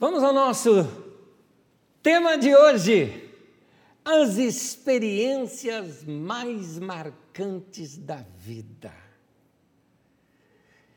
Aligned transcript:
Vamos 0.00 0.22
ao 0.22 0.32
nosso 0.32 0.70
tema 2.02 2.38
de 2.38 2.56
hoje: 2.56 3.30
as 4.02 4.38
experiências 4.38 6.04
mais 6.04 6.78
marcantes 6.78 7.98
da 7.98 8.24
vida. 8.38 8.94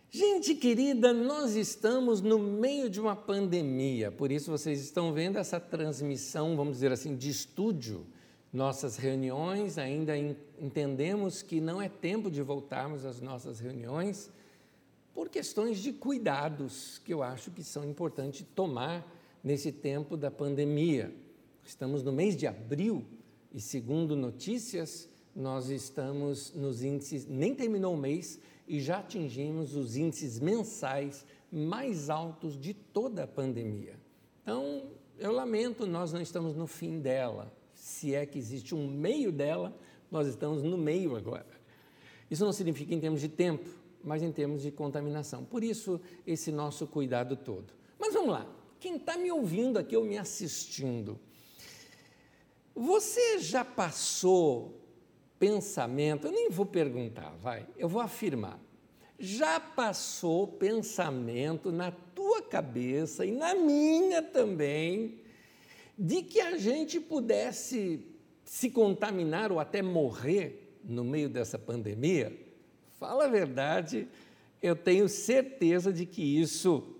Gente 0.09 0.55
querida, 0.55 1.11
nós 1.11 1.53
estamos 1.57 2.21
no 2.21 2.39
meio 2.39 2.89
de 2.89 3.01
uma 3.01 3.13
pandemia, 3.13 4.09
por 4.09 4.31
isso 4.31 4.49
vocês 4.49 4.79
estão 4.79 5.11
vendo 5.11 5.37
essa 5.37 5.59
transmissão, 5.59 6.55
vamos 6.55 6.75
dizer 6.75 6.93
assim, 6.93 7.13
de 7.13 7.29
estúdio. 7.29 8.07
Nossas 8.53 8.95
reuniões, 8.95 9.77
ainda 9.77 10.13
entendemos 10.57 11.41
que 11.41 11.59
não 11.59 11.81
é 11.81 11.89
tempo 11.89 12.31
de 12.31 12.41
voltarmos 12.41 13.03
às 13.03 13.19
nossas 13.19 13.59
reuniões 13.59 14.31
por 15.13 15.29
questões 15.29 15.79
de 15.79 15.93
cuidados 15.93 16.99
que 17.05 17.13
eu 17.13 17.21
acho 17.21 17.51
que 17.51 17.63
são 17.63 17.83
importantes 17.85 18.45
tomar 18.55 19.05
nesse 19.43 19.71
tempo 19.71 20.17
da 20.17 20.31
pandemia. 20.31 21.13
Estamos 21.63 22.03
no 22.03 22.11
mês 22.11 22.35
de 22.35 22.47
abril 22.47 23.05
e, 23.53 23.61
segundo 23.61 24.15
notícias, 24.15 25.07
nós 25.35 25.69
estamos 25.69 26.53
nos 26.53 26.83
índices, 26.83 27.27
nem 27.27 27.53
terminou 27.53 27.93
o 27.93 27.97
mês 27.97 28.39
e 28.67 28.79
já 28.79 28.99
atingimos 28.99 29.75
os 29.75 29.95
índices 29.95 30.39
mensais 30.39 31.25
mais 31.51 32.09
altos 32.09 32.59
de 32.59 32.73
toda 32.73 33.23
a 33.23 33.27
pandemia. 33.27 33.95
Então, 34.41 34.83
eu 35.19 35.31
lamento, 35.31 35.85
nós 35.85 36.11
não 36.11 36.21
estamos 36.21 36.55
no 36.55 36.65
fim 36.65 36.99
dela. 36.99 37.53
Se 37.73 38.15
é 38.15 38.25
que 38.25 38.39
existe 38.39 38.73
um 38.73 38.87
meio 38.87 39.31
dela, 39.31 39.75
nós 40.09 40.27
estamos 40.27 40.63
no 40.63 40.77
meio 40.77 41.15
agora. 41.15 41.45
Isso 42.29 42.43
não 42.43 42.53
significa 42.53 42.93
em 42.93 42.99
termos 42.99 43.21
de 43.21 43.29
tempo, 43.29 43.69
mas 44.03 44.21
em 44.21 44.31
termos 44.31 44.61
de 44.61 44.71
contaminação. 44.71 45.43
Por 45.45 45.63
isso, 45.63 45.99
esse 46.27 46.51
nosso 46.51 46.85
cuidado 46.85 47.35
todo. 47.35 47.73
Mas 47.99 48.13
vamos 48.13 48.31
lá, 48.31 48.47
quem 48.79 48.97
está 48.97 49.17
me 49.17 49.31
ouvindo 49.31 49.77
aqui 49.79 49.95
ou 49.95 50.03
me 50.03 50.17
assistindo, 50.17 51.19
você 52.75 53.39
já 53.39 53.63
passou 53.63 54.81
pensamento, 55.39 56.27
eu 56.27 56.31
nem 56.31 56.49
vou 56.49 56.65
perguntar, 56.65 57.35
vai, 57.41 57.67
eu 57.77 57.87
vou 57.87 58.01
afirmar. 58.01 58.59
Já 59.19 59.59
passou 59.59 60.47
pensamento 60.47 61.71
na 61.71 61.91
tua 61.91 62.41
cabeça 62.41 63.25
e 63.25 63.31
na 63.31 63.55
minha 63.55 64.21
também, 64.21 65.19
de 65.97 66.23
que 66.23 66.41
a 66.41 66.57
gente 66.57 66.99
pudesse 66.99 68.05
se 68.43 68.69
contaminar 68.69 69.51
ou 69.51 69.59
até 69.59 69.81
morrer 69.81 70.77
no 70.83 71.03
meio 71.03 71.29
dessa 71.29 71.57
pandemia? 71.57 72.42
Fala 73.03 73.25
a 73.25 73.27
verdade, 73.27 74.07
eu 74.61 74.77
tenho 74.77 75.09
certeza 75.09 75.91
de 75.91 76.05
que 76.05 76.21
isso 76.21 76.95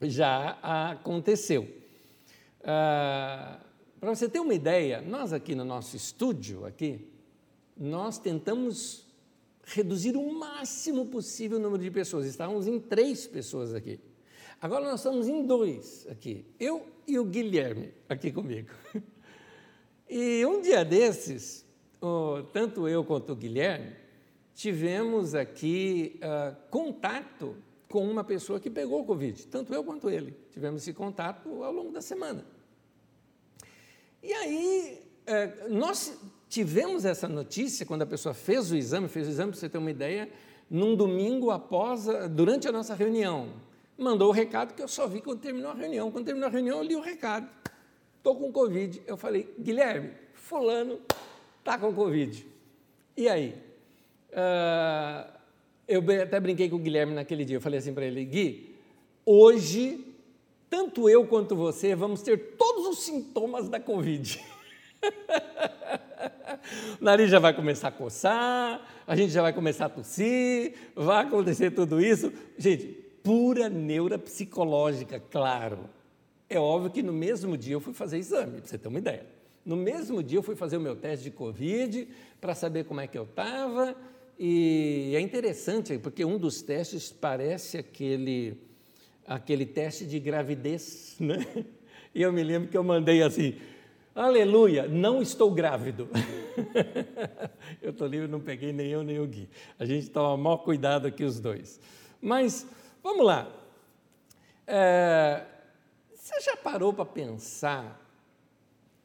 já 0.00 0.58
aconteceu. 0.62 1.68
Ah, 2.64 3.60
Para 4.00 4.14
você 4.14 4.26
ter 4.26 4.40
uma 4.40 4.54
ideia, 4.54 5.02
nós 5.02 5.34
aqui 5.34 5.54
no 5.54 5.66
nosso 5.66 5.94
estúdio, 5.94 6.64
aqui, 6.64 7.06
nós 7.76 8.18
tentamos 8.18 9.04
reduzir 9.66 10.16
o 10.16 10.32
máximo 10.32 11.04
possível 11.04 11.58
o 11.58 11.60
número 11.60 11.82
de 11.82 11.90
pessoas. 11.90 12.24
Estávamos 12.24 12.66
em 12.66 12.80
três 12.80 13.26
pessoas 13.26 13.74
aqui. 13.74 14.00
Agora 14.58 14.86
nós 14.86 15.00
estamos 15.00 15.28
em 15.28 15.44
dois 15.44 16.06
aqui, 16.10 16.46
eu 16.58 16.86
e 17.06 17.18
o 17.18 17.24
Guilherme 17.26 17.92
aqui 18.08 18.32
comigo. 18.32 18.70
E 20.10 20.42
um 20.46 20.62
dia 20.62 20.86
desses, 20.86 21.66
tanto 22.50 22.88
eu 22.88 23.04
quanto 23.04 23.34
o 23.34 23.36
Guilherme, 23.36 23.94
tivemos 24.58 25.36
aqui 25.36 26.18
uh, 26.18 26.56
contato 26.68 27.54
com 27.88 28.04
uma 28.10 28.24
pessoa 28.24 28.58
que 28.58 28.68
pegou 28.68 29.02
o 29.02 29.04
Covid, 29.04 29.46
tanto 29.46 29.72
eu 29.72 29.84
quanto 29.84 30.10
ele. 30.10 30.36
Tivemos 30.50 30.82
esse 30.82 30.92
contato 30.92 31.62
ao 31.62 31.72
longo 31.72 31.92
da 31.92 32.02
semana. 32.02 32.44
E 34.20 34.32
aí, 34.32 35.00
uh, 35.28 35.72
nós 35.72 36.18
tivemos 36.48 37.04
essa 37.04 37.28
notícia 37.28 37.86
quando 37.86 38.02
a 38.02 38.06
pessoa 38.06 38.34
fez 38.34 38.72
o 38.72 38.76
exame, 38.76 39.06
fez 39.06 39.28
o 39.28 39.30
exame, 39.30 39.52
para 39.52 39.60
você 39.60 39.68
ter 39.68 39.78
uma 39.78 39.92
ideia, 39.92 40.28
num 40.68 40.96
domingo 40.96 41.52
após, 41.52 42.06
durante 42.32 42.66
a 42.66 42.72
nossa 42.72 42.96
reunião. 42.96 43.52
Mandou 43.96 44.28
o 44.30 44.32
recado 44.32 44.74
que 44.74 44.82
eu 44.82 44.88
só 44.88 45.06
vi 45.06 45.20
quando 45.20 45.38
terminou 45.38 45.70
a 45.70 45.74
reunião. 45.74 46.10
Quando 46.10 46.24
terminou 46.24 46.48
a 46.48 46.52
reunião, 46.52 46.78
eu 46.78 46.82
li 46.82 46.96
o 46.96 47.00
recado. 47.00 47.48
Estou 48.16 48.34
com 48.34 48.50
Covid. 48.50 49.04
Eu 49.06 49.16
falei, 49.16 49.54
Guilherme, 49.56 50.14
fulano 50.34 51.00
está 51.60 51.78
com 51.78 51.94
Covid. 51.94 52.44
E 53.16 53.28
aí? 53.28 53.67
Uh, 54.30 55.38
eu 55.88 56.02
até 56.22 56.38
brinquei 56.38 56.68
com 56.68 56.76
o 56.76 56.78
Guilherme 56.78 57.14
naquele 57.14 57.44
dia, 57.44 57.56
eu 57.56 57.60
falei 57.60 57.78
assim 57.78 57.94
para 57.94 58.04
ele, 58.04 58.22
Gui, 58.24 58.76
hoje, 59.24 60.04
tanto 60.68 61.08
eu 61.08 61.26
quanto 61.26 61.56
você 61.56 61.94
vamos 61.94 62.20
ter 62.20 62.56
todos 62.56 62.86
os 62.86 62.98
sintomas 62.98 63.70
da 63.70 63.80
Covid. 63.80 64.38
o 67.00 67.02
nariz 67.04 67.30
já 67.30 67.38
vai 67.38 67.54
começar 67.54 67.88
a 67.88 67.92
coçar, 67.92 68.86
a 69.06 69.16
gente 69.16 69.32
já 69.32 69.40
vai 69.40 69.54
começar 69.54 69.86
a 69.86 69.88
tossir, 69.88 70.74
vai 70.94 71.24
acontecer 71.24 71.70
tudo 71.70 72.00
isso. 72.00 72.30
Gente, 72.58 72.86
pura 73.22 73.70
neuropsicológica, 73.70 75.18
claro. 75.18 75.88
É 76.50 76.58
óbvio 76.58 76.90
que 76.90 77.02
no 77.02 77.12
mesmo 77.14 77.56
dia 77.56 77.74
eu 77.74 77.80
fui 77.80 77.94
fazer 77.94 78.18
exame, 78.18 78.60
para 78.60 78.68
você 78.68 78.76
ter 78.76 78.88
uma 78.88 78.98
ideia. 78.98 79.26
No 79.64 79.76
mesmo 79.76 80.22
dia 80.22 80.38
eu 80.38 80.42
fui 80.42 80.54
fazer 80.54 80.76
o 80.76 80.80
meu 80.80 80.96
teste 80.96 81.24
de 81.24 81.30
Covid 81.30 82.08
para 82.40 82.54
saber 82.54 82.84
como 82.84 83.00
é 83.00 83.06
que 83.06 83.18
eu 83.18 83.24
estava 83.24 83.96
e 84.38 85.14
é 85.16 85.20
interessante, 85.20 85.98
porque 85.98 86.24
um 86.24 86.38
dos 86.38 86.62
testes 86.62 87.10
parece 87.10 87.76
aquele, 87.76 88.56
aquele 89.26 89.66
teste 89.66 90.06
de 90.06 90.20
gravidez, 90.20 91.16
né? 91.20 91.44
E 92.14 92.22
eu 92.22 92.32
me 92.32 92.44
lembro 92.44 92.68
que 92.68 92.76
eu 92.76 92.84
mandei 92.84 93.20
assim, 93.20 93.56
aleluia, 94.14 94.86
não 94.86 95.20
estou 95.20 95.50
grávido. 95.50 96.08
eu 97.82 97.90
estou 97.90 98.06
livre, 98.06 98.28
não 98.28 98.40
peguei 98.40 98.72
nem 98.72 98.88
eu 98.88 99.02
nem 99.02 99.18
o 99.18 99.26
Gui. 99.26 99.48
A 99.76 99.84
gente 99.84 100.08
toma 100.08 100.36
maior 100.36 100.58
cuidado 100.58 101.06
aqui 101.08 101.24
os 101.24 101.40
dois. 101.40 101.80
Mas, 102.20 102.64
vamos 103.02 103.26
lá. 103.26 103.52
É, 104.66 105.44
você 106.14 106.40
já 106.40 106.56
parou 106.56 106.92
para 106.92 107.04
pensar 107.04 108.00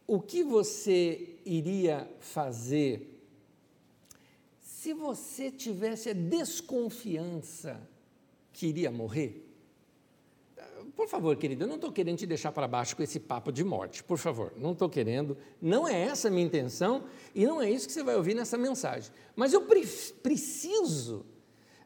o 0.06 0.22
que 0.22 0.44
você 0.44 1.38
iria 1.44 2.08
fazer 2.20 3.12
se 4.84 4.94
você 4.94 5.50
tivesse 5.50 6.10
a 6.10 6.14
desconfiança 6.14 7.80
que 8.52 8.68
iria 8.68 8.92
morrer, 8.92 9.50
por 10.94 11.08
favor, 11.08 11.38
querido, 11.38 11.64
eu 11.64 11.68
não 11.70 11.76
estou 11.76 11.90
querendo 11.90 12.18
te 12.18 12.26
deixar 12.26 12.52
para 12.52 12.68
baixo 12.68 12.94
com 12.94 13.02
esse 13.02 13.18
papo 13.18 13.50
de 13.50 13.64
morte, 13.64 14.04
por 14.04 14.18
favor, 14.18 14.52
não 14.58 14.74
estou 14.74 14.90
querendo, 14.90 15.38
não 15.62 15.88
é 15.88 16.02
essa 16.02 16.28
a 16.28 16.32
minha 16.32 16.46
intenção 16.46 17.06
e 17.34 17.46
não 17.46 17.62
é 17.62 17.72
isso 17.72 17.88
que 17.88 17.94
você 17.94 18.04
vai 18.04 18.18
ouvir 18.18 18.34
nessa 18.34 18.58
mensagem. 18.58 19.10
Mas 19.38 19.54
eu 19.54 19.62
pre 19.62 19.88
preciso 20.22 21.26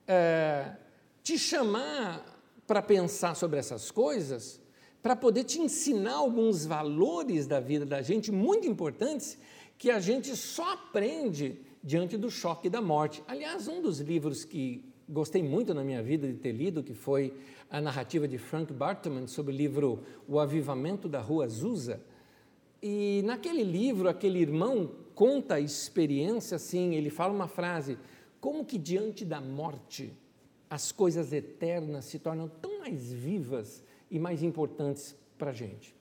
é, 0.08 0.76
te 1.22 1.38
chamar 1.38 2.26
para 2.66 2.82
pensar 2.82 3.36
sobre 3.36 3.60
essas 3.60 3.92
coisas, 3.92 4.60
para 5.04 5.16
poder 5.16 5.44
te 5.44 5.62
ensinar 5.62 6.16
alguns 6.16 6.66
valores 6.66 7.46
da 7.46 7.60
vida 7.60 7.86
da 7.86 8.02
gente 8.02 8.32
muito 8.32 8.68
importantes 8.68 9.38
que 9.78 9.92
a 9.92 10.00
gente 10.00 10.36
só 10.36 10.74
aprende 10.74 11.67
diante 11.88 12.18
do 12.18 12.30
choque 12.30 12.70
da 12.70 12.82
morte. 12.82 13.24
Aliás, 13.26 13.66
um 13.70 13.82
dos 13.82 14.02
livros 14.02 14.44
que 14.44 14.84
gostei 15.08 15.42
muito 15.42 15.74
na 15.74 15.86
minha 15.86 16.04
vida 16.04 16.28
de 16.28 16.34
ter 16.34 16.52
lido, 16.52 16.84
que 16.84 16.94
foi 16.94 17.34
a 17.70 17.80
narrativa 17.80 18.28
de 18.28 18.38
Frank 18.38 18.74
Bartman 18.74 19.26
sobre 19.26 19.54
o 19.54 19.58
livro 19.58 20.04
O 20.28 20.38
Avivamento 20.38 21.08
da 21.08 21.22
Rua 21.22 21.46
Azusa. 21.46 22.02
E 22.84 23.22
naquele 23.24 23.64
livro, 23.64 24.10
aquele 24.10 24.40
irmão 24.40 24.92
conta 25.16 25.56
a 25.56 25.62
experiência 25.62 26.58
assim, 26.58 26.94
ele 26.94 27.10
fala 27.10 27.34
uma 27.34 27.48
frase: 27.48 27.98
como 28.42 28.66
que 28.66 28.78
diante 28.78 29.24
da 29.24 29.40
morte 29.40 30.12
as 30.70 30.92
coisas 30.92 31.32
eternas 31.32 32.04
se 32.04 32.20
tornam 32.20 32.50
tão 32.62 32.80
mais 32.80 33.14
vivas 33.14 33.82
e 34.12 34.20
mais 34.20 34.44
importantes 34.44 35.16
para 35.38 35.52
a 35.52 35.54
gente? 35.54 35.96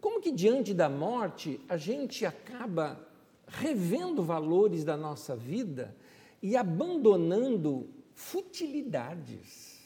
Como 0.00 0.20
que 0.20 0.30
diante 0.30 0.72
da 0.72 0.88
morte 0.88 1.60
a 1.68 1.76
gente 1.76 2.24
acaba 2.24 3.11
revendo 3.52 4.22
valores 4.22 4.84
da 4.84 4.96
nossa 4.96 5.36
vida 5.36 5.94
e 6.42 6.56
abandonando 6.56 7.88
futilidades. 8.14 9.80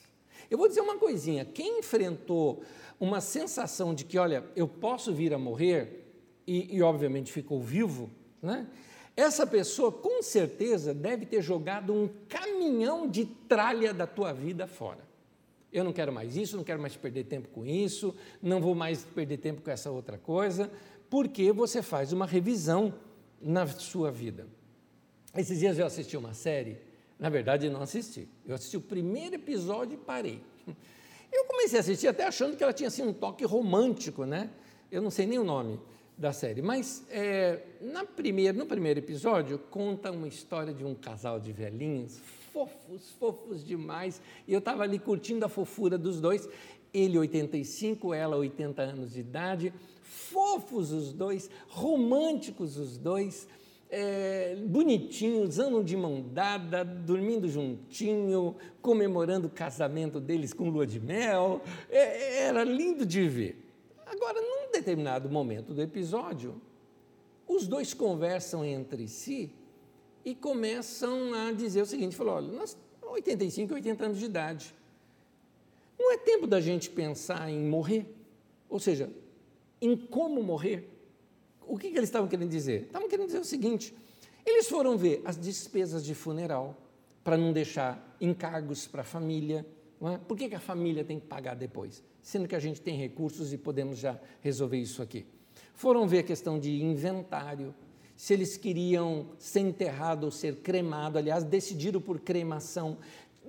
Eu 0.50 0.58
vou 0.58 0.68
dizer 0.68 0.80
uma 0.80 0.96
coisinha: 0.96 1.44
quem 1.44 1.80
enfrentou 1.80 2.62
uma 2.98 3.20
sensação 3.20 3.94
de 3.94 4.04
que, 4.04 4.18
olha, 4.18 4.44
eu 4.54 4.66
posso 4.66 5.12
vir 5.12 5.34
a 5.34 5.38
morrer, 5.38 6.04
e, 6.46 6.76
e 6.76 6.82
obviamente 6.82 7.32
ficou 7.32 7.60
vivo, 7.60 8.10
né? 8.40 8.66
essa 9.16 9.46
pessoa 9.46 9.90
com 9.90 10.22
certeza 10.22 10.94
deve 10.94 11.26
ter 11.26 11.42
jogado 11.42 11.92
um 11.92 12.08
caminhão 12.28 13.08
de 13.08 13.24
tralha 13.24 13.92
da 13.92 14.06
tua 14.06 14.32
vida 14.32 14.66
fora. 14.66 15.06
Eu 15.72 15.82
não 15.82 15.92
quero 15.92 16.12
mais 16.12 16.36
isso, 16.36 16.56
não 16.56 16.64
quero 16.64 16.80
mais 16.80 16.96
perder 16.96 17.24
tempo 17.24 17.48
com 17.48 17.66
isso, 17.66 18.14
não 18.42 18.60
vou 18.60 18.74
mais 18.74 19.04
perder 19.04 19.38
tempo 19.38 19.62
com 19.62 19.70
essa 19.70 19.90
outra 19.90 20.16
coisa, 20.16 20.70
porque 21.10 21.50
você 21.50 21.82
faz 21.82 22.12
uma 22.12 22.26
revisão 22.26 22.94
na 23.46 23.64
sua 23.68 24.10
vida. 24.10 24.48
Esses 25.36 25.60
dias 25.60 25.78
eu 25.78 25.86
assisti 25.86 26.16
uma 26.16 26.34
série, 26.34 26.78
na 27.16 27.28
verdade 27.28 27.70
não 27.70 27.80
assisti, 27.80 28.28
eu 28.44 28.56
assisti 28.56 28.76
o 28.76 28.80
primeiro 28.80 29.36
episódio 29.36 29.94
e 29.94 29.96
parei. 29.96 30.42
Eu 31.32 31.44
comecei 31.44 31.78
a 31.78 31.80
assistir 31.80 32.08
até 32.08 32.24
achando 32.24 32.56
que 32.56 32.62
ela 32.62 32.72
tinha 32.72 32.88
assim, 32.88 33.02
um 33.02 33.12
toque 33.12 33.44
romântico, 33.44 34.24
né? 34.24 34.50
Eu 34.90 35.02
não 35.02 35.10
sei 35.10 35.26
nem 35.26 35.38
o 35.38 35.44
nome 35.44 35.78
da 36.16 36.32
série, 36.32 36.62
mas 36.62 37.04
é, 37.10 37.62
na 37.80 38.04
primeira, 38.04 38.56
no 38.56 38.64
primeiro 38.64 39.00
episódio 39.00 39.58
conta 39.58 40.10
uma 40.10 40.28
história 40.28 40.72
de 40.72 40.84
um 40.84 40.94
casal 40.94 41.38
de 41.38 41.52
velhinhos, 41.52 42.18
fofos, 42.52 43.10
fofos 43.18 43.64
demais, 43.64 44.22
e 44.46 44.52
eu 44.52 44.60
estava 44.60 44.82
ali 44.82 44.98
curtindo 44.98 45.44
a 45.44 45.48
fofura 45.48 45.98
dos 45.98 46.20
dois, 46.20 46.48
ele 46.94 47.18
85, 47.18 48.14
ela 48.14 48.36
80 48.36 48.82
anos 48.82 49.12
de 49.12 49.20
idade, 49.20 49.74
fofos 50.06 50.92
os 50.92 51.12
dois, 51.12 51.50
românticos 51.68 52.76
os 52.76 52.96
dois, 52.96 53.46
é, 53.90 54.56
bonitinhos, 54.66 55.58
andam 55.58 55.82
de 55.82 55.96
mão 55.96 56.24
dada, 56.32 56.84
dormindo 56.84 57.48
juntinho, 57.48 58.56
comemorando 58.82 59.46
o 59.46 59.50
casamento 59.50 60.20
deles 60.20 60.52
com 60.52 60.68
lua 60.68 60.86
de 60.86 61.00
mel. 61.00 61.60
É, 61.90 62.44
era 62.44 62.64
lindo 62.64 63.06
de 63.06 63.28
ver. 63.28 63.64
Agora, 64.06 64.40
num 64.40 64.70
determinado 64.72 65.28
momento 65.28 65.74
do 65.74 65.82
episódio, 65.82 66.60
os 67.46 67.66
dois 67.66 67.94
conversam 67.94 68.64
entre 68.64 69.08
si 69.08 69.52
e 70.24 70.34
começam 70.34 71.32
a 71.34 71.52
dizer 71.52 71.82
o 71.82 71.86
seguinte: 71.86 72.16
falou, 72.16 72.34
olha, 72.34 72.52
nós 72.52 72.76
85, 73.02 73.74
80 73.74 74.04
anos 74.04 74.18
de 74.18 74.24
idade. 74.24 74.74
Não 75.98 76.12
é 76.12 76.18
tempo 76.18 76.46
da 76.46 76.60
gente 76.60 76.90
pensar 76.90 77.48
em 77.48 77.64
morrer? 77.64 78.06
Ou 78.68 78.78
seja, 78.78 79.10
em 79.80 79.96
como 79.96 80.42
morrer? 80.42 80.92
O 81.66 81.76
que, 81.76 81.90
que 81.90 81.96
eles 81.96 82.08
estavam 82.08 82.28
querendo 82.28 82.50
dizer? 82.50 82.82
Estavam 82.82 83.08
querendo 83.08 83.26
dizer 83.26 83.40
o 83.40 83.44
seguinte: 83.44 83.94
eles 84.44 84.68
foram 84.68 84.96
ver 84.96 85.22
as 85.24 85.36
despesas 85.36 86.04
de 86.04 86.14
funeral 86.14 86.76
para 87.24 87.36
não 87.36 87.52
deixar 87.52 88.16
encargos 88.20 88.86
para 88.86 89.02
a 89.02 89.04
família. 89.04 89.66
É? 90.02 90.18
Por 90.18 90.36
que, 90.36 90.48
que 90.48 90.54
a 90.54 90.60
família 90.60 91.04
tem 91.04 91.18
que 91.18 91.26
pagar 91.26 91.54
depois? 91.54 92.02
Sendo 92.22 92.46
que 92.46 92.54
a 92.54 92.60
gente 92.60 92.80
tem 92.80 92.96
recursos 92.96 93.52
e 93.52 93.58
podemos 93.58 93.98
já 93.98 94.20
resolver 94.40 94.78
isso 94.78 95.02
aqui. 95.02 95.26
Foram 95.74 96.06
ver 96.06 96.20
a 96.20 96.22
questão 96.22 96.58
de 96.58 96.82
inventário, 96.82 97.74
se 98.16 98.32
eles 98.32 98.56
queriam 98.56 99.26
ser 99.38 99.60
enterrado 99.60 100.24
ou 100.24 100.30
ser 100.30 100.56
cremado, 100.56 101.18
aliás, 101.18 101.44
decidiram 101.44 102.00
por 102.00 102.20
cremação, 102.20 102.96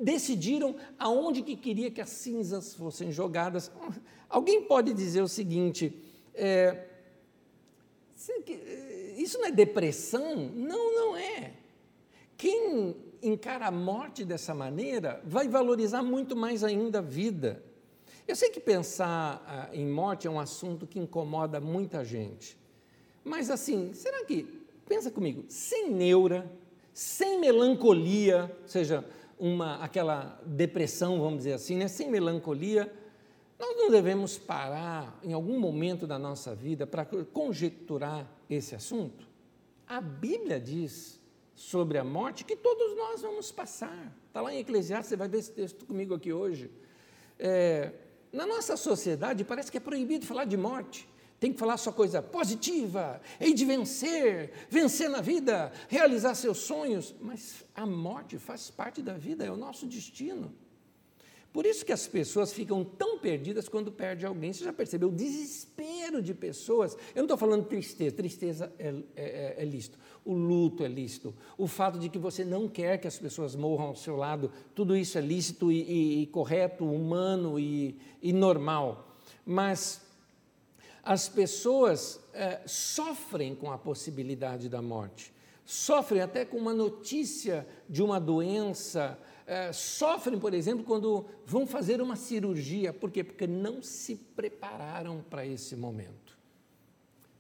decidiram 0.02 0.76
aonde 1.00 1.42
que 1.42 1.56
queria 1.56 1.90
que 1.90 2.02
as 2.02 2.10
cinzas 2.10 2.74
fossem 2.74 3.12
jogadas. 3.12 3.72
Alguém 4.30 4.64
pode 4.64 4.94
dizer 4.94 5.22
o 5.22 5.28
seguinte, 5.28 5.94
é, 6.38 6.88
isso 9.18 9.38
não 9.38 9.46
é 9.46 9.52
depressão? 9.52 10.36
Não, 10.36 10.96
não 10.96 11.18
é. 11.18 11.54
Quem 12.38 12.96
encara 13.22 13.68
a 13.68 13.72
morte 13.72 14.24
dessa 14.24 14.54
maneira 14.54 15.22
vai 15.26 15.48
valorizar 15.48 16.04
muito 16.04 16.36
mais 16.36 16.64
ainda 16.64 17.00
a 17.00 17.02
vida. 17.02 17.64
Eu 18.28 18.36
sei 18.36 18.50
que 18.50 18.60
pensar 18.60 19.44
ah, 19.48 19.70
em 19.74 19.88
morte 19.88 20.28
é 20.28 20.30
um 20.30 20.40
assunto 20.40 20.86
que 20.86 21.00
incomoda 21.00 21.60
muita 21.60 22.06
gente. 22.06 22.58
Mas 23.24 23.50
assim, 23.50 23.94
será 23.94 24.24
que, 24.26 24.44
pensa 24.88 25.10
comigo, 25.10 25.46
sem 25.48 25.90
neura, 25.90 26.50
sem 26.94 27.40
melancolia, 27.40 28.56
ou 28.62 28.68
seja, 28.68 29.04
uma, 29.40 29.84
aquela 29.84 30.40
depressão, 30.46 31.20
vamos 31.20 31.40
dizer 31.40 31.54
assim, 31.54 31.78
né? 31.78 31.88
sem 31.88 32.10
melancolia, 32.10 32.92
nós 33.60 33.76
não 33.76 33.90
devemos 33.90 34.38
parar 34.38 35.20
em 35.24 35.34
algum 35.34 35.60
momento 35.60 36.06
da 36.06 36.20
nossa 36.20 36.54
vida 36.54 36.86
para 36.86 37.06
conjecturar 37.06 38.30
esse 38.50 38.76
assunto? 38.76 39.28
A 39.88 40.00
Bíblia 40.00 40.60
diz 40.60 41.20
sobre 41.56 41.98
a 41.98 42.04
morte 42.04 42.46
que 42.46 42.56
todos 42.56 42.96
nós 42.96 43.22
vamos 43.22 43.52
passar. 43.52 44.16
Está 44.28 44.42
lá 44.42 44.54
em 44.54 44.60
Eclesiastes, 44.60 45.10
você 45.10 45.16
vai 45.16 45.28
ver 45.28 45.40
esse 45.40 45.52
texto 45.52 45.86
comigo 45.86 46.14
aqui 46.14 46.32
hoje. 46.32 46.70
É, 47.40 47.94
na 48.32 48.46
nossa 48.46 48.78
sociedade 48.78 49.44
parece 49.44 49.72
que 49.72 49.78
é 49.78 49.80
proibido 49.80 50.26
falar 50.26 50.46
de 50.46 50.56
morte. 50.56 51.10
Tem 51.40 51.54
que 51.54 51.60
falar 51.60 51.78
só 51.78 51.92
coisa 51.92 52.22
positiva, 52.22 53.22
hei 53.40 53.54
de 53.54 53.64
vencer, 53.64 54.52
vencer 54.70 55.10
na 55.10 55.22
vida, 55.22 55.72
realizar 55.88 56.36
seus 56.36 56.60
sonhos. 56.60 57.16
Mas 57.20 57.64
a 57.76 57.86
morte 57.86 58.38
faz 58.38 58.70
parte 58.70 59.02
da 59.02 59.14
vida, 59.14 59.46
é 59.46 59.52
o 59.52 59.58
nosso 59.58 59.88
destino. 59.88 60.54
Por 61.52 61.66
isso 61.66 61.86
que 61.86 61.92
as 61.92 62.06
pessoas 62.06 62.54
ficam 62.54 62.84
tão 62.84 63.18
perdidas 63.18 63.68
quando 63.68 63.92
perde 63.92 64.26
alguém. 64.26 64.54
Você 64.54 64.64
já 64.64 64.74
percebeu 64.74 65.10
o 65.10 65.12
desespero 65.12 66.22
de 66.22 66.34
pessoas? 66.34 66.94
Eu 67.16 67.18
não 67.18 67.24
estou 67.24 67.38
falando 67.38 67.66
tristeza, 67.66 68.16
tristeza 68.16 68.72
é, 68.78 68.90
é, 68.90 68.96
é, 69.16 69.56
é 69.58 69.66
lícito, 69.66 69.98
o 70.26 70.34
luto 70.34 70.84
é 70.84 70.88
lícito, 70.88 71.34
o 71.58 71.68
fato 71.68 71.98
de 71.98 72.10
que 72.10 72.20
você 72.20 72.44
não 72.44 72.68
quer 72.68 73.00
que 73.00 73.08
as 73.08 73.18
pessoas 73.18 73.56
morram 73.56 73.86
ao 73.86 73.96
seu 73.96 74.16
lado, 74.16 74.52
tudo 74.76 74.96
isso 74.96 75.18
é 75.18 75.22
lícito 75.22 75.72
e, 75.72 75.82
e, 75.82 76.22
e 76.24 76.28
correto, 76.28 76.86
humano 76.86 77.60
e, 77.60 77.98
e, 78.22 78.32
normal. 78.34 79.16
Mas 79.46 80.02
as 81.04 81.30
pessoas 81.30 82.20
é, 82.34 82.62
sofrem 82.66 83.56
com 83.56 83.72
a 83.72 83.78
possibilidade 83.78 84.70
da 84.70 84.82
morte, 84.82 85.34
sofrem 85.66 86.22
até 86.22 86.46
com 86.46 86.58
uma 86.58 86.74
notícia 86.74 87.68
de 87.90 88.04
uma 88.04 88.20
doença 88.20 89.18
é, 89.48 89.72
sofrem, 89.72 90.38
por 90.38 90.54
exemplo, 90.54 90.84
quando 90.84 91.26
vão 91.46 91.66
fazer 91.66 92.02
uma 92.02 92.18
cirurgia. 92.18 92.92
Por 92.92 93.10
quê? 93.10 93.24
Porque 93.24 93.48
não 93.48 93.82
se 93.82 94.16
prepararam 94.16 95.24
para 95.30 95.46
esse 95.46 95.74
momento. 95.76 96.38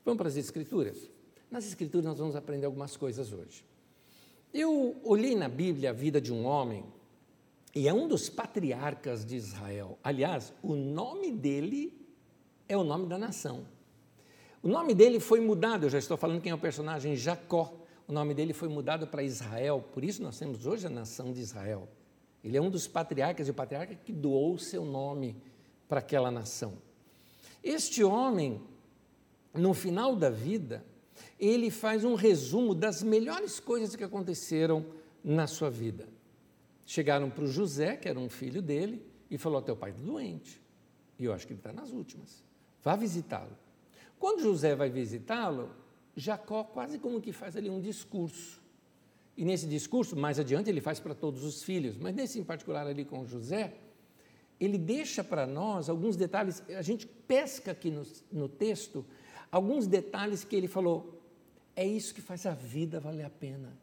Vamos 0.06 0.18
para 0.18 0.30
as 0.30 0.38
Escrituras? 0.38 1.09
Nas 1.51 1.68
Escrituras 1.68 2.06
nós 2.06 2.18
vamos 2.18 2.36
aprender 2.36 2.65
algumas 2.65 2.95
coisas 2.95 3.33
hoje. 3.33 3.65
Eu 4.54 4.95
olhei 5.04 5.36
na 5.36 5.50
Bíblia 5.50 5.89
a 5.89 5.94
vida 5.94 6.21
de 6.21 6.31
um 6.31 6.45
homem, 6.45 6.86
e 7.75 7.88
é 7.88 7.94
um 7.94 8.07
dos 8.07 8.30
patriarcas 8.30 9.25
de 9.25 9.36
Israel. 9.36 10.00
Aliás, 10.01 10.54
o 10.63 10.75
nome 10.75 11.31
dele 11.31 11.94
é 12.69 12.77
o 12.77 12.83
nome 12.83 13.07
da 13.07 13.18
nação. 13.18 13.65
O 14.63 14.68
nome 14.68 14.95
dele 14.95 15.19
foi 15.19 15.42
mudado, 15.42 15.86
eu 15.86 15.89
já 15.89 16.00
estou 16.00 16.18
falando 16.18 16.42
quem 16.42 16.51
é 16.51 16.56
o 16.56 16.57
personagem 16.57 17.15
Jacó. 17.15 17.74
O 18.07 18.13
nome 18.13 18.33
dele 18.33 18.54
foi 18.54 18.69
mudado 18.69 19.06
para 19.06 19.21
Israel, 19.21 19.83
por 19.94 20.04
isso 20.04 20.24
nós 20.24 20.39
temos 20.39 20.65
hoje 20.65 20.88
a 20.88 20.89
nação 20.89 21.33
de 21.33 21.42
Israel. 21.42 21.89
Ele 22.42 22.56
é 22.56 22.62
um 22.62 22.69
dos 22.69 22.88
patriarcas, 22.88 23.48
e 23.48 23.51
o 23.51 23.54
patriarca 23.54 23.95
que 23.95 24.13
doou 24.13 24.54
o 24.54 24.59
seu 24.59 24.86
nome 24.86 25.36
para 25.89 26.00
aquela 26.00 26.31
nação. 26.31 26.77
Este 27.62 28.04
homem, 28.04 28.62
no 29.54 29.74
final 29.74 30.15
da 30.15 30.30
vida, 30.30 30.86
ele 31.38 31.69
faz 31.69 32.06
um 32.06 32.15
resumo 32.15 32.74
das 32.74 33.04
melhores 33.04 33.59
coisas 33.59 33.95
que 33.95 34.04
aconteceram 34.04 34.86
na 35.21 35.45
sua 35.45 35.69
vida. 35.69 36.07
Chegaram 36.86 37.30
para 37.30 37.44
o 37.44 37.48
José, 37.48 37.98
que 37.98 38.07
era 38.07 38.18
um 38.18 38.30
filho 38.30 38.62
dele, 38.62 39.06
e 39.30 39.38
falou: 39.38 39.62
Teu 39.62 39.75
pai 39.75 39.89
está 39.89 40.01
doente. 40.01 40.62
E 41.19 41.25
eu 41.25 41.33
acho 41.33 41.45
que 41.45 41.51
ele 41.51 41.59
está 41.59 41.74
nas 41.74 41.92
últimas. 41.92 42.44
Vá 42.81 42.95
visitá-lo. 42.95 43.57
Quando 44.18 44.42
José 44.42 44.76
vai 44.76 44.90
visitá-lo, 44.90 45.69
Jacó 46.18 46.64
quase 46.64 46.97
como 46.97 47.21
que 47.21 47.31
faz 47.31 47.56
ali 47.56 47.69
um 47.69 47.80
discurso. 47.80 48.59
E 49.38 49.45
nesse 49.45 49.68
discurso, 49.68 50.16
mais 50.16 50.40
adiante, 50.40 50.68
ele 50.68 50.81
faz 50.81 51.00
para 51.00 51.14
todos 51.14 51.44
os 51.44 51.62
filhos, 51.62 51.95
mas 51.95 52.16
nesse 52.16 52.40
em 52.40 52.44
particular 52.44 52.88
ali 52.88 53.06
com 53.06 53.24
José, 53.24 53.76
ele 54.59 54.80
deixa 54.80 55.24
para 55.24 55.45
nós 55.45 55.90
alguns 55.90 56.16
detalhes, 56.16 56.64
a 56.69 56.81
gente 56.81 57.06
pesca 57.06 57.71
aqui 57.71 57.92
no, 57.92 58.04
no 58.31 58.50
texto, 58.50 59.06
alguns 59.52 59.86
detalhes 59.86 60.44
que 60.44 60.56
ele 60.56 60.68
falou, 60.68 61.21
é 61.76 61.86
isso 61.86 62.16
que 62.16 62.21
faz 62.21 62.47
a 62.47 62.56
vida 62.56 63.00
valer 63.00 63.24
a 63.24 63.30
pena. 63.30 63.78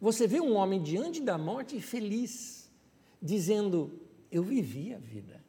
Você 0.00 0.28
vê 0.28 0.40
um 0.40 0.54
homem 0.54 0.80
diante 0.80 1.20
da 1.20 1.36
morte 1.36 1.80
feliz, 1.80 2.70
dizendo: 3.20 4.00
Eu 4.30 4.44
vivi 4.44 4.94
a 4.94 4.98
vida. 4.98 5.42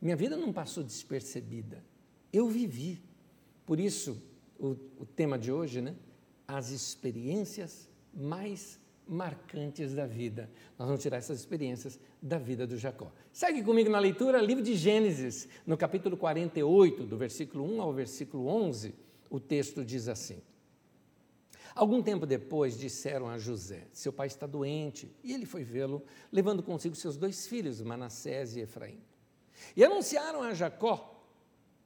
Minha 0.00 0.16
vida 0.16 0.36
não 0.36 0.52
passou 0.52 0.82
despercebida. 0.82 1.84
Eu 2.32 2.48
vivi. 2.48 3.00
Por 3.64 3.78
isso, 3.78 4.20
o, 4.62 4.76
o 5.00 5.04
tema 5.04 5.36
de 5.36 5.50
hoje, 5.50 5.80
né? 5.80 5.94
As 6.46 6.70
experiências 6.70 7.90
mais 8.14 8.78
marcantes 9.06 9.92
da 9.92 10.06
vida. 10.06 10.48
Nós 10.78 10.86
vamos 10.86 11.02
tirar 11.02 11.16
essas 11.16 11.40
experiências 11.40 11.98
da 12.20 12.38
vida 12.38 12.66
do 12.66 12.78
Jacó. 12.78 13.12
Segue 13.32 13.62
comigo 13.64 13.90
na 13.90 13.98
leitura, 13.98 14.40
livro 14.40 14.62
de 14.62 14.76
Gênesis, 14.76 15.48
no 15.66 15.76
capítulo 15.76 16.16
48, 16.16 17.04
do 17.04 17.16
versículo 17.18 17.64
1 17.64 17.82
ao 17.82 17.92
versículo 17.92 18.46
11, 18.46 18.94
o 19.28 19.40
texto 19.40 19.84
diz 19.84 20.08
assim: 20.08 20.40
Algum 21.74 22.00
tempo 22.00 22.24
depois 22.24 22.78
disseram 22.78 23.28
a 23.28 23.38
José: 23.38 23.88
Seu 23.92 24.12
pai 24.12 24.28
está 24.28 24.46
doente, 24.46 25.10
e 25.24 25.32
ele 25.32 25.46
foi 25.46 25.64
vê-lo, 25.64 26.04
levando 26.30 26.62
consigo 26.62 26.94
seus 26.94 27.16
dois 27.16 27.46
filhos, 27.48 27.82
Manassés 27.82 28.56
e 28.56 28.60
Efraim. 28.60 29.00
E 29.76 29.84
anunciaram 29.84 30.42
a 30.42 30.54
Jacó: 30.54 31.26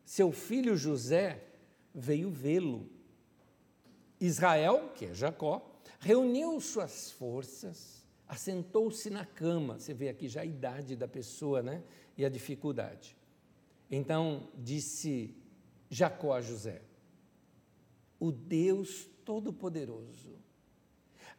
Seu 0.04 0.30
filho 0.30 0.76
José 0.76 1.45
veio 1.96 2.30
vê-lo. 2.30 2.86
Israel, 4.20 4.92
que 4.94 5.06
é 5.06 5.14
Jacó, 5.14 5.80
reuniu 5.98 6.60
suas 6.60 7.10
forças, 7.10 8.06
assentou-se 8.28 9.08
na 9.08 9.24
cama. 9.24 9.78
Você 9.78 9.94
vê 9.94 10.10
aqui 10.10 10.28
já 10.28 10.42
a 10.42 10.44
idade 10.44 10.94
da 10.94 11.08
pessoa, 11.08 11.62
né? 11.62 11.82
E 12.16 12.24
a 12.24 12.28
dificuldade. 12.28 13.16
Então 13.90 14.48
disse 14.54 15.34
Jacó 15.88 16.34
a 16.34 16.40
José: 16.40 16.82
O 18.20 18.30
Deus 18.30 19.08
Todo-Poderoso 19.24 20.36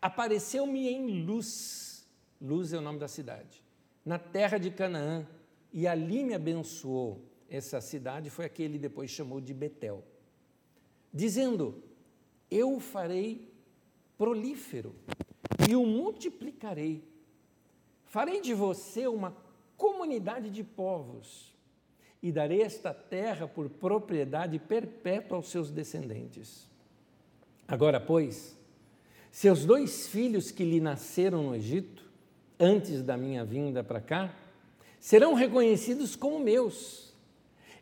apareceu-me 0.02 0.90
em 0.90 1.24
luz. 1.24 2.08
Luz 2.40 2.74
é 2.74 2.78
o 2.78 2.82
nome 2.82 3.00
da 3.00 3.08
cidade. 3.08 3.64
Na 4.06 4.20
terra 4.20 4.58
de 4.58 4.72
Canaã, 4.72 5.28
e 5.72 5.88
ali 5.88 6.24
me 6.24 6.34
abençoou. 6.34 7.24
Essa 7.50 7.80
cidade 7.82 8.30
foi 8.30 8.46
a 8.46 8.50
que 8.50 8.62
ele 8.62 8.78
depois 8.78 9.10
chamou 9.10 9.40
de 9.40 9.54
Betel, 9.54 10.04
dizendo: 11.18 11.84
Eu 12.50 12.80
farei 12.80 13.52
prolífero 14.18 14.96
e 15.68 15.76
o 15.76 15.86
multiplicarei. 15.86 17.04
Farei 18.06 18.40
de 18.40 18.54
você 18.54 19.08
uma 19.08 19.36
comunidade 19.76 20.50
de 20.50 20.64
povos 20.64 21.54
e 22.22 22.32
darei 22.32 22.62
esta 22.62 22.94
terra 22.94 23.48
por 23.48 23.70
propriedade 23.70 24.58
perpétua 24.60 25.38
aos 25.38 25.50
seus 25.50 25.70
descendentes. 25.70 26.68
Agora, 27.68 28.00
pois, 28.00 28.58
seus 29.30 29.66
dois 29.66 30.08
filhos 30.08 30.52
que 30.52 30.64
lhe 30.64 30.80
nasceram 30.80 31.44
no 31.44 31.56
Egito, 31.56 32.04
antes 32.60 33.04
da 33.04 33.18
minha 33.18 33.44
vinda 33.44 33.84
para 33.84 34.02
cá, 34.02 34.34
serão 35.00 35.34
reconhecidos 35.34 36.16
como 36.16 36.40
meus. 36.40 37.07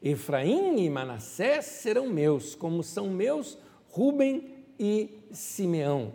Efraim 0.05 0.85
e 0.85 0.87
Manassés 0.87 1.65
serão 1.65 2.07
meus, 2.07 2.53
como 2.53 2.83
são 2.83 3.09
meus 3.09 3.57
Ruben 3.89 4.53
e 4.79 5.09
Simeão. 5.31 6.13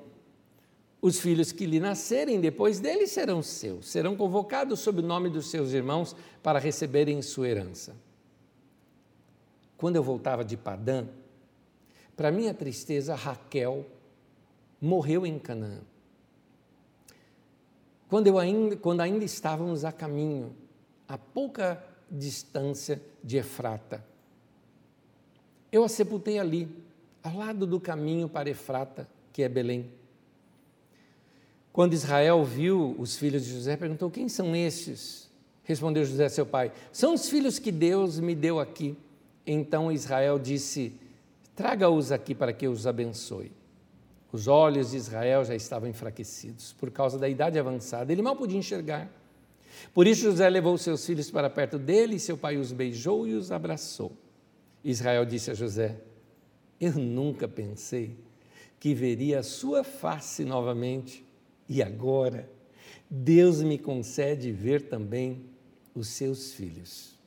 Os 1.02 1.18
filhos 1.18 1.50
que 1.50 1.66
lhe 1.66 1.80
nascerem 1.80 2.40
depois 2.40 2.78
dele 2.78 3.08
serão 3.08 3.42
seus, 3.42 3.88
serão 3.88 4.14
convocados 4.14 4.78
sob 4.78 5.00
o 5.00 5.04
nome 5.04 5.28
dos 5.28 5.50
seus 5.50 5.72
irmãos 5.72 6.14
para 6.40 6.60
receberem 6.60 7.20
sua 7.20 7.48
herança. 7.48 7.96
Quando 9.76 9.96
eu 9.96 10.04
voltava 10.04 10.44
de 10.44 10.56
Padã, 10.56 11.08
para 12.16 12.30
minha 12.30 12.54
tristeza, 12.54 13.16
Raquel 13.16 13.84
morreu 14.80 15.26
em 15.26 15.36
Canaã. 15.36 15.80
Quando, 18.08 18.28
eu 18.28 18.38
ainda, 18.38 18.76
quando 18.76 19.00
ainda 19.00 19.24
estávamos 19.24 19.84
a 19.84 19.90
caminho, 19.90 20.54
a 21.08 21.18
pouca 21.18 21.82
distância 22.10 23.00
de 23.22 23.36
Efrata, 23.36 24.04
eu 25.72 25.84
a 25.84 25.88
sepultei 25.88 26.38
ali, 26.38 26.68
ao 27.22 27.36
lado 27.36 27.66
do 27.66 27.78
caminho 27.78 28.28
para 28.28 28.50
Efrata, 28.50 29.08
que 29.32 29.42
é 29.42 29.48
Belém. 29.48 29.90
Quando 31.72 31.92
Israel 31.92 32.44
viu 32.44 32.96
os 32.98 33.16
filhos 33.16 33.44
de 33.44 33.52
José, 33.52 33.76
perguntou: 33.76 34.10
Quem 34.10 34.28
são 34.28 34.56
estes? 34.56 35.30
Respondeu 35.62 36.04
José, 36.04 36.28
seu 36.28 36.44
pai: 36.44 36.72
São 36.92 37.14
os 37.14 37.28
filhos 37.28 37.58
que 37.58 37.70
Deus 37.70 38.18
me 38.18 38.34
deu 38.34 38.58
aqui. 38.58 38.96
Então 39.46 39.92
Israel 39.92 40.38
disse: 40.38 40.92
Traga-os 41.54 42.10
aqui 42.10 42.34
para 42.34 42.52
que 42.52 42.66
eu 42.66 42.72
os 42.72 42.86
abençoe. 42.86 43.52
Os 44.32 44.48
olhos 44.48 44.90
de 44.90 44.96
Israel 44.96 45.44
já 45.44 45.54
estavam 45.54 45.88
enfraquecidos 45.88 46.72
por 46.72 46.90
causa 46.90 47.18
da 47.18 47.28
idade 47.28 47.58
avançada, 47.58 48.12
ele 48.12 48.22
mal 48.22 48.34
podia 48.34 48.58
enxergar. 48.58 49.10
Por 49.92 50.06
isso 50.06 50.22
José 50.22 50.48
levou 50.48 50.76
seus 50.78 51.04
filhos 51.04 51.30
para 51.30 51.50
perto 51.50 51.78
dele, 51.78 52.16
e 52.16 52.20
seu 52.20 52.36
pai 52.36 52.56
os 52.56 52.72
beijou 52.72 53.26
e 53.26 53.34
os 53.34 53.50
abraçou. 53.50 54.12
Israel 54.84 55.24
disse 55.24 55.50
a 55.50 55.54
José: 55.54 56.00
Eu 56.80 56.94
nunca 56.94 57.46
pensei 57.46 58.16
que 58.78 58.94
veria 58.94 59.40
a 59.40 59.42
sua 59.42 59.84
face 59.84 60.44
novamente, 60.44 61.24
e 61.68 61.82
agora 61.82 62.48
Deus 63.08 63.62
me 63.62 63.78
concede 63.78 64.52
ver 64.52 64.82
também 64.82 65.44
os 65.94 66.08
seus 66.08 66.52
filhos. 66.52 67.18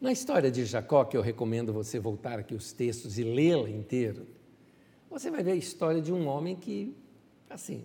Na 0.00 0.12
história 0.12 0.50
de 0.50 0.64
Jacó, 0.64 1.04
que 1.04 1.16
eu 1.16 1.22
recomendo 1.22 1.72
você 1.72 1.98
voltar 1.98 2.38
aqui 2.38 2.54
os 2.54 2.72
textos 2.72 3.18
e 3.18 3.24
lê-la 3.24 3.70
inteiro, 3.70 4.26
você 5.08 5.30
vai 5.30 5.42
ver 5.42 5.52
a 5.52 5.56
história 5.56 6.02
de 6.02 6.12
um 6.12 6.26
homem 6.26 6.54
que, 6.54 6.94
assim, 7.48 7.84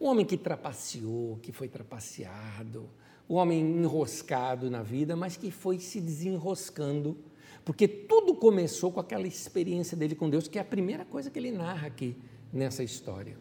um 0.00 0.06
homem 0.06 0.24
que 0.24 0.36
trapaceou, 0.36 1.38
que 1.42 1.52
foi 1.52 1.68
trapaceado, 1.68 2.88
um 3.28 3.34
homem 3.34 3.60
enroscado 3.60 4.70
na 4.70 4.82
vida, 4.82 5.14
mas 5.14 5.36
que 5.36 5.50
foi 5.50 5.78
se 5.78 6.00
desenroscando, 6.00 7.16
porque 7.64 7.86
tudo 7.86 8.34
começou 8.34 8.90
com 8.90 8.98
aquela 8.98 9.26
experiência 9.26 9.96
dele 9.96 10.14
com 10.14 10.30
Deus, 10.30 10.48
que 10.48 10.58
é 10.58 10.62
a 10.62 10.64
primeira 10.64 11.04
coisa 11.04 11.30
que 11.30 11.38
ele 11.38 11.52
narra 11.52 11.86
aqui 11.86 12.16
nessa 12.52 12.82
história. 12.82 13.36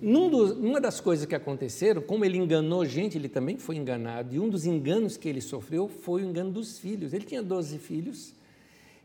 Num 0.00 0.28
dos, 0.28 0.50
uma 0.58 0.80
das 0.80 1.00
coisas 1.00 1.24
que 1.24 1.34
aconteceram, 1.34 2.02
como 2.02 2.24
ele 2.24 2.36
enganou 2.36 2.84
gente, 2.84 3.16
ele 3.16 3.28
também 3.28 3.56
foi 3.56 3.76
enganado, 3.76 4.34
e 4.34 4.40
um 4.40 4.48
dos 4.48 4.66
enganos 4.66 5.16
que 5.16 5.28
ele 5.28 5.40
sofreu 5.40 5.88
foi 5.88 6.24
o 6.24 6.28
engano 6.28 6.50
dos 6.50 6.78
filhos. 6.80 7.14
Ele 7.14 7.24
tinha 7.24 7.40
12 7.40 7.78
filhos, 7.78 8.34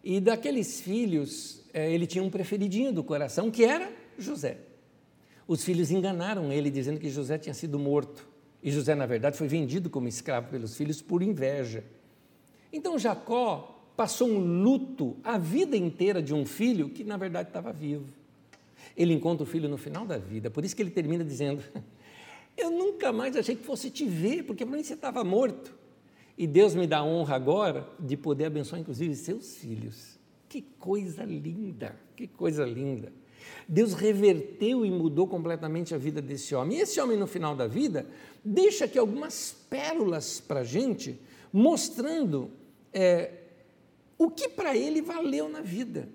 e 0.04 0.20
daqueles 0.20 0.82
filhos, 0.82 1.62
é, 1.72 1.92
ele 1.92 2.08
tinha 2.08 2.24
um 2.24 2.32
preferidinho 2.32 2.92
do 2.92 3.04
coração, 3.04 3.52
que 3.52 3.64
era 3.64 3.92
José. 4.18 4.67
Os 5.48 5.63
filhos 5.63 5.92
enganaram 5.92 6.51
ele, 6.51 6.70
dizendo 6.70 7.00
que 7.00 7.10
José 7.10 7.38
tinha 7.38 7.54
sido 7.54 7.80
morto. 7.80 8.27
E 8.62 8.72
José, 8.72 8.96
na 8.96 9.06
verdade, 9.06 9.38
foi 9.38 9.48
vendido 9.48 9.89
como 9.89 10.08
escravo 10.08 10.50
pelos 10.50 10.75
filhos 10.75 11.01
por 11.01 11.24
inveja. 11.24 11.84
Então 12.74 13.00
Jacó 13.00 13.92
passou 13.96 14.27
um 14.27 14.39
luto 14.62 15.18
a 15.24 15.38
vida 15.38 15.77
inteira 15.77 16.22
de 16.22 16.34
um 16.34 16.46
filho 16.46 16.89
que, 16.89 17.04
na 17.04 17.18
verdade, 17.18 17.50
estava 17.50 17.72
vivo 17.72 18.06
ele 18.98 19.13
encontra 19.13 19.44
o 19.44 19.46
filho 19.46 19.70
no 19.70 19.77
final 19.77 20.06
da 20.06 20.18
vida. 20.18 20.50
Por 20.50 20.66
isso 20.66 20.75
que 20.75 20.82
ele 20.82 20.89
termina 20.89 21.24
dizendo: 21.24 21.63
Eu 22.58 22.72
nunca 22.72 23.13
mais 23.13 23.36
achei 23.38 23.56
que 23.56 23.63
fosse 23.63 23.92
te 23.92 24.06
ver, 24.06 24.44
porque 24.44 24.66
para 24.66 24.75
mim 24.75 24.84
você 24.84 24.96
estava 24.96 25.24
morto. 25.24 25.75
E 26.36 26.48
Deus 26.48 26.74
me 26.74 26.88
dá 26.88 27.00
a 27.00 27.04
honra 27.04 27.36
agora 27.36 27.88
de 28.00 28.18
poder 28.18 28.46
abençoar, 28.46 28.82
inclusive, 28.82 29.16
seus 29.16 29.56
filhos. 29.56 30.20
Que 30.50 30.62
coisa 30.62 31.24
linda, 31.24 31.96
que 32.16 32.27
coisa 32.27 32.66
linda. 32.66 33.12
Deus 33.68 33.94
reverteu 33.94 34.86
e 34.86 34.92
mudou 34.92 35.27
completamente 35.27 35.94
a 35.94 35.98
vida 35.98 36.22
desse 36.22 36.56
homem. 36.56 36.77
E 36.77 36.82
esse 36.82 37.00
homem, 37.00 37.18
no 37.18 37.27
final 37.27 37.56
da 37.56 37.68
vida, 37.68 38.06
deixa 38.44 38.86
aqui 38.86 38.98
algumas 38.98 39.56
pérolas 39.70 40.39
para 40.39 40.62
a 40.62 40.63
gente, 40.63 41.20
mostrando 41.51 42.51
é, 42.94 43.32
o 44.18 44.30
que 44.30 44.50
para 44.50 44.75
ele 44.75 45.01
valeu 45.01 45.50
na 45.50 45.62
vida. 45.62 46.08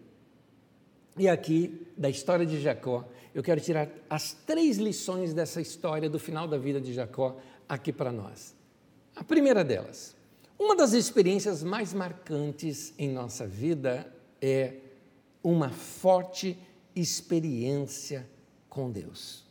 E 1.18 1.28
aqui, 1.28 1.86
da 1.96 2.08
história 2.08 2.46
de 2.46 2.60
Jacó, 2.60 3.06
eu 3.34 3.42
quero 3.42 3.60
tirar 3.60 3.88
as 4.08 4.32
três 4.32 4.78
lições 4.78 5.34
dessa 5.34 5.60
história 5.60 6.08
do 6.08 6.18
final 6.18 6.48
da 6.48 6.56
vida 6.56 6.80
de 6.80 6.92
Jacó 6.92 7.36
aqui 7.68 7.92
para 7.92 8.10
nós. 8.10 8.54
A 9.14 9.22
primeira 9.22 9.62
delas, 9.62 10.16
uma 10.58 10.74
das 10.74 10.92
experiências 10.92 11.62
mais 11.62 11.92
marcantes 11.92 12.94
em 12.98 13.10
nossa 13.10 13.46
vida 13.46 14.10
é 14.40 14.74
uma 15.42 15.70
forte 15.70 16.56
experiência 16.94 18.28
com 18.68 18.90
Deus. 18.90 19.44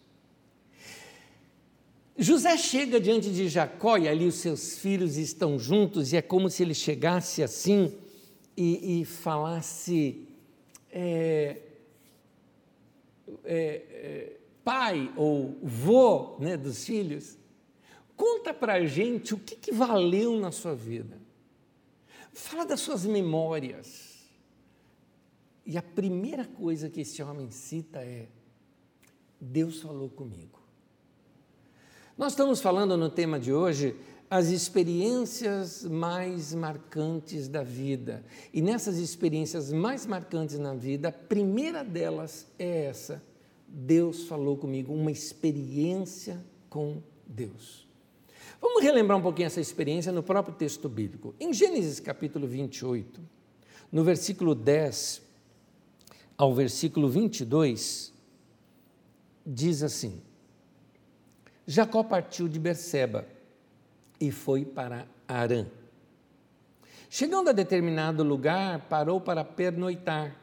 José 2.17 2.55
chega 2.57 3.00
diante 3.00 3.31
de 3.31 3.48
Jacó 3.48 3.98
e 3.98 4.07
ali 4.07 4.27
os 4.27 4.36
seus 4.36 4.77
filhos 4.77 5.17
estão 5.17 5.57
juntos, 5.57 6.13
e 6.13 6.17
é 6.17 6.21
como 6.21 6.50
se 6.50 6.62
ele 6.62 6.74
chegasse 6.74 7.41
assim 7.41 7.95
e, 8.55 9.01
e 9.01 9.05
falasse: 9.05 10.27
é, 10.91 11.57
é, 13.43 13.55
é, 13.55 14.38
pai 14.63 15.12
ou 15.15 15.57
vô 15.63 16.38
né, 16.39 16.57
dos 16.57 16.86
filhos, 16.86 17.38
conta 18.15 18.53
para 18.53 18.74
a 18.74 18.86
gente 18.86 19.33
o 19.33 19.38
que, 19.39 19.55
que 19.55 19.71
valeu 19.71 20.39
na 20.39 20.51
sua 20.51 20.75
vida. 20.75 21.19
Fala 22.33 22.65
das 22.65 22.79
suas 22.79 23.05
memórias. 23.05 24.11
E 25.65 25.77
a 25.77 25.82
primeira 25.82 26.46
coisa 26.46 26.89
que 26.89 27.01
esse 27.01 27.22
homem 27.22 27.50
cita 27.51 28.00
é: 28.00 28.27
Deus 29.39 29.82
falou 29.82 30.10
comigo. 30.10 30.60
Nós 32.18 32.34
estamos 32.34 32.62
falando 32.62 32.98
no 32.98 33.10
tema 33.10 33.39
de 33.39 33.53
hoje 33.53 33.96
as 34.30 34.48
experiências 34.48 35.84
mais 35.84 36.53
marcantes 36.53 37.48
da 37.48 37.63
vida. 37.63 38.24
E 38.53 38.62
nessas 38.62 38.98
experiências 38.98 39.74
mais 39.74 40.06
marcantes 40.06 40.58
na 40.58 40.74
vida, 40.74 41.10
a 41.10 41.12
primeira 41.12 41.84
delas 41.84 42.48
é 42.58 42.86
essa. 42.86 43.22
Deus 43.68 44.25
falou 44.27 44.58
comigo, 44.58 44.94
uma 44.94 45.12
experiência 45.12 46.46
com 46.70 47.01
Deus. 47.25 47.88
Vamos 48.62 48.84
relembrar 48.84 49.18
um 49.18 49.22
pouquinho 49.22 49.48
essa 49.48 49.60
experiência 49.60 50.12
no 50.12 50.24
próprio 50.24 50.56
texto 50.56 50.88
bíblico. 50.88 51.34
Em 51.39 51.51
Gênesis 51.51 52.00
capítulo 52.00 52.48
28, 52.48 53.20
no 53.91 54.03
versículo 54.03 54.53
10 54.53 55.30
ao 56.41 56.55
versículo 56.55 57.07
22, 57.07 58.12
diz 59.45 59.83
assim: 59.83 60.19
Jacó 61.67 62.03
partiu 62.03 62.48
de 62.48 62.60
Berseba 62.60 63.27
e 64.19 64.31
foi 64.31 64.65
para 64.65 65.07
Arã. 65.27 65.67
Chegando 67.12 67.51
a 67.51 67.53
determinado 67.53 68.24
lugar, 68.24 68.88
parou 68.89 69.21
para 69.21 69.45
pernoitar, 69.45 70.36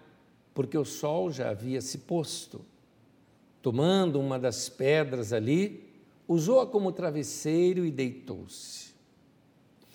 porque 0.54 0.78
o 0.78 0.84
sol 0.84 1.32
já 1.32 1.50
havia 1.50 1.80
se 1.80 1.98
posto. 1.98 2.64
Tomando 3.60 4.20
uma 4.20 4.38
das 4.38 4.68
pedras 4.68 5.32
ali, 5.32 5.84
usou-a 6.28 6.64
como 6.64 6.92
travesseiro 6.92 7.84
e 7.84 7.90
deitou-se. 7.90 8.94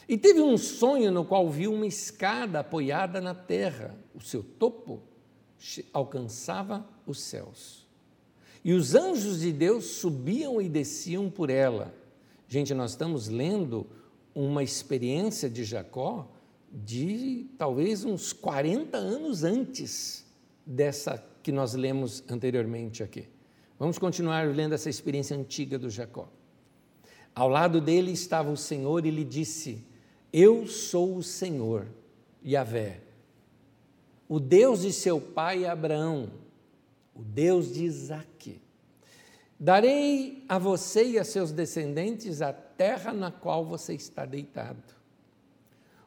E 0.10 0.18
teve 0.18 0.42
um 0.42 0.58
sonho 0.58 1.14
no 1.14 1.24
qual 1.24 1.50
viu 1.50 1.74
uma 1.74 1.88
escada 1.88 2.60
apoiada 2.60 3.22
na 3.22 3.34
terra. 3.34 3.96
O 4.14 4.20
seu 4.20 4.44
topo 4.44 5.02
alcançava 5.92 6.88
os 7.06 7.22
céus. 7.22 7.88
E 8.64 8.74
os 8.74 8.96
anjos 8.96 9.42
de 9.42 9.52
Deus 9.52 9.86
subiam 9.86 10.62
e 10.62 10.70
desciam 10.70 11.30
por 11.30 11.50
ela. 11.50 11.94
Gente, 12.48 12.74
nós 12.74 12.92
estamos 12.92 13.28
lendo 13.28 13.86
uma 14.34 14.64
experiência 14.64 15.50
de 15.50 15.64
Jacó 15.64 16.30
de 16.72 17.46
talvez 17.58 18.04
uns 18.04 18.34
40 18.34 18.98
anos 18.98 19.44
antes 19.44 20.26
dessa 20.66 21.24
que 21.44 21.52
nós 21.52 21.74
lemos 21.74 22.24
anteriormente 22.30 23.04
aqui. 23.04 23.28
Vamos 23.78 24.00
continuar 24.00 24.48
lendo 24.48 24.74
essa 24.74 24.90
experiência 24.90 25.36
antiga 25.36 25.78
do 25.78 25.90
Jacó. 25.90 26.30
Ao 27.36 27.50
lado 27.50 27.82
dele 27.82 28.12
estava 28.12 28.50
o 28.50 28.58
Senhor 28.58 29.06
e 29.06 29.12
lhe 29.12 29.26
disse: 29.26 29.86
Eu 30.32 30.66
sou 30.66 31.18
o 31.18 31.24
Senhor, 31.24 31.88
Yahvé, 32.46 33.02
o 34.28 34.40
Deus 34.40 34.82
de 34.82 34.94
seu 34.94 35.20
pai 35.20 35.66
Abraão, 35.66 36.30
o 37.14 37.22
Deus 37.22 37.74
de 37.74 37.86
Isaque. 37.86 38.62
Darei 39.60 40.44
a 40.50 40.58
você 40.58 41.04
e 41.12 41.20
a 41.20 41.24
seus 41.24 41.52
descendentes 41.52 42.42
a 42.42 42.52
terra 42.52 43.14
na 43.14 43.32
qual 43.32 43.64
você 43.64 43.94
está 43.94 44.26
deitado. 44.26 44.82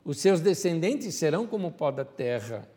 Os 0.05 0.19
seus 0.19 0.41
descendentes 0.41 1.15
serão 1.15 1.47
como 1.47 1.73
pó 1.73 1.91
da 1.91 2.05
terra 2.05 2.69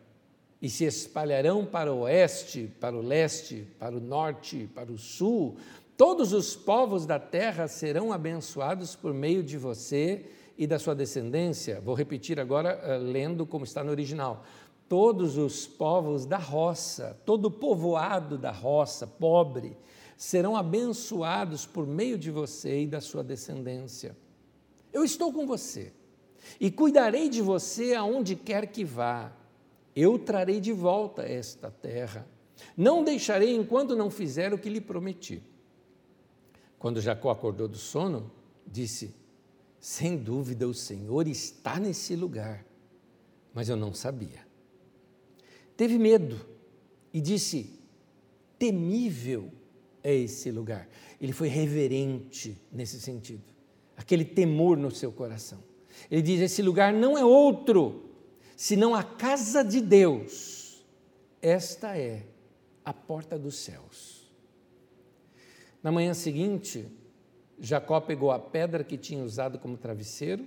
e 0.60 0.68
se 0.68 0.84
espalharão 0.84 1.64
para 1.64 1.92
o 1.92 2.00
oeste, 2.00 2.70
para 2.80 2.96
o 2.96 3.00
leste, 3.00 3.66
para 3.78 3.96
o 3.96 4.00
norte, 4.00 4.68
para 4.74 4.90
o 4.90 4.98
sul. 4.98 5.56
Todos 5.96 6.32
os 6.32 6.56
povos 6.56 7.06
da 7.06 7.18
terra 7.18 7.68
serão 7.68 8.12
abençoados 8.12 8.96
por 8.96 9.14
meio 9.14 9.42
de 9.42 9.56
você 9.56 10.24
e 10.56 10.66
da 10.66 10.78
sua 10.78 10.94
descendência. 10.94 11.80
Vou 11.80 11.94
repetir 11.94 12.38
agora, 12.38 12.78
uh, 12.82 13.02
lendo 13.02 13.46
como 13.46 13.64
está 13.64 13.82
no 13.82 13.90
original. 13.90 14.44
Todos 14.90 15.38
os 15.38 15.68
povos 15.68 16.26
da 16.26 16.36
roça, 16.36 17.16
todo 17.24 17.44
o 17.44 17.50
povoado 17.52 18.36
da 18.36 18.50
roça, 18.50 19.06
pobre, 19.06 19.76
serão 20.16 20.56
abençoados 20.56 21.64
por 21.64 21.86
meio 21.86 22.18
de 22.18 22.28
você 22.28 22.82
e 22.82 22.86
da 22.88 23.00
sua 23.00 23.22
descendência. 23.22 24.16
Eu 24.92 25.04
estou 25.04 25.32
com 25.32 25.46
você 25.46 25.92
e 26.58 26.72
cuidarei 26.72 27.28
de 27.28 27.40
você 27.40 27.94
aonde 27.94 28.34
quer 28.34 28.66
que 28.66 28.84
vá. 28.84 29.32
Eu 29.94 30.18
trarei 30.18 30.60
de 30.60 30.72
volta 30.72 31.22
esta 31.22 31.70
terra. 31.70 32.26
Não 32.76 33.04
deixarei 33.04 33.54
enquanto 33.54 33.94
não 33.94 34.10
fizer 34.10 34.52
o 34.52 34.58
que 34.58 34.68
lhe 34.68 34.80
prometi. 34.80 35.40
Quando 36.80 37.00
Jacó 37.00 37.30
acordou 37.30 37.68
do 37.68 37.78
sono, 37.78 38.28
disse: 38.66 39.14
Sem 39.78 40.16
dúvida 40.16 40.66
o 40.66 40.74
Senhor 40.74 41.28
está 41.28 41.78
nesse 41.78 42.16
lugar, 42.16 42.66
mas 43.54 43.68
eu 43.68 43.76
não 43.76 43.94
sabia. 43.94 44.49
Teve 45.80 45.98
medo 45.98 46.38
e 47.10 47.22
disse: 47.22 47.80
Temível 48.58 49.50
é 50.04 50.14
esse 50.14 50.50
lugar. 50.50 50.86
Ele 51.18 51.32
foi 51.32 51.48
reverente 51.48 52.54
nesse 52.70 53.00
sentido, 53.00 53.44
aquele 53.96 54.26
temor 54.26 54.76
no 54.76 54.90
seu 54.90 55.10
coração. 55.10 55.58
Ele 56.10 56.20
diz: 56.20 56.42
Esse 56.42 56.60
lugar 56.60 56.92
não 56.92 57.16
é 57.16 57.24
outro 57.24 58.10
senão 58.54 58.94
a 58.94 59.02
casa 59.02 59.64
de 59.64 59.80
Deus. 59.80 60.84
Esta 61.40 61.96
é 61.96 62.26
a 62.84 62.92
porta 62.92 63.38
dos 63.38 63.56
céus. 63.56 64.30
Na 65.82 65.90
manhã 65.90 66.12
seguinte, 66.12 66.86
Jacó 67.58 67.98
pegou 68.02 68.30
a 68.30 68.38
pedra 68.38 68.84
que 68.84 68.98
tinha 68.98 69.24
usado 69.24 69.58
como 69.58 69.78
travesseiro, 69.78 70.44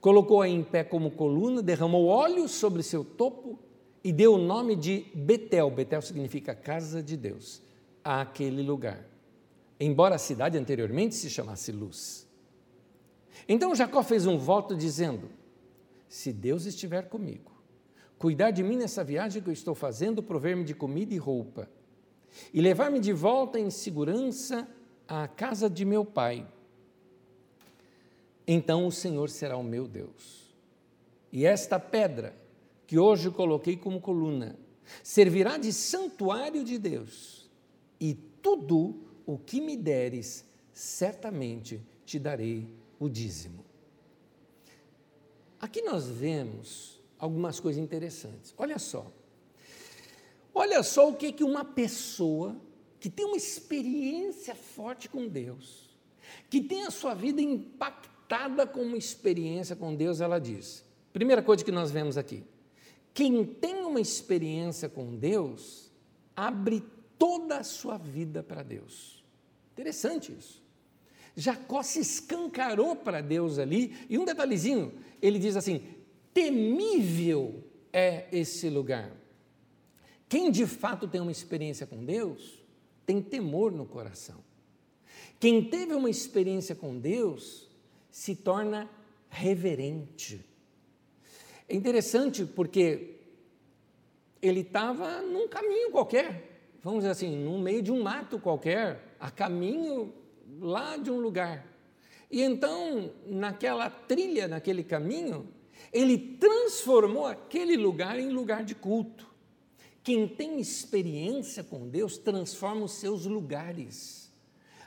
colocou-a 0.00 0.48
em 0.48 0.64
pé 0.64 0.82
como 0.82 1.10
coluna, 1.10 1.62
derramou 1.62 2.06
óleo 2.06 2.48
sobre 2.48 2.82
seu 2.82 3.04
topo 3.04 3.58
e 4.04 4.12
deu 4.12 4.34
o 4.34 4.38
nome 4.38 4.76
de 4.76 5.06
Betel. 5.14 5.70
Betel 5.70 6.02
significa 6.02 6.54
casa 6.54 7.02
de 7.02 7.16
Deus, 7.16 7.62
àquele 8.04 8.62
lugar. 8.62 9.02
Embora 9.80 10.16
a 10.16 10.18
cidade 10.18 10.58
anteriormente 10.58 11.14
se 11.14 11.30
chamasse 11.30 11.72
Luz. 11.72 12.28
Então 13.48 13.74
Jacó 13.74 14.02
fez 14.02 14.26
um 14.26 14.36
voto 14.36 14.76
dizendo: 14.76 15.30
se 16.06 16.32
Deus 16.32 16.66
estiver 16.66 17.08
comigo, 17.08 17.50
cuidar 18.18 18.50
de 18.50 18.62
mim 18.62 18.76
nessa 18.76 19.02
viagem 19.02 19.42
que 19.42 19.48
eu 19.48 19.52
estou 19.52 19.74
fazendo, 19.74 20.22
prover-me 20.22 20.64
de 20.64 20.74
comida 20.74 21.14
e 21.14 21.18
roupa, 21.18 21.68
e 22.52 22.60
levar-me 22.60 23.00
de 23.00 23.12
volta 23.12 23.58
em 23.58 23.70
segurança 23.70 24.68
à 25.08 25.26
casa 25.26 25.68
de 25.68 25.84
meu 25.84 26.04
pai, 26.04 26.46
então 28.46 28.86
o 28.86 28.92
Senhor 28.92 29.30
será 29.30 29.56
o 29.56 29.62
meu 29.62 29.88
Deus. 29.88 30.54
E 31.32 31.44
esta 31.44 31.80
pedra, 31.80 32.43
que 32.86 32.98
hoje 32.98 33.30
coloquei 33.30 33.76
como 33.76 34.00
coluna, 34.00 34.58
servirá 35.02 35.56
de 35.56 35.72
santuário 35.72 36.64
de 36.64 36.78
Deus, 36.78 37.50
e 38.00 38.14
tudo 38.14 39.02
o 39.26 39.38
que 39.38 39.60
me 39.60 39.76
deres, 39.76 40.44
certamente 40.72 41.80
te 42.04 42.18
darei 42.18 42.68
o 42.98 43.08
dízimo. 43.08 43.64
Aqui 45.60 45.80
nós 45.80 46.06
vemos 46.06 47.00
algumas 47.18 47.58
coisas 47.58 47.82
interessantes. 47.82 48.52
Olha 48.58 48.78
só. 48.78 49.10
Olha 50.54 50.82
só 50.82 51.08
o 51.08 51.16
que, 51.16 51.32
que 51.32 51.42
uma 51.42 51.64
pessoa 51.64 52.56
que 53.00 53.08
tem 53.08 53.24
uma 53.26 53.36
experiência 53.36 54.54
forte 54.54 55.08
com 55.08 55.26
Deus, 55.26 55.90
que 56.48 56.60
tem 56.60 56.84
a 56.84 56.90
sua 56.90 57.14
vida 57.14 57.40
impactada 57.40 58.66
com 58.66 58.82
uma 58.82 58.96
experiência 58.96 59.74
com 59.74 59.94
Deus, 59.94 60.20
ela 60.20 60.38
diz. 60.38 60.84
Primeira 61.12 61.42
coisa 61.42 61.64
que 61.64 61.72
nós 61.72 61.90
vemos 61.90 62.16
aqui. 62.16 62.44
Quem 63.14 63.46
tem 63.46 63.84
uma 63.84 64.00
experiência 64.00 64.88
com 64.88 65.16
Deus, 65.16 65.90
abre 66.34 66.82
toda 67.16 67.58
a 67.58 67.64
sua 67.64 67.96
vida 67.96 68.42
para 68.42 68.64
Deus. 68.64 69.24
Interessante 69.72 70.32
isso. 70.36 70.62
Jacó 71.36 71.82
se 71.82 72.00
escancarou 72.00 72.96
para 72.96 73.20
Deus 73.20 73.58
ali, 73.58 73.96
e 74.10 74.18
um 74.18 74.24
detalhezinho, 74.24 74.92
ele 75.22 75.38
diz 75.38 75.56
assim: 75.56 75.82
temível 76.32 77.62
é 77.92 78.26
esse 78.32 78.68
lugar. 78.68 79.10
Quem 80.28 80.50
de 80.50 80.66
fato 80.66 81.06
tem 81.06 81.20
uma 81.20 81.32
experiência 81.32 81.86
com 81.86 82.04
Deus, 82.04 82.60
tem 83.06 83.22
temor 83.22 83.70
no 83.70 83.86
coração. 83.86 84.42
Quem 85.38 85.62
teve 85.62 85.94
uma 85.94 86.10
experiência 86.10 86.74
com 86.74 86.98
Deus, 86.98 87.68
se 88.10 88.34
torna 88.34 88.88
reverente. 89.28 90.44
É 91.68 91.74
interessante 91.74 92.44
porque 92.44 93.16
ele 94.40 94.60
estava 94.60 95.22
num 95.22 95.48
caminho 95.48 95.90
qualquer, 95.90 96.72
vamos 96.82 97.00
dizer 97.00 97.12
assim, 97.12 97.36
no 97.36 97.58
meio 97.58 97.82
de 97.82 97.90
um 97.90 98.02
mato 98.02 98.38
qualquer, 98.38 99.16
a 99.18 99.30
caminho 99.30 100.12
lá 100.60 100.96
de 100.96 101.10
um 101.10 101.18
lugar. 101.18 101.66
E 102.30 102.42
então, 102.42 103.10
naquela 103.26 103.88
trilha, 103.88 104.46
naquele 104.46 104.84
caminho, 104.84 105.48
ele 105.92 106.18
transformou 106.18 107.26
aquele 107.26 107.76
lugar 107.76 108.18
em 108.18 108.30
lugar 108.30 108.64
de 108.64 108.74
culto. 108.74 109.32
Quem 110.02 110.28
tem 110.28 110.60
experiência 110.60 111.64
com 111.64 111.88
Deus 111.88 112.18
transforma 112.18 112.84
os 112.84 112.92
seus 112.92 113.24
lugares. 113.24 114.30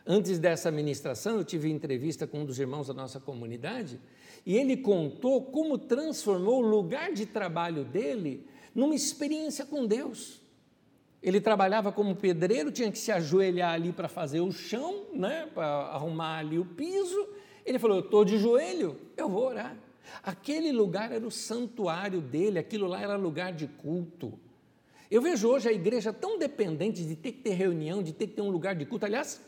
Antes 0.06 0.38
dessa 0.38 0.70
ministração, 0.70 1.38
eu 1.38 1.44
tive 1.44 1.70
entrevista 1.70 2.28
com 2.28 2.42
um 2.42 2.46
dos 2.46 2.60
irmãos 2.60 2.88
da 2.88 2.94
nossa 2.94 3.20
comunidade 3.20 4.00
e 4.48 4.56
ele 4.56 4.78
contou 4.78 5.42
como 5.42 5.78
transformou 5.78 6.64
o 6.64 6.66
lugar 6.66 7.12
de 7.12 7.26
trabalho 7.26 7.84
dele 7.84 8.48
numa 8.74 8.96
experiência 8.96 9.66
com 9.66 9.86
Deus. 9.86 10.42
Ele 11.22 11.42
trabalhava 11.42 11.92
como 11.92 12.16
pedreiro, 12.16 12.72
tinha 12.72 12.90
que 12.90 12.98
se 12.98 13.12
ajoelhar 13.12 13.74
ali 13.74 13.92
para 13.92 14.08
fazer 14.08 14.40
o 14.40 14.50
chão, 14.50 15.08
né, 15.14 15.50
para 15.54 15.68
arrumar 15.68 16.38
ali 16.38 16.58
o 16.58 16.64
piso. 16.64 17.28
Ele 17.66 17.78
falou: 17.78 17.98
Eu 17.98 18.06
estou 18.06 18.24
de 18.24 18.38
joelho, 18.38 18.98
eu 19.18 19.28
vou 19.28 19.48
orar. 19.48 19.76
Aquele 20.24 20.72
lugar 20.72 21.12
era 21.12 21.28
o 21.28 21.32
santuário 21.32 22.22
dele, 22.22 22.58
aquilo 22.58 22.88
lá 22.88 23.02
era 23.02 23.18
lugar 23.18 23.52
de 23.52 23.68
culto. 23.68 24.40
Eu 25.12 25.22
vejo 25.22 25.50
hoje 25.50 25.68
a 25.68 25.74
igreja 25.74 26.14
tão 26.14 26.40
dependente 26.40 27.04
de 27.04 27.18
ter 27.18 27.34
que 27.34 27.42
ter 27.42 27.54
reunião, 27.54 28.02
de 28.02 28.14
ter 28.14 28.28
que 28.28 28.36
ter 28.36 28.42
um 28.42 28.50
lugar 28.50 28.76
de 28.76 28.86
culto. 28.86 29.06
Aliás, 29.06 29.42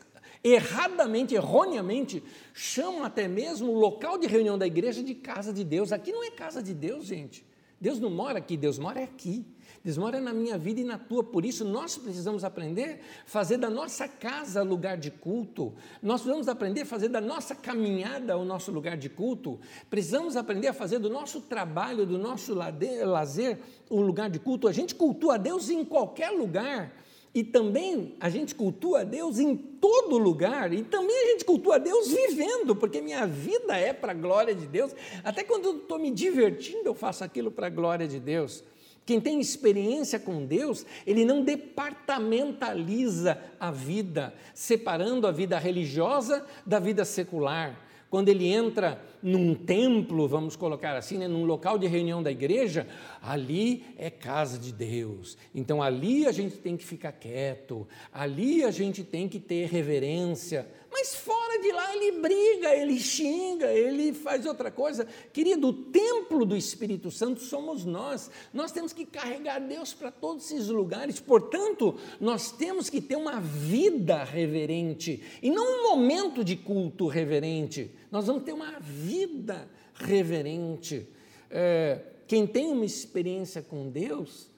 erradamente, 0.43 1.35
erroneamente, 1.35 2.23
chamam 2.53 3.03
até 3.03 3.27
mesmo 3.27 3.71
o 3.71 3.79
local 3.79 4.17
de 4.17 4.27
reunião 4.27 4.57
da 4.57 4.67
igreja 4.67 5.03
de 5.03 5.15
casa 5.15 5.51
de 5.51 5.63
Deus. 5.63 5.91
Aqui 5.91 6.11
não 6.11 6.23
é 6.23 6.31
casa 6.31 6.61
de 6.63 6.73
Deus, 6.73 7.05
gente. 7.05 7.45
Deus 7.79 7.99
não 7.99 8.09
mora 8.09 8.39
aqui, 8.39 8.57
Deus 8.57 8.77
mora 8.77 9.03
aqui. 9.03 9.45
Deus 9.83 9.97
mora 9.97 10.19
na 10.19 10.33
minha 10.33 10.57
vida 10.57 10.81
e 10.81 10.83
na 10.83 10.97
tua. 10.97 11.23
Por 11.23 11.45
isso, 11.45 11.63
nós 11.63 11.97
precisamos 11.97 12.43
aprender 12.43 12.99
a 13.25 13.29
fazer 13.29 13.57
da 13.57 13.69
nossa 13.69 14.07
casa 14.07 14.61
lugar 14.61 14.97
de 14.97 15.09
culto. 15.09 15.73
Nós 16.01 16.21
precisamos 16.21 16.49
aprender 16.49 16.81
a 16.81 16.85
fazer 16.85 17.07
da 17.07 17.21
nossa 17.21 17.55
caminhada 17.55 18.37
o 18.37 18.43
nosso 18.43 18.71
lugar 18.71 18.97
de 18.97 19.07
culto. 19.07 19.57
Precisamos 19.89 20.35
aprender 20.35 20.67
a 20.67 20.73
fazer 20.73 20.99
do 20.99 21.09
nosso 21.09 21.39
trabalho, 21.41 22.05
do 22.05 22.17
nosso 22.17 22.53
lazer, 22.53 23.59
um 23.89 24.01
lugar 24.01 24.29
de 24.29 24.39
culto. 24.39 24.67
A 24.67 24.73
gente 24.73 24.93
cultua 24.93 25.35
a 25.35 25.37
Deus 25.37 25.69
em 25.69 25.85
qualquer 25.85 26.31
lugar. 26.31 26.93
E 27.33 27.43
também 27.43 28.15
a 28.19 28.29
gente 28.29 28.55
cultua 28.55 29.01
a 29.01 29.03
Deus 29.03 29.37
em 29.37 29.55
todo 29.55 30.17
lugar, 30.17 30.73
e 30.73 30.83
também 30.83 31.15
a 31.15 31.27
gente 31.27 31.45
cultua 31.45 31.75
a 31.75 31.77
Deus 31.77 32.07
vivendo, 32.07 32.75
porque 32.75 33.01
minha 33.01 33.27
vida 33.27 33.77
é 33.77 33.93
para 33.93 34.11
a 34.11 34.15
glória 34.15 34.55
de 34.55 34.65
Deus. 34.65 34.95
Até 35.23 35.43
quando 35.43 35.65
eu 35.65 35.77
estou 35.77 35.99
me 35.99 36.09
divertindo, 36.09 36.83
eu 36.85 36.95
faço 36.95 37.23
aquilo 37.23 37.51
para 37.51 37.67
a 37.67 37.69
glória 37.69 38.07
de 38.07 38.19
Deus. 38.19 38.63
Quem 39.05 39.19
tem 39.19 39.39
experiência 39.39 40.19
com 40.19 40.45
Deus, 40.45 40.85
ele 41.05 41.25
não 41.25 41.43
departamentaliza 41.43 43.41
a 43.59 43.71
vida, 43.71 44.33
separando 44.53 45.25
a 45.25 45.31
vida 45.31 45.57
religiosa 45.57 46.45
da 46.65 46.79
vida 46.79 47.03
secular. 47.05 47.88
Quando 48.09 48.29
ele 48.29 48.47
entra 48.47 49.01
num 49.21 49.53
templo, 49.53 50.27
vamos 50.27 50.55
colocar 50.55 50.95
assim, 50.95 51.17
né, 51.17 51.27
num 51.27 51.45
local 51.45 51.77
de 51.77 51.85
reunião 51.85 52.23
da 52.23 52.31
igreja, 52.31 52.87
ali 53.21 53.83
é 53.97 54.09
casa 54.09 54.57
de 54.57 54.71
Deus. 54.71 55.37
Então 55.53 55.83
ali 55.83 56.25
a 56.25 56.31
gente 56.31 56.57
tem 56.57 56.75
que 56.75 56.85
ficar 56.85 57.11
quieto, 57.11 57.87
ali 58.11 58.63
a 58.63 58.71
gente 58.71 59.03
tem 59.03 59.27
que 59.27 59.39
ter 59.39 59.67
reverência. 59.67 60.67
Mas 60.91 61.13
fora 61.13 61.61
de 61.61 61.71
lá 61.71 61.95
ele 61.95 62.19
briga, 62.19 62.75
ele 62.75 62.99
xinga, 62.99 63.71
ele 63.71 64.11
faz 64.11 64.45
outra 64.45 64.71
coisa. 64.71 65.07
Querido, 65.31 65.67
o 65.67 65.73
templo 65.73 66.45
do 66.45 66.57
Espírito 66.57 67.11
Santo 67.11 67.41
somos 67.41 67.85
nós. 67.85 68.31
Nós 68.51 68.71
temos 68.71 68.91
que 68.91 69.05
carregar 69.05 69.59
Deus 69.59 69.93
para 69.93 70.11
todos 70.11 70.45
esses 70.45 70.67
lugares. 70.67 71.19
Portanto, 71.19 71.95
nós 72.19 72.51
temos 72.51 72.89
que 72.89 72.99
ter 72.99 73.15
uma 73.15 73.39
vida 73.39 74.23
reverente 74.23 75.23
e 75.41 75.49
não 75.51 75.79
um 75.79 75.89
momento 75.89 76.43
de 76.43 76.55
culto 76.55 77.07
reverente. 77.07 77.91
Nós 78.11 78.25
vamos 78.25 78.43
ter 78.43 78.53
uma 78.53 78.79
vida 78.79 79.69
reverente. 79.93 81.07
É, 81.51 82.01
quem 82.27 82.47
tem 82.47 82.71
uma 82.71 82.85
experiência 82.85 83.61
com 83.61 83.89
Deus, 83.89 84.49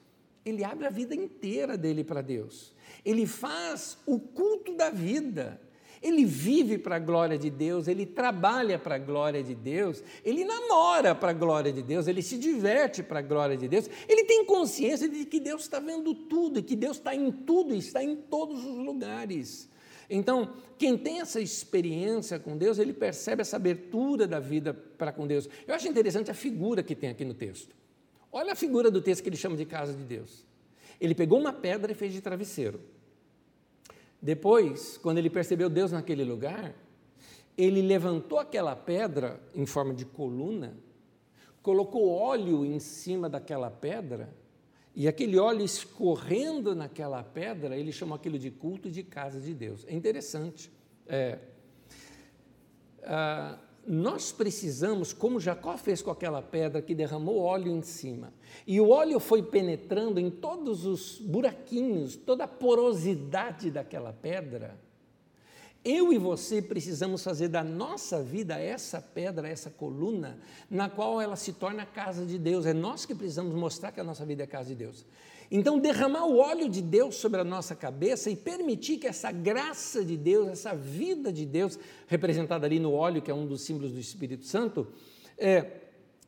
ele 0.44 0.64
abre 0.64 0.86
a 0.86 0.90
vida 0.90 1.14
inteira 1.14 1.76
dele 1.76 2.02
para 2.02 2.22
Deus. 2.22 2.72
Ele 3.04 3.26
faz 3.26 3.98
o 4.06 4.18
culto 4.18 4.74
da 4.74 4.90
vida. 4.90 5.60
Ele 6.02 6.24
vive 6.24 6.78
para 6.78 6.96
a 6.96 6.98
glória 6.98 7.38
de 7.38 7.48
Deus, 7.48 7.86
ele 7.86 8.04
trabalha 8.04 8.78
para 8.78 8.96
a 8.96 8.98
glória 8.98 9.42
de 9.42 9.54
Deus, 9.54 10.02
ele 10.24 10.44
namora 10.44 11.14
para 11.14 11.30
a 11.30 11.34
glória 11.34 11.72
de 11.72 11.82
Deus, 11.82 12.08
ele 12.08 12.22
se 12.22 12.36
diverte 12.36 13.02
para 13.02 13.20
a 13.20 13.22
glória 13.22 13.56
de 13.56 13.68
Deus, 13.68 13.88
ele 14.08 14.24
tem 14.24 14.44
consciência 14.44 15.08
de 15.08 15.24
que 15.24 15.38
Deus 15.38 15.62
está 15.62 15.78
vendo 15.78 16.12
tudo, 16.12 16.58
e 16.58 16.62
que 16.62 16.74
Deus 16.74 16.96
está 16.96 17.14
em 17.14 17.30
tudo 17.30 17.74
e 17.74 17.78
está 17.78 18.02
em 18.02 18.16
todos 18.16 18.64
os 18.64 18.76
lugares. 18.78 19.68
Então, 20.10 20.52
quem 20.76 20.98
tem 20.98 21.20
essa 21.20 21.40
experiência 21.40 22.38
com 22.38 22.56
Deus, 22.58 22.78
ele 22.78 22.92
percebe 22.92 23.40
essa 23.42 23.56
abertura 23.56 24.26
da 24.26 24.40
vida 24.40 24.74
para 24.74 25.12
com 25.12 25.26
Deus. 25.26 25.48
Eu 25.66 25.74
acho 25.74 25.88
interessante 25.88 26.30
a 26.30 26.34
figura 26.34 26.82
que 26.82 26.94
tem 26.94 27.10
aqui 27.10 27.24
no 27.24 27.32
texto. 27.32 27.74
Olha 28.30 28.52
a 28.52 28.56
figura 28.56 28.90
do 28.90 29.00
texto 29.00 29.22
que 29.22 29.28
ele 29.28 29.36
chama 29.36 29.56
de 29.56 29.64
casa 29.64 29.92
de 29.92 30.02
Deus. 30.02 30.44
Ele 31.00 31.14
pegou 31.14 31.38
uma 31.38 31.52
pedra 31.52 31.92
e 31.92 31.94
fez 31.94 32.12
de 32.12 32.20
travesseiro. 32.20 32.80
Depois, 34.22 34.96
quando 34.98 35.18
ele 35.18 35.28
percebeu 35.28 35.68
Deus 35.68 35.90
naquele 35.90 36.22
lugar, 36.22 36.72
ele 37.58 37.82
levantou 37.82 38.38
aquela 38.38 38.76
pedra 38.76 39.40
em 39.52 39.66
forma 39.66 39.92
de 39.92 40.04
coluna, 40.04 40.76
colocou 41.60 42.08
óleo 42.08 42.64
em 42.64 42.78
cima 42.78 43.28
daquela 43.28 43.68
pedra, 43.68 44.32
e 44.94 45.08
aquele 45.08 45.38
óleo 45.38 45.64
escorrendo 45.64 46.72
naquela 46.72 47.22
pedra, 47.24 47.76
ele 47.76 47.90
chamou 47.90 48.14
aquilo 48.14 48.38
de 48.38 48.50
culto 48.50 48.88
de 48.88 49.02
casa 49.02 49.40
de 49.40 49.52
Deus. 49.54 49.84
É 49.88 49.94
interessante. 49.94 50.70
É, 51.06 51.38
ah, 53.02 53.58
nós 53.86 54.30
precisamos, 54.30 55.12
como 55.12 55.40
Jacó 55.40 55.76
fez 55.76 56.00
com 56.00 56.10
aquela 56.10 56.40
pedra 56.40 56.80
que 56.80 56.94
derramou 56.94 57.38
óleo 57.38 57.72
em 57.72 57.82
cima, 57.82 58.32
e 58.66 58.80
o 58.80 58.90
óleo 58.90 59.18
foi 59.18 59.42
penetrando 59.42 60.20
em 60.20 60.30
todos 60.30 60.86
os 60.86 61.18
buraquinhos, 61.18 62.16
toda 62.16 62.44
a 62.44 62.48
porosidade 62.48 63.70
daquela 63.70 64.12
pedra, 64.12 64.78
eu 65.84 66.12
e 66.12 66.18
você 66.18 66.62
precisamos 66.62 67.24
fazer 67.24 67.48
da 67.48 67.64
nossa 67.64 68.22
vida 68.22 68.56
essa 68.56 69.00
pedra, 69.00 69.48
essa 69.48 69.68
coluna, 69.68 70.38
na 70.70 70.88
qual 70.88 71.20
ela 71.20 71.34
se 71.34 71.52
torna 71.52 71.82
a 71.82 71.86
casa 71.86 72.24
de 72.24 72.38
Deus. 72.38 72.66
É 72.66 72.72
nós 72.72 73.04
que 73.04 73.14
precisamos 73.14 73.52
mostrar 73.52 73.90
que 73.90 73.98
a 73.98 74.04
nossa 74.04 74.24
vida 74.24 74.44
é 74.44 74.46
a 74.46 74.48
casa 74.48 74.68
de 74.68 74.76
Deus. 74.76 75.04
Então, 75.50 75.78
derramar 75.78 76.26
o 76.26 76.38
óleo 76.38 76.68
de 76.68 76.80
Deus 76.80 77.16
sobre 77.16 77.40
a 77.40 77.44
nossa 77.44 77.74
cabeça 77.74 78.30
e 78.30 78.36
permitir 78.36 78.98
que 78.98 79.06
essa 79.06 79.30
graça 79.30 80.04
de 80.04 80.16
Deus, 80.16 80.48
essa 80.48 80.74
vida 80.74 81.32
de 81.32 81.44
Deus, 81.44 81.78
representada 82.06 82.66
ali 82.66 82.78
no 82.78 82.92
óleo, 82.92 83.20
que 83.20 83.30
é 83.30 83.34
um 83.34 83.46
dos 83.46 83.62
símbolos 83.62 83.92
do 83.92 84.00
Espírito 84.00 84.46
Santo, 84.46 84.88
é, 85.36 85.81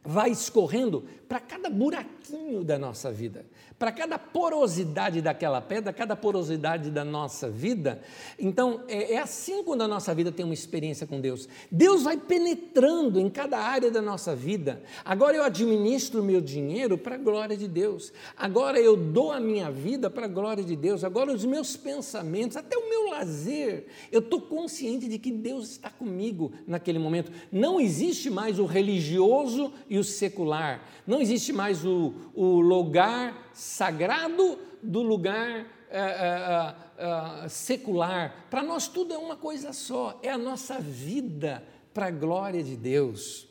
vai 0.04 0.30
escorrendo 0.30 1.04
para 1.26 1.40
cada 1.40 1.70
buraquinho 1.70 2.62
da 2.62 2.78
nossa 2.78 3.10
vida 3.10 3.46
para 3.78 3.90
cada 3.90 4.18
porosidade 4.18 5.20
daquela 5.20 5.60
pedra, 5.60 5.92
cada 5.92 6.14
porosidade 6.14 6.90
da 6.90 7.04
nossa 7.04 7.50
vida. 7.50 8.00
Então, 8.38 8.82
é, 8.88 9.14
é, 9.14 9.18
assim 9.18 9.64
quando 9.64 9.82
a 9.82 9.88
nossa 9.88 10.14
vida 10.14 10.30
tem 10.30 10.44
uma 10.44 10.54
experiência 10.54 11.06
com 11.06 11.20
Deus. 11.20 11.48
Deus 11.70 12.04
vai 12.04 12.16
penetrando 12.16 13.18
em 13.18 13.28
cada 13.28 13.58
área 13.58 13.90
da 13.90 14.00
nossa 14.00 14.34
vida. 14.34 14.82
Agora 15.04 15.36
eu 15.36 15.42
administro 15.42 16.22
o 16.22 16.24
meu 16.24 16.40
dinheiro 16.40 16.96
para 16.96 17.16
a 17.16 17.18
glória 17.18 17.56
de 17.56 17.66
Deus. 17.66 18.12
Agora 18.36 18.78
eu 18.80 18.96
dou 18.96 19.32
a 19.32 19.40
minha 19.40 19.70
vida 19.70 20.08
para 20.08 20.26
a 20.26 20.28
glória 20.28 20.62
de 20.62 20.76
Deus. 20.76 21.02
Agora 21.02 21.32
os 21.32 21.44
meus 21.44 21.76
pensamentos, 21.76 22.56
até 22.56 22.76
o 22.78 22.88
meu 22.88 23.10
lazer, 23.10 23.86
eu 24.10 24.20
estou 24.20 24.40
consciente 24.40 25.08
de 25.08 25.18
que 25.18 25.32
Deus 25.32 25.72
está 25.72 25.90
comigo 25.90 26.52
naquele 26.66 26.98
momento. 26.98 27.32
Não 27.50 27.80
existe 27.80 28.30
mais 28.30 28.58
o 28.58 28.66
religioso 28.66 29.72
o 29.98 30.04
secular. 30.04 30.82
Não 31.06 31.20
existe 31.20 31.52
mais 31.52 31.84
o, 31.84 32.14
o 32.34 32.60
lugar 32.60 33.50
sagrado 33.52 34.58
do 34.82 35.02
lugar 35.02 35.66
é, 35.90 35.98
é, 35.98 36.74
é, 36.98 37.48
secular. 37.48 38.46
Para 38.50 38.62
nós 38.62 38.88
tudo 38.88 39.14
é 39.14 39.18
uma 39.18 39.36
coisa 39.36 39.72
só, 39.72 40.18
é 40.22 40.30
a 40.30 40.38
nossa 40.38 40.78
vida 40.80 41.62
para 41.92 42.06
a 42.06 42.10
glória 42.10 42.62
de 42.62 42.76
Deus. 42.76 43.46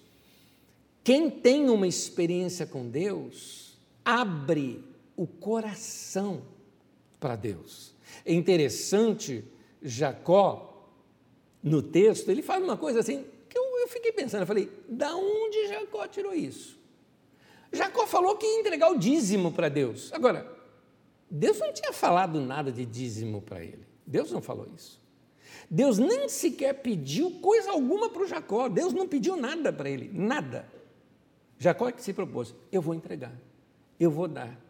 Quem 1.04 1.30
tem 1.30 1.70
uma 1.70 1.88
experiência 1.88 2.66
com 2.66 2.90
Deus, 2.90 3.78
abre 4.04 4.84
o 5.16 5.28
coração 5.28 6.42
para 7.20 7.36
Deus. 7.36 7.94
É 8.26 8.34
interessante, 8.34 9.44
Jacó, 9.82 10.90
no 11.62 11.82
texto, 11.82 12.30
ele 12.30 12.42
fala 12.42 12.64
uma 12.64 12.78
coisa 12.78 13.00
assim, 13.00 13.26
eu, 13.80 13.88
fiquei 13.88 14.12
pensando, 14.12 14.42
eu 14.42 14.48
falei, 14.48 14.72
da 14.88 15.16
onde 15.16 15.68
Jacó 15.68 16.08
tirou 16.08 16.34
isso? 16.34 16.80
Jacó 17.72 18.06
falou 18.06 18.38
que 18.38 18.46
ia 18.46 18.60
entregar 18.60 18.92
o 18.92 18.98
dízimo 18.98 19.52
para 19.52 19.68
Deus. 19.68 20.12
Agora, 20.14 20.48
Deus 21.30 21.60
não 21.60 21.74
tinha 21.74 21.92
falado 21.92 22.40
nada 22.40 22.72
de 22.72 22.86
dízimo 22.86 23.42
para 23.42 23.64
ele. 23.64 23.86
Deus 24.06 24.32
não 24.32 24.42
falou 24.42 24.68
isso. 24.76 25.02
Deus 25.70 25.98
nem 25.98 26.30
sequer 26.30 26.74
pediu 26.82 27.40
coisa 27.42 27.72
alguma 27.72 28.10
para 28.10 28.22
o 28.22 28.28
Jacó. 28.28 28.70
Deus 28.70 28.94
não 28.94 29.08
pediu 29.08 29.36
nada 29.36 29.74
para 29.74 29.90
ele, 29.90 30.12
nada. 30.14 30.68
Jacó 31.58 31.90
é 31.90 31.92
que 31.92 32.04
se 32.04 32.14
propôs: 32.14 32.54
eu 32.72 32.82
vou 32.82 32.94
entregar, 32.94 33.34
eu 34.00 34.12
vou 34.12 34.28
dar. 34.28 34.63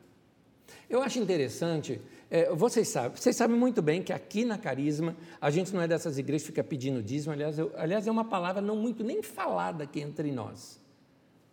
Eu 0.90 1.02
acho 1.02 1.20
interessante, 1.20 2.00
é, 2.30 2.54
vocês 2.54 2.88
sabem, 2.88 3.18
vocês 3.18 3.36
sabem 3.36 3.58
muito 3.58 3.82
bem 3.82 4.02
que 4.02 4.14
aqui 4.14 4.46
na 4.46 4.58
Carisma, 4.58 5.16
a 5.40 5.50
gente 5.50 5.74
não 5.74 5.82
é 5.82 5.88
dessas 5.88 6.18
igrejas 6.18 6.44
que 6.44 6.48
fica 6.48 6.64
pedindo 6.64 7.02
dízimo, 7.02 7.34
aliás, 7.34 7.58
eu, 7.58 7.72
aliás, 7.76 8.08
é 8.08 8.12
uma 8.12 8.26
palavra 8.26 8.62
não 8.62 8.76
muito 8.76 9.04
nem 9.04 9.22
falada 9.22 9.84
aqui 9.84 10.02
entre 10.02 10.32
nós. 10.32 10.80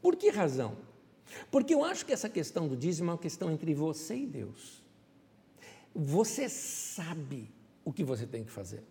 Por 0.01 0.17
que 0.17 0.31
razão? 0.31 0.77
Porque 1.51 1.75
eu 1.75 1.85
acho 1.85 2.05
que 2.05 2.13
essa 2.13 2.29
questão 2.29 2.67
do 2.67 2.77
dízimo 2.77 3.11
é 3.11 3.13
uma 3.13 3.19
questão 3.19 3.51
entre 3.51 3.75
você 3.75 4.17
e 4.17 4.27
Deus. 4.27 4.83
Você 5.95 6.49
sabe 6.49 7.51
o 7.85 7.93
que 7.93 8.05
você 8.05 8.27
tem 8.27 8.45
que 8.45 8.51
fazer. 8.51 8.83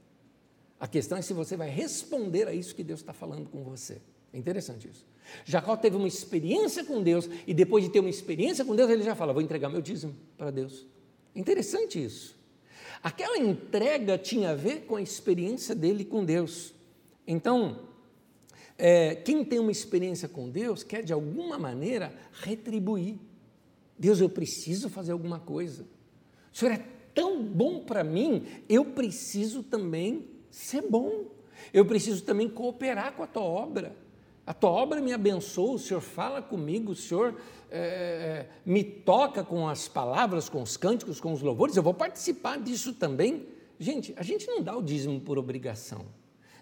A 0.79 0.87
questão 0.87 1.17
é 1.17 1.21
se 1.21 1.33
você 1.33 1.57
vai 1.57 1.69
responder 1.69 2.47
a 2.47 2.53
isso 2.53 2.75
que 2.75 2.83
Deus 2.83 3.01
está 3.01 3.13
falando 3.13 3.49
com 3.49 3.63
você. 3.63 4.01
É 4.31 4.37
interessante 4.37 4.87
isso. 4.87 5.05
Jacó 5.45 5.75
teve 5.75 5.95
uma 5.95 6.07
experiência 6.07 6.83
com 6.83 7.01
Deus 7.01 7.29
e 7.45 7.53
depois 7.53 7.83
de 7.83 7.89
ter 7.89 7.99
uma 7.99 8.09
experiência 8.09 8.63
com 8.65 8.75
Deus, 8.75 8.89
ele 8.89 9.03
já 9.03 9.15
fala: 9.15 9.33
Vou 9.33 9.41
entregar 9.41 9.69
meu 9.69 9.81
dízimo 9.81 10.15
para 10.37 10.51
Deus. 10.51 10.85
Interessante 11.35 12.03
isso. 12.03 12.37
Aquela 13.01 13.37
entrega 13.37 14.17
tinha 14.17 14.51
a 14.51 14.55
ver 14.55 14.81
com 14.81 14.95
a 14.95 15.01
experiência 15.01 15.73
dele 15.73 16.03
com 16.03 16.25
Deus. 16.25 16.73
Então, 17.25 17.87
é, 18.77 19.15
quem 19.15 19.43
tem 19.43 19.59
uma 19.59 19.71
experiência 19.71 20.27
com 20.27 20.49
Deus 20.49 20.83
quer 20.83 21.03
de 21.03 21.13
alguma 21.13 21.57
maneira 21.57 22.13
retribuir. 22.31 23.17
Deus, 23.97 24.19
eu 24.21 24.29
preciso 24.29 24.89
fazer 24.89 25.11
alguma 25.11 25.39
coisa. 25.39 25.85
O 26.53 26.57
Senhor 26.57 26.73
é 26.73 26.85
tão 27.13 27.43
bom 27.43 27.81
para 27.81 28.03
mim, 28.03 28.45
eu 28.67 28.85
preciso 28.85 29.61
também 29.63 30.27
ser 30.49 30.81
bom. 30.81 31.25
Eu 31.73 31.85
preciso 31.85 32.23
também 32.23 32.49
cooperar 32.49 33.13
com 33.13 33.23
a 33.23 33.27
tua 33.27 33.43
obra. 33.43 33.95
A 34.49 34.53
tua 34.55 34.71
obra 34.71 34.99
me 34.99 35.13
abençoa, 35.13 35.75
o 35.75 35.77
Senhor 35.77 36.01
fala 36.01 36.41
comigo, 36.41 36.93
o 36.93 36.95
Senhor 36.95 37.39
é, 37.69 38.47
me 38.65 38.83
toca 38.83 39.43
com 39.43 39.67
as 39.67 39.87
palavras, 39.87 40.49
com 40.49 40.59
os 40.63 40.75
cânticos, 40.75 41.21
com 41.21 41.31
os 41.31 41.43
louvores, 41.43 41.77
eu 41.77 41.83
vou 41.83 41.93
participar 41.93 42.57
disso 42.57 42.93
também. 42.93 43.45
Gente, 43.79 44.11
a 44.17 44.23
gente 44.23 44.47
não 44.47 44.63
dá 44.63 44.75
o 44.75 44.81
dízimo 44.81 45.21
por 45.21 45.37
obrigação. 45.37 46.03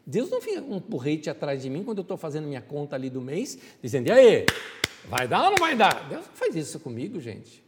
Deus 0.06 0.30
não 0.30 0.42
fica 0.42 0.60
um 0.60 0.82
porrete 0.82 1.30
atrás 1.30 1.62
de 1.62 1.70
mim 1.70 1.82
quando 1.82 2.00
eu 2.00 2.02
estou 2.02 2.18
fazendo 2.18 2.46
minha 2.46 2.62
conta 2.62 2.98
ali 2.98 3.10
do 3.10 3.22
mês, 3.22 3.58
dizendo, 3.82 4.10
e 4.10 4.12
aí, 4.12 4.46
vai 5.06 5.26
dar 5.26 5.46
ou 5.46 5.52
não 5.52 5.58
vai 5.58 5.74
dar? 5.74 6.10
Deus 6.10 6.26
não 6.28 6.34
faz 6.34 6.58
isso 6.58 6.82
comigo, 6.82 7.22
gente. 7.22 7.64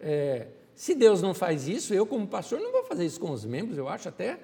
É, 0.00 0.48
se 0.74 0.96
Deus 0.96 1.22
não 1.22 1.32
faz 1.32 1.68
isso, 1.68 1.94
eu 1.94 2.04
como 2.04 2.26
pastor 2.26 2.58
não 2.58 2.72
vou 2.72 2.82
fazer 2.82 3.06
isso 3.06 3.20
com 3.20 3.30
os 3.30 3.44
membros, 3.44 3.78
eu 3.78 3.86
acho 3.86 4.08
até, 4.08 4.36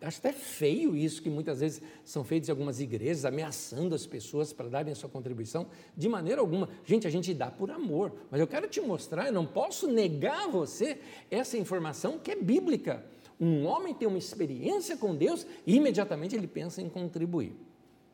acho 0.00 0.18
até 0.18 0.32
feio 0.32 0.94
isso 0.96 1.22
que 1.22 1.30
muitas 1.30 1.60
vezes 1.60 1.82
são 2.04 2.22
feitos 2.22 2.48
em 2.48 2.52
algumas 2.52 2.80
igrejas, 2.80 3.24
ameaçando 3.24 3.94
as 3.94 4.06
pessoas 4.06 4.52
para 4.52 4.68
darem 4.68 4.92
a 4.92 4.94
sua 4.94 5.08
contribuição, 5.08 5.66
de 5.96 6.08
maneira 6.08 6.40
alguma. 6.40 6.68
Gente, 6.84 7.06
a 7.06 7.10
gente 7.10 7.32
dá 7.32 7.50
por 7.50 7.70
amor, 7.70 8.12
mas 8.30 8.40
eu 8.40 8.46
quero 8.46 8.68
te 8.68 8.80
mostrar, 8.80 9.26
eu 9.26 9.32
não 9.32 9.46
posso 9.46 9.88
negar 9.88 10.44
a 10.44 10.48
você 10.48 10.98
essa 11.30 11.56
informação 11.56 12.18
que 12.18 12.30
é 12.30 12.36
bíblica. 12.36 13.04
Um 13.40 13.66
homem 13.66 13.94
tem 13.94 14.08
uma 14.08 14.18
experiência 14.18 14.96
com 14.96 15.14
Deus 15.14 15.46
e 15.66 15.76
imediatamente 15.76 16.34
ele 16.34 16.46
pensa 16.46 16.80
em 16.80 16.88
contribuir. 16.88 17.54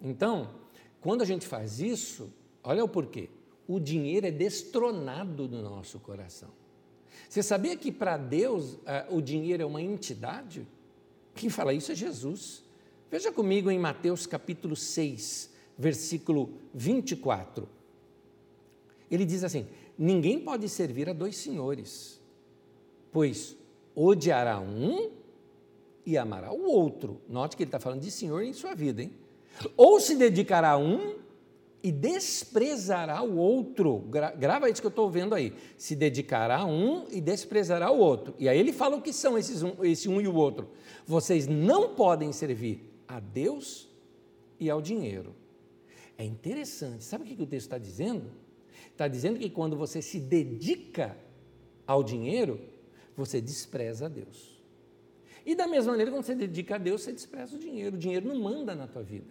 Então, 0.00 0.50
quando 1.00 1.22
a 1.22 1.24
gente 1.24 1.46
faz 1.46 1.80
isso, 1.80 2.32
olha 2.62 2.84
o 2.84 2.88
porquê. 2.88 3.28
O 3.66 3.78
dinheiro 3.78 4.26
é 4.26 4.30
destronado 4.30 5.46
do 5.46 5.62
nosso 5.62 5.98
coração. 6.00 6.50
Você 7.28 7.42
sabia 7.42 7.76
que 7.76 7.90
para 7.90 8.16
Deus 8.16 8.74
uh, 8.74 8.80
o 9.10 9.22
dinheiro 9.22 9.62
é 9.62 9.66
uma 9.66 9.80
entidade? 9.80 10.66
Quem 11.34 11.48
fala 11.48 11.72
isso 11.72 11.92
é 11.92 11.94
Jesus. 11.94 12.62
Veja 13.10 13.30
comigo 13.30 13.70
em 13.70 13.78
Mateus 13.78 14.26
capítulo 14.26 14.74
6, 14.74 15.50
versículo 15.76 16.50
24. 16.72 17.68
Ele 19.10 19.24
diz 19.24 19.44
assim: 19.44 19.66
Ninguém 19.98 20.40
pode 20.40 20.68
servir 20.68 21.08
a 21.08 21.12
dois 21.12 21.36
senhores, 21.36 22.20
pois 23.10 23.56
odiará 23.94 24.58
um 24.58 25.10
e 26.04 26.16
amará 26.16 26.52
o 26.52 26.64
outro. 26.64 27.20
Note 27.28 27.56
que 27.56 27.62
ele 27.62 27.68
está 27.68 27.78
falando 27.78 28.00
de 28.00 28.10
senhor 28.10 28.42
em 28.42 28.52
sua 28.52 28.74
vida, 28.74 29.02
hein? 29.02 29.12
Ou 29.76 30.00
se 30.00 30.16
dedicará 30.16 30.70
a 30.70 30.78
um 30.78 31.21
e 31.82 31.90
desprezará 31.90 33.22
o 33.22 33.36
outro. 33.36 33.98
Gra 34.08 34.30
grava 34.30 34.70
isso 34.70 34.80
que 34.80 34.86
eu 34.86 34.90
estou 34.90 35.10
vendo 35.10 35.34
aí. 35.34 35.52
Se 35.76 35.96
dedicará 35.96 36.58
a 36.58 36.64
um 36.64 37.06
e 37.10 37.20
desprezará 37.20 37.90
o 37.90 37.98
outro. 37.98 38.34
E 38.38 38.48
aí 38.48 38.58
ele 38.58 38.72
fala 38.72 38.96
o 38.96 39.02
que 39.02 39.12
são 39.12 39.36
esses 39.36 39.62
um, 39.62 39.84
esse 39.84 40.08
um 40.08 40.20
e 40.20 40.28
o 40.28 40.34
outro. 40.34 40.70
Vocês 41.06 41.46
não 41.46 41.94
podem 41.94 42.32
servir 42.32 42.92
a 43.08 43.18
Deus 43.18 43.88
e 44.60 44.70
ao 44.70 44.80
dinheiro. 44.80 45.34
É 46.16 46.24
interessante. 46.24 47.02
Sabe 47.02 47.24
o 47.24 47.26
que 47.26 47.42
o 47.42 47.46
texto 47.46 47.66
está 47.66 47.78
dizendo? 47.78 48.30
Está 48.90 49.08
dizendo 49.08 49.38
que 49.38 49.50
quando 49.50 49.76
você 49.76 50.00
se 50.00 50.20
dedica 50.20 51.16
ao 51.86 52.04
dinheiro, 52.04 52.60
você 53.16 53.40
despreza 53.40 54.06
a 54.06 54.08
Deus. 54.08 54.62
E 55.44 55.56
da 55.56 55.66
mesma 55.66 55.90
maneira, 55.90 56.12
quando 56.12 56.24
você 56.24 56.36
dedica 56.36 56.76
a 56.76 56.78
Deus, 56.78 57.02
você 57.02 57.12
despreza 57.12 57.56
o 57.56 57.58
dinheiro. 57.58 57.96
O 57.96 57.98
dinheiro 57.98 58.28
não 58.28 58.38
manda 58.38 58.74
na 58.74 58.86
tua 58.86 59.02
vida. 59.02 59.26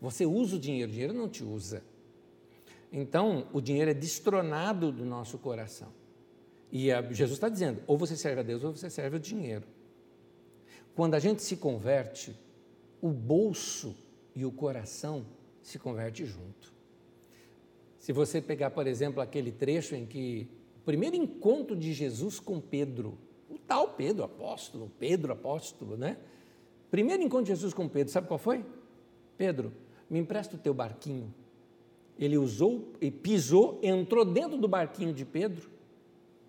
Você 0.00 0.24
usa 0.24 0.56
o 0.56 0.58
dinheiro, 0.58 0.90
o 0.90 0.92
dinheiro 0.92 1.12
não 1.12 1.28
te 1.28 1.44
usa. 1.44 1.82
Então, 2.92 3.46
o 3.52 3.60
dinheiro 3.60 3.90
é 3.90 3.94
destronado 3.94 4.90
do 4.90 5.04
nosso 5.04 5.38
coração. 5.38 5.88
E 6.72 6.90
a, 6.90 7.02
Jesus 7.02 7.32
está 7.32 7.48
dizendo: 7.48 7.82
ou 7.86 7.96
você 7.96 8.16
serve 8.16 8.40
a 8.40 8.42
Deus 8.42 8.64
ou 8.64 8.72
você 8.74 8.90
serve 8.90 9.16
o 9.16 9.20
dinheiro. 9.20 9.66
Quando 10.94 11.14
a 11.14 11.18
gente 11.18 11.42
se 11.42 11.56
converte, 11.56 12.36
o 13.00 13.10
bolso 13.10 13.96
e 14.34 14.44
o 14.44 14.52
coração 14.52 15.24
se 15.62 15.78
convertem 15.78 16.26
junto. 16.26 16.72
Se 17.98 18.12
você 18.12 18.40
pegar, 18.40 18.70
por 18.70 18.86
exemplo, 18.86 19.20
aquele 19.20 19.52
trecho 19.52 19.94
em 19.94 20.06
que 20.06 20.48
o 20.78 20.80
primeiro 20.80 21.16
encontro 21.16 21.76
de 21.76 21.92
Jesus 21.92 22.40
com 22.40 22.60
Pedro, 22.60 23.18
o 23.48 23.58
tal 23.58 23.90
Pedro, 23.90 24.24
apóstolo, 24.24 24.90
Pedro, 24.98 25.32
apóstolo, 25.32 25.96
né? 25.96 26.16
Primeiro 26.90 27.22
encontro 27.22 27.44
de 27.44 27.50
Jesus 27.50 27.72
com 27.72 27.88
Pedro, 27.88 28.12
sabe 28.12 28.26
qual 28.26 28.38
foi? 28.38 28.64
Pedro, 29.36 29.72
me 30.08 30.18
empresta 30.18 30.56
o 30.56 30.58
teu 30.58 30.74
barquinho. 30.74 31.32
Ele 32.20 32.36
usou 32.36 32.92
e 33.00 33.10
pisou, 33.10 33.80
entrou 33.82 34.26
dentro 34.26 34.58
do 34.58 34.68
barquinho 34.68 35.14
de 35.14 35.24
Pedro 35.24 35.70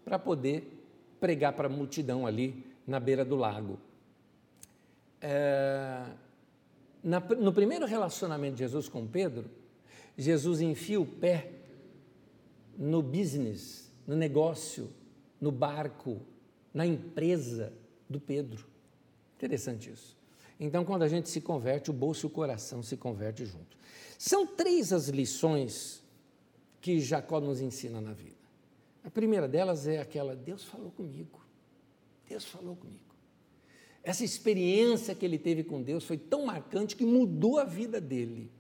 para 0.03 0.19
poder 0.19 0.85
pregar 1.17 1.53
para 1.53 1.67
a 1.67 1.71
multidão 1.71 2.27
ali 2.27 2.65
na 2.85 2.99
beira 2.99 3.23
do 3.23 3.37
lago. 3.37 3.79
É, 5.21 6.03
na, 7.01 7.21
no 7.21 7.53
primeiro 7.53 7.85
relacionamento 7.85 8.55
de 8.55 8.59
Jesus 8.59 8.89
com 8.89 9.07
Pedro, 9.07 9.49
Jesus 10.17 10.59
enfia 10.59 10.99
o 10.99 11.05
pé 11.05 11.51
no 12.77 13.01
business, 13.01 13.89
no 14.05 14.15
negócio, 14.15 14.89
no 15.39 15.51
barco, 15.51 16.19
na 16.73 16.85
empresa 16.85 17.71
do 18.09 18.19
Pedro. 18.19 18.65
Interessante 19.37 19.89
isso. 19.89 20.20
Então, 20.63 20.85
quando 20.85 21.01
a 21.01 21.07
gente 21.07 21.27
se 21.27 21.41
converte, 21.41 21.89
o 21.89 21.93
bolso 21.93 22.23
e 22.23 22.27
o 22.27 22.29
coração 22.29 22.83
se 22.83 22.95
convertem 22.95 23.47
junto. 23.47 23.75
São 24.15 24.45
três 24.45 24.93
as 24.93 25.07
lições 25.07 26.03
que 26.79 26.99
Jacó 26.99 27.41
nos 27.41 27.59
ensina 27.59 27.99
na 27.99 28.13
vida. 28.13 28.37
A 29.03 29.09
primeira 29.09 29.47
delas 29.47 29.87
é 29.87 29.99
aquela: 29.99 30.35
Deus 30.35 30.63
falou 30.63 30.91
comigo. 30.91 31.43
Deus 32.29 32.45
falou 32.45 32.75
comigo. 32.75 32.99
Essa 34.03 34.23
experiência 34.23 35.15
que 35.15 35.25
ele 35.25 35.39
teve 35.39 35.63
com 35.63 35.81
Deus 35.81 36.05
foi 36.05 36.17
tão 36.17 36.45
marcante 36.45 36.95
que 36.95 37.05
mudou 37.05 37.57
a 37.57 37.63
vida 37.63 37.99
dele. 37.99 38.51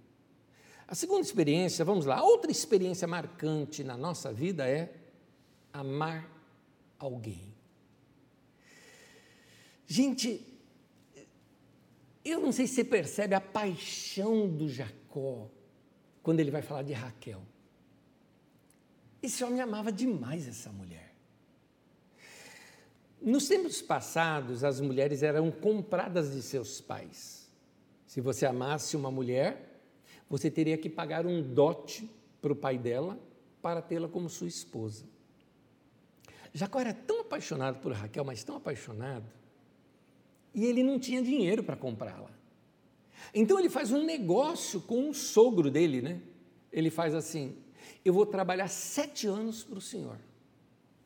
A 0.87 0.95
segunda 0.95 1.21
experiência, 1.21 1.85
vamos 1.85 2.07
lá, 2.07 2.23
outra 2.23 2.49
experiência 2.49 3.07
marcante 3.07 3.83
na 3.83 3.95
nossa 3.95 4.33
vida 4.33 4.67
é 4.67 4.91
amar 5.71 6.27
alguém. 6.97 7.53
Gente, 9.85 10.50
eu 12.23 12.39
não 12.39 12.51
sei 12.51 12.67
se 12.67 12.75
você 12.75 12.83
percebe 12.83 13.33
a 13.35 13.41
paixão 13.41 14.47
do 14.47 14.69
Jacó 14.69 15.49
quando 16.21 16.39
ele 16.39 16.51
vai 16.51 16.61
falar 16.61 16.83
de 16.83 16.93
Raquel. 16.93 17.41
Esse 19.21 19.43
homem 19.43 19.61
amava 19.61 19.91
demais 19.91 20.47
essa 20.47 20.71
mulher. 20.71 21.13
Nos 23.21 23.47
tempos 23.47 23.81
passados, 23.81 24.63
as 24.63 24.79
mulheres 24.79 25.21
eram 25.21 25.51
compradas 25.51 26.33
de 26.33 26.41
seus 26.41 26.81
pais. 26.81 27.47
Se 28.07 28.19
você 28.19 28.47
amasse 28.47 28.97
uma 28.97 29.11
mulher, 29.11 29.79
você 30.27 30.49
teria 30.49 30.77
que 30.77 30.89
pagar 30.89 31.25
um 31.25 31.41
dote 31.41 32.09
para 32.41 32.51
o 32.51 32.55
pai 32.55 32.77
dela 32.77 33.19
para 33.61 33.81
tê-la 33.81 34.07
como 34.07 34.27
sua 34.27 34.47
esposa. 34.47 35.05
Jacó 36.53 36.79
era 36.79 36.93
tão 36.93 37.21
apaixonado 37.21 37.79
por 37.79 37.93
Raquel, 37.93 38.25
mas 38.25 38.43
tão 38.43 38.57
apaixonado, 38.57 39.31
e 40.53 40.65
ele 40.65 40.83
não 40.83 40.99
tinha 40.99 41.21
dinheiro 41.21 41.63
para 41.63 41.75
comprá-la. 41.75 42.29
Então 43.33 43.59
ele 43.59 43.69
faz 43.69 43.91
um 43.91 44.03
negócio 44.03 44.81
com 44.81 45.09
o 45.09 45.13
sogro 45.13 45.71
dele, 45.71 46.01
né? 46.01 46.21
Ele 46.71 46.89
faz 46.89 47.13
assim: 47.13 47.55
eu 48.03 48.13
vou 48.13 48.25
trabalhar 48.25 48.67
sete 48.67 49.27
anos 49.27 49.63
para 49.63 49.77
o 49.77 49.81
senhor. 49.81 50.17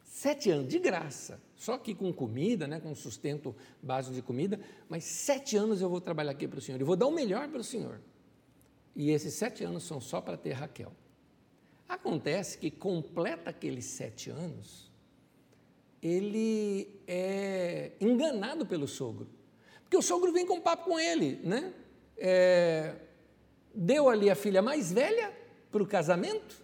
Sete 0.04 0.50
anos, 0.50 0.70
de 0.70 0.80
graça. 0.80 1.42
Só 1.56 1.78
que 1.78 1.94
com 1.94 2.12
comida, 2.14 2.68
né, 2.68 2.80
com 2.80 2.96
sustento 2.96 3.56
básico 3.82 4.16
de 4.16 4.22
comida, 4.22 4.60
mas 4.90 5.04
sete 5.04 5.58
anos 5.58 5.82
eu 5.82 5.90
vou 5.90 6.00
trabalhar 6.00 6.32
aqui 6.32 6.48
para 6.48 6.60
o 6.60 6.62
senhor. 6.62 6.80
E 6.80 6.84
vou 6.84 6.96
dar 6.96 7.08
o 7.08 7.12
melhor 7.12 7.48
para 7.50 7.60
o 7.60 7.64
senhor. 7.64 8.00
E 8.96 9.12
esses 9.12 9.34
sete 9.34 9.64
anos 9.64 9.84
são 9.84 10.00
só 10.00 10.22
para 10.22 10.38
ter 10.38 10.54
Raquel. 10.54 10.92
Acontece 11.88 12.58
que 12.58 12.72
completa 12.72 13.50
aqueles 13.50 13.86
sete 13.86 14.30
anos, 14.30 14.92
ele 16.02 16.95
é 17.08 17.92
enganado 18.00 18.66
pelo 18.66 18.88
sogro. 18.88 19.28
Porque 19.84 19.98
o 19.98 20.02
sogro 20.02 20.32
vem 20.32 20.46
com 20.46 20.60
papo 20.60 20.86
com 20.86 21.00
ele, 21.00 21.40
né? 21.44 21.74
É, 22.18 22.96
deu 23.74 24.10
ali 24.10 24.30
a 24.30 24.36
filha 24.36 24.62
mais 24.62 24.92
velha 24.92 25.32
para 25.72 25.84
o 25.84 25.88
casamento 25.88 26.64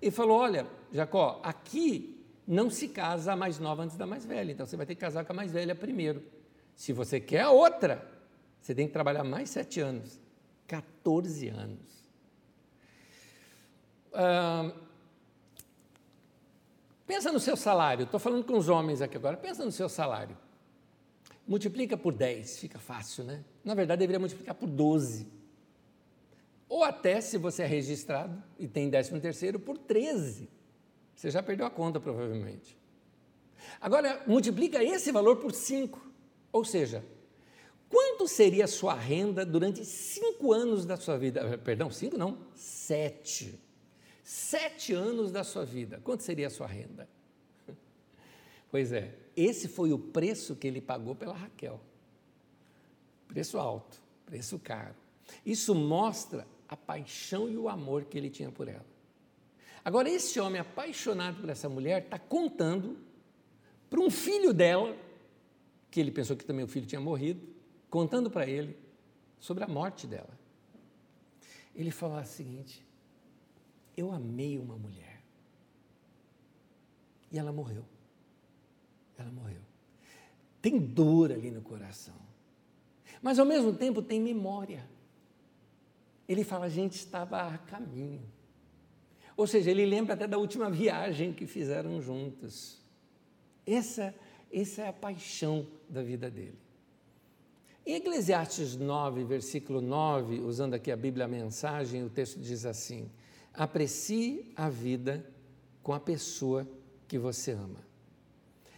e 0.00 0.10
falou: 0.10 0.38
Olha, 0.38 0.66
Jacó, 0.92 1.40
aqui 1.42 2.24
não 2.46 2.70
se 2.70 2.88
casa 2.88 3.32
a 3.32 3.36
mais 3.36 3.58
nova 3.58 3.82
antes 3.82 3.96
da 3.96 4.06
mais 4.06 4.24
velha, 4.24 4.52
então 4.52 4.66
você 4.66 4.76
vai 4.76 4.86
ter 4.86 4.94
que 4.94 5.00
casar 5.00 5.24
com 5.24 5.32
a 5.32 5.36
mais 5.36 5.52
velha 5.52 5.74
primeiro. 5.74 6.22
Se 6.74 6.92
você 6.92 7.20
quer 7.20 7.42
a 7.42 7.50
outra, 7.50 8.08
você 8.60 8.74
tem 8.74 8.86
que 8.86 8.92
trabalhar 8.92 9.24
mais 9.24 9.50
sete 9.50 9.80
anos 9.80 10.20
14 10.70 11.48
anos. 11.48 12.08
Ah, 14.14 14.72
pensa 17.10 17.32
no 17.32 17.40
seu 17.40 17.56
salário, 17.56 18.04
estou 18.04 18.20
falando 18.20 18.44
com 18.44 18.56
os 18.56 18.68
homens 18.68 19.02
aqui 19.02 19.16
agora, 19.16 19.36
pensa 19.36 19.64
no 19.64 19.72
seu 19.72 19.88
salário. 19.88 20.38
Multiplica 21.44 21.96
por 21.96 22.12
10, 22.12 22.60
fica 22.60 22.78
fácil, 22.78 23.24
né? 23.24 23.44
Na 23.64 23.74
verdade, 23.74 23.98
deveria 23.98 24.20
multiplicar 24.20 24.54
por 24.54 24.68
12. 24.68 25.26
Ou 26.68 26.84
até, 26.84 27.20
se 27.20 27.36
você 27.36 27.64
é 27.64 27.66
registrado 27.66 28.40
e 28.56 28.68
tem 28.68 28.88
13 28.88 29.18
terceiro, 29.18 29.58
por 29.58 29.76
13. 29.76 30.48
Você 31.16 31.32
já 31.32 31.42
perdeu 31.42 31.66
a 31.66 31.70
conta, 31.70 31.98
provavelmente. 31.98 32.78
Agora, 33.80 34.22
multiplica 34.24 34.80
esse 34.80 35.10
valor 35.10 35.38
por 35.38 35.52
5. 35.52 36.00
Ou 36.52 36.64
seja, 36.64 37.04
Quanto 37.88 38.28
seria 38.28 38.66
a 38.66 38.68
sua 38.68 38.94
renda 38.94 39.44
durante 39.44 39.84
cinco 39.84 40.52
anos 40.52 40.86
da 40.86 40.96
sua 40.96 41.18
vida? 41.18 41.58
Perdão, 41.58 41.90
cinco 41.90 42.16
não, 42.16 42.38
sete. 42.54 43.58
Sete 44.30 44.92
anos 44.92 45.32
da 45.32 45.42
sua 45.42 45.64
vida. 45.64 46.00
Quanto 46.04 46.22
seria 46.22 46.46
a 46.46 46.50
sua 46.50 46.68
renda? 46.68 47.08
Pois 48.70 48.92
é, 48.92 49.12
esse 49.36 49.66
foi 49.66 49.92
o 49.92 49.98
preço 49.98 50.54
que 50.54 50.68
ele 50.68 50.80
pagou 50.80 51.16
pela 51.16 51.34
Raquel. 51.34 51.80
Preço 53.26 53.58
alto, 53.58 54.00
preço 54.24 54.56
caro. 54.60 54.94
Isso 55.44 55.74
mostra 55.74 56.46
a 56.68 56.76
paixão 56.76 57.50
e 57.50 57.56
o 57.56 57.68
amor 57.68 58.04
que 58.04 58.16
ele 58.16 58.30
tinha 58.30 58.52
por 58.52 58.68
ela. 58.68 58.86
Agora, 59.84 60.08
esse 60.08 60.38
homem 60.38 60.60
apaixonado 60.60 61.40
por 61.40 61.50
essa 61.50 61.68
mulher 61.68 62.04
está 62.04 62.16
contando 62.16 62.96
para 63.90 63.98
um 63.98 64.10
filho 64.10 64.54
dela, 64.54 64.96
que 65.90 65.98
ele 65.98 66.12
pensou 66.12 66.36
que 66.36 66.44
também 66.44 66.64
o 66.64 66.68
filho 66.68 66.86
tinha 66.86 67.00
morrido, 67.00 67.48
contando 67.90 68.30
para 68.30 68.46
ele 68.46 68.78
sobre 69.40 69.64
a 69.64 69.66
morte 69.66 70.06
dela. 70.06 70.38
Ele 71.74 71.90
falou 71.90 72.20
o 72.20 72.24
seguinte: 72.24 72.88
Eu 73.96 74.12
amei 74.12 74.58
uma 74.58 74.76
mulher 74.76 75.20
e 77.30 77.38
ela 77.38 77.52
morreu. 77.52 77.84
Ela 79.16 79.30
morreu. 79.30 79.60
Tem 80.60 80.78
dor 80.78 81.32
ali 81.32 81.50
no 81.50 81.62
coração, 81.62 82.16
mas 83.22 83.38
ao 83.38 83.46
mesmo 83.46 83.72
tempo 83.72 84.02
tem 84.02 84.20
memória. 84.20 84.88
ele 86.28 86.44
fala: 86.44 86.66
a 86.66 86.70
gente 86.70 86.94
estava 86.94 87.42
a 87.42 87.58
caminho. 87.58 88.22
Ou 89.36 89.46
seja, 89.46 89.70
ele 89.70 89.86
lembra 89.86 90.14
até 90.14 90.26
da 90.26 90.36
última 90.36 90.70
viagem 90.70 91.32
que 91.32 91.46
fizeram 91.46 92.00
juntos. 92.00 92.78
Essa, 93.66 94.14
essa 94.52 94.82
é 94.82 94.88
a 94.88 94.92
paixão 94.92 95.66
da 95.88 96.02
vida 96.02 96.30
dele. 96.30 96.58
Em 97.86 97.94
Eclesiastes 97.94 98.76
9, 98.76 99.24
versículo 99.24 99.80
9, 99.80 100.40
usando 100.40 100.74
aqui 100.74 100.92
a 100.92 100.96
Bíblia 100.96 101.24
a 101.24 101.28
mensagem, 101.28 102.04
o 102.04 102.10
texto 102.10 102.38
diz 102.38 102.66
assim: 102.66 103.10
aprecie 103.54 104.52
a 104.56 104.68
vida 104.68 105.24
com 105.82 105.92
a 105.92 106.00
pessoa 106.00 106.66
que 107.08 107.18
você 107.18 107.52
ama. 107.52 107.90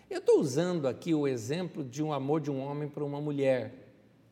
Eu 0.09 0.19
estou 0.19 0.41
usando 0.41 0.87
aqui 0.87 1.15
o 1.15 1.27
exemplo 1.27 1.83
de 1.83 2.03
um 2.03 2.13
amor 2.13 2.41
de 2.41 2.51
um 2.51 2.61
homem 2.61 2.89
para 2.89 3.05
uma 3.05 3.21
mulher, 3.21 3.75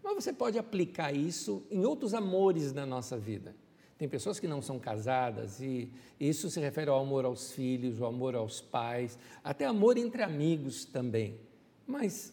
mas 0.03 0.15
você 0.15 0.33
pode 0.33 0.59
aplicar 0.59 1.13
isso 1.15 1.63
em 1.71 1.85
outros 1.85 2.13
amores 2.15 2.73
na 2.73 2.85
nossa 2.85 3.17
vida. 3.17 3.55
Tem 3.97 4.09
pessoas 4.09 4.41
que 4.41 4.49
não 4.49 4.63
são 4.63 4.79
casadas 4.79 5.61
e 5.61 5.91
isso 6.19 6.49
se 6.49 6.59
refere 6.59 6.89
ao 6.89 7.01
amor 7.01 7.25
aos 7.25 7.53
filhos, 7.53 8.01
ao 8.01 8.09
amor 8.09 8.35
aos 8.35 8.61
pais, 8.61 9.19
até 9.45 9.67
amor 9.67 9.99
entre 9.99 10.23
amigos 10.23 10.87
também. 10.87 11.39
Mas 11.87 12.33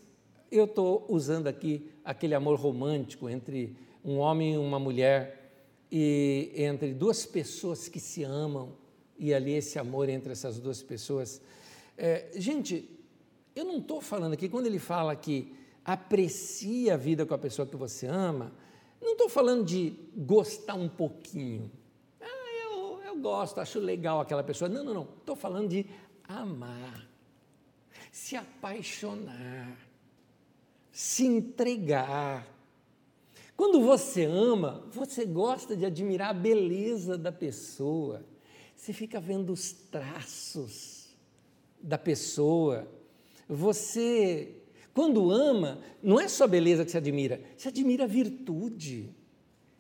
eu 0.50 0.63
estou 0.63 1.06
usando 1.10 1.48
aqui 1.48 1.89
aquele 2.06 2.34
amor 2.34 2.58
romântico 2.58 3.30
entre 3.30 3.76
um 4.04 4.17
homem 4.17 4.54
e 4.54 4.58
uma 4.58 4.80
mulher 4.80 5.37
e 5.91 6.52
entre 6.56 6.93
duas 6.93 7.26
pessoas 7.26 7.88
que 7.88 8.00
se 8.00 8.23
amam 8.23 8.76
e 9.17 9.34
ali 9.34 9.54
esse 9.54 9.80
amor 9.80 10.10
entre 10.10 10.32
essas 10.32 10.60
duas 10.60 10.82
pessoas. 10.82 11.41
É, 11.97 12.32
gente, 12.36 12.89
eu 13.56 13.65
não 13.65 13.80
estou 13.80 14.02
falando 14.02 14.34
aqui, 14.34 14.47
quando 14.47 14.67
ele 14.67 14.80
fala 14.80 15.15
que 15.15 15.56
aprecia 15.84 16.95
a 16.95 16.97
vida 16.97 17.26
com 17.26 17.34
a 17.34 17.38
pessoa 17.38 17.67
que 17.67 17.76
você 17.76 18.08
ama, 18.08 18.52
não 19.02 19.13
estou 19.13 19.30
falando 19.30 19.63
de 19.63 19.95
gostar 20.15 20.76
um 20.76 20.89
pouquinho. 20.89 21.71
Ah, 22.19 22.65
eu, 22.65 23.02
eu 23.04 23.15
gosto, 23.17 23.60
acho 23.60 23.80
legal 23.80 24.19
aquela 24.19 24.43
pessoa. 24.43 24.69
Não, 24.69 24.84
não, 24.84 24.93
não. 24.93 25.08
Estou 25.19 25.36
falando 25.36 25.69
de 25.69 25.86
amar, 26.28 27.08
se 28.12 28.36
apaixonar, 28.36 29.78
se 30.91 31.26
entregar. 31.26 32.57
Quando 33.58 33.82
você 33.82 34.24
ama, 34.24 34.88
você 34.91 35.26
gosta 35.26 35.76
de 35.76 35.86
admirar 35.86 36.30
a 36.30 36.34
beleza 36.34 37.17
da 37.17 37.32
pessoa. 37.32 38.24
Você 38.74 38.93
fica 38.93 39.20
vendo 39.20 39.52
os 39.52 39.74
traços 39.74 41.10
da 41.82 41.98
pessoa 41.98 42.88
você, 43.48 44.56
quando 44.93 45.32
ama, 45.32 45.80
não 46.04 46.20
é 46.20 46.28
só 46.28 46.46
beleza 46.48 46.84
que 46.84 46.91
se 46.91 46.98
admira, 46.98 47.39
se 47.56 47.67
admira 47.67 48.04
a 48.04 48.08
virtude, 48.08 49.10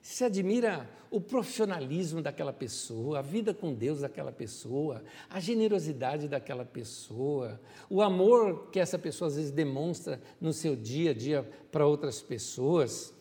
se 0.01 0.23
admira 0.23 0.89
o 1.11 1.19
profissionalismo 1.19 2.21
daquela 2.21 2.53
pessoa, 2.53 3.19
a 3.19 3.21
vida 3.21 3.53
com 3.53 3.73
Deus 3.73 4.01
daquela 4.01 4.31
pessoa, 4.31 5.03
a 5.29 5.39
generosidade 5.39 6.27
daquela 6.27 6.63
pessoa, 6.63 7.59
o 7.89 8.01
amor 8.01 8.69
que 8.71 8.79
essa 8.79 8.97
pessoa 8.97 9.27
às 9.27 9.35
vezes 9.35 9.51
demonstra 9.51 10.21
no 10.39 10.53
seu 10.53 10.75
dia 10.75 11.11
a 11.11 11.13
dia 11.13 11.49
para 11.71 11.85
outras 11.85 12.21
pessoas. 12.21 13.13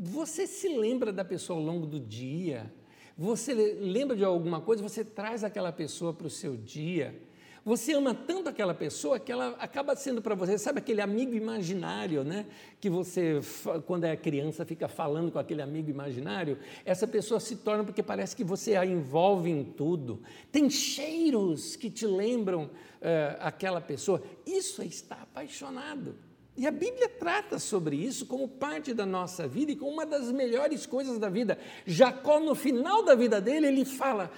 Você 0.00 0.46
se 0.46 0.68
lembra 0.68 1.12
da 1.12 1.24
pessoa 1.24 1.58
ao 1.58 1.64
longo 1.64 1.84
do 1.84 1.98
dia, 1.98 2.72
você 3.16 3.52
lembra 3.52 4.16
de 4.16 4.24
alguma 4.24 4.60
coisa, 4.60 4.80
você 4.80 5.04
traz 5.04 5.42
aquela 5.42 5.72
pessoa 5.72 6.14
para 6.14 6.28
o 6.28 6.30
seu 6.30 6.56
dia. 6.56 7.20
Você 7.64 7.94
ama 7.94 8.14
tanto 8.14 8.48
aquela 8.48 8.72
pessoa 8.72 9.18
que 9.18 9.32
ela 9.32 9.56
acaba 9.58 9.96
sendo 9.96 10.22
para 10.22 10.36
você, 10.36 10.56
sabe 10.56 10.78
aquele 10.78 11.00
amigo 11.00 11.34
imaginário, 11.34 12.22
né? 12.22 12.46
Que 12.80 12.88
você, 12.88 13.40
quando 13.86 14.04
é 14.04 14.16
criança, 14.16 14.64
fica 14.64 14.86
falando 14.86 15.32
com 15.32 15.38
aquele 15.40 15.62
amigo 15.62 15.90
imaginário. 15.90 16.58
Essa 16.84 17.06
pessoa 17.06 17.40
se 17.40 17.56
torna 17.56 17.82
porque 17.82 18.02
parece 18.02 18.36
que 18.36 18.44
você 18.44 18.76
a 18.76 18.86
envolve 18.86 19.50
em 19.50 19.64
tudo. 19.64 20.22
Tem 20.52 20.70
cheiros 20.70 21.74
que 21.74 21.90
te 21.90 22.06
lembram 22.06 22.70
é, 23.00 23.36
aquela 23.40 23.80
pessoa. 23.80 24.22
Isso 24.46 24.80
é 24.80 24.86
estar 24.86 25.22
apaixonado. 25.22 26.27
E 26.58 26.66
a 26.66 26.72
Bíblia 26.72 27.08
trata 27.08 27.56
sobre 27.60 27.94
isso 27.94 28.26
como 28.26 28.48
parte 28.48 28.92
da 28.92 29.06
nossa 29.06 29.46
vida 29.46 29.70
e 29.70 29.76
como 29.76 29.92
uma 29.92 30.04
das 30.04 30.32
melhores 30.32 30.86
coisas 30.86 31.16
da 31.16 31.28
vida. 31.28 31.56
Jacó, 31.86 32.40
no 32.40 32.52
final 32.52 33.04
da 33.04 33.14
vida 33.14 33.40
dele, 33.40 33.68
ele 33.68 33.84
fala: 33.84 34.28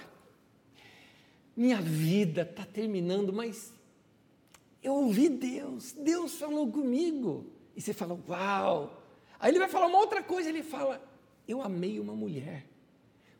minha 1.57 1.81
vida 1.81 2.43
está 2.43 2.63
terminando, 2.63 3.33
mas 3.33 3.73
eu 4.83 4.93
ouvi 4.93 5.29
Deus, 5.29 5.93
Deus 5.93 6.35
falou 6.35 6.71
comigo. 6.71 7.47
E 7.75 7.81
você 7.81 7.91
fala, 7.91 8.15
uau! 8.29 9.03
Aí 9.39 9.49
ele 9.49 9.57
vai 9.57 9.67
falar 9.67 9.87
uma 9.87 9.97
outra 9.97 10.21
coisa, 10.21 10.47
ele 10.47 10.61
fala, 10.61 11.03
eu 11.47 11.59
amei 11.59 11.99
uma 11.99 12.13
mulher. 12.13 12.67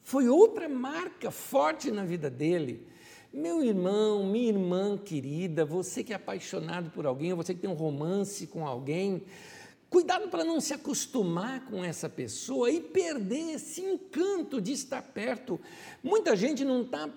Foi 0.01 0.27
outra 0.27 0.67
marca 0.67 1.29
forte 1.29 1.91
na 1.91 2.03
vida 2.03 2.31
dele. 2.31 2.87
Meu 3.33 3.63
irmão, 3.63 4.25
minha 4.25 4.49
irmã 4.49 4.97
querida, 4.97 5.63
você 5.63 6.03
que 6.03 6.11
é 6.11 6.17
apaixonado 6.17 6.89
por 6.89 7.05
alguém, 7.05 7.33
você 7.33 7.53
que 7.53 7.61
tem 7.61 7.69
um 7.69 7.75
romance 7.75 8.45
com 8.45 8.67
alguém, 8.67 9.23
cuidado 9.89 10.27
para 10.27 10.43
não 10.43 10.59
se 10.59 10.73
acostumar 10.73 11.63
com 11.63 11.81
essa 11.81 12.09
pessoa 12.09 12.69
e 12.69 12.81
perder 12.81 13.53
esse 13.53 13.79
encanto 13.79 14.59
de 14.59 14.73
estar 14.73 15.01
perto. 15.01 15.57
Muita 16.03 16.35
gente 16.35 16.65
não 16.65 16.81
está 16.81 17.09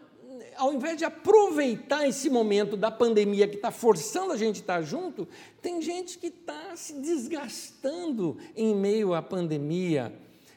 ao 0.57 0.73
invés 0.73 0.97
de 0.97 1.05
aproveitar 1.05 2.07
esse 2.07 2.31
momento 2.31 2.77
da 2.77 2.93
pandemia 2.93 3.49
que 3.49 3.57
está 3.57 3.73
forçando 3.73 4.33
a 4.33 4.37
gente 4.37 4.57
a 4.57 4.61
estar 4.61 4.83
junto, 4.83 5.27
tem 5.61 5.83
gente 5.83 6.17
que 6.17 6.29
está 6.29 6.77
se 6.77 6.95
desgastando 6.95 8.37
em 8.55 8.73
meio 8.73 9.15
à 9.15 9.23
pandemia. 9.23 10.15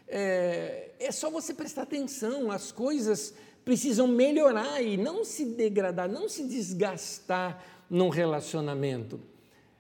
É, 0.07 0.91
é 0.99 1.11
só 1.11 1.31
você 1.31 1.51
prestar 1.51 1.81
atenção, 1.83 2.51
as 2.51 2.71
coisas 2.71 3.33
precisam 3.67 4.07
melhorar 4.07 4.81
e 4.81 4.95
não 4.95 5.25
se 5.25 5.43
degradar, 5.43 6.09
não 6.09 6.29
se 6.29 6.47
desgastar 6.47 7.61
num 7.89 8.07
relacionamento. 8.07 9.19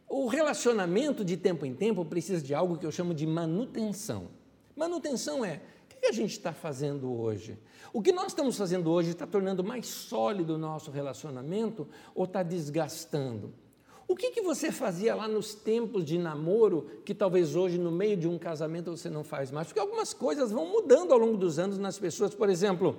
O 0.09 0.27
relacionamento 0.27 1.23
de 1.23 1.37
tempo 1.37 1.65
em 1.65 1.73
tempo 1.73 2.03
precisa 2.03 2.41
de 2.41 2.53
algo 2.53 2.77
que 2.77 2.85
eu 2.85 2.91
chamo 2.91 3.13
de 3.13 3.25
manutenção. 3.25 4.27
Manutenção 4.75 5.45
é 5.45 5.61
o 5.85 5.99
que 6.01 6.05
a 6.05 6.11
gente 6.11 6.31
está 6.31 6.51
fazendo 6.51 7.09
hoje? 7.17 7.57
O 7.93 8.01
que 8.01 8.11
nós 8.11 8.27
estamos 8.27 8.57
fazendo 8.57 8.91
hoje 8.91 9.11
está 9.11 9.25
tornando 9.25 9.63
mais 9.63 9.87
sólido 9.87 10.55
o 10.55 10.57
nosso 10.57 10.91
relacionamento 10.91 11.87
ou 12.13 12.25
está 12.25 12.43
desgastando? 12.43 13.53
O 14.05 14.17
que, 14.17 14.31
que 14.31 14.41
você 14.41 14.69
fazia 14.69 15.15
lá 15.15 15.29
nos 15.29 15.55
tempos 15.55 16.03
de 16.03 16.17
namoro 16.17 16.89
que 17.05 17.15
talvez 17.15 17.55
hoje, 17.55 17.77
no 17.77 17.91
meio 17.91 18.17
de 18.17 18.27
um 18.27 18.37
casamento, 18.37 18.91
você 18.91 19.09
não 19.09 19.23
faz 19.23 19.49
mais? 19.49 19.67
Porque 19.67 19.79
algumas 19.79 20.13
coisas 20.13 20.51
vão 20.51 20.65
mudando 20.65 21.13
ao 21.13 21.17
longo 21.17 21.37
dos 21.37 21.57
anos 21.57 21.77
nas 21.77 21.97
pessoas. 21.97 22.35
Por 22.35 22.49
exemplo, 22.49 22.97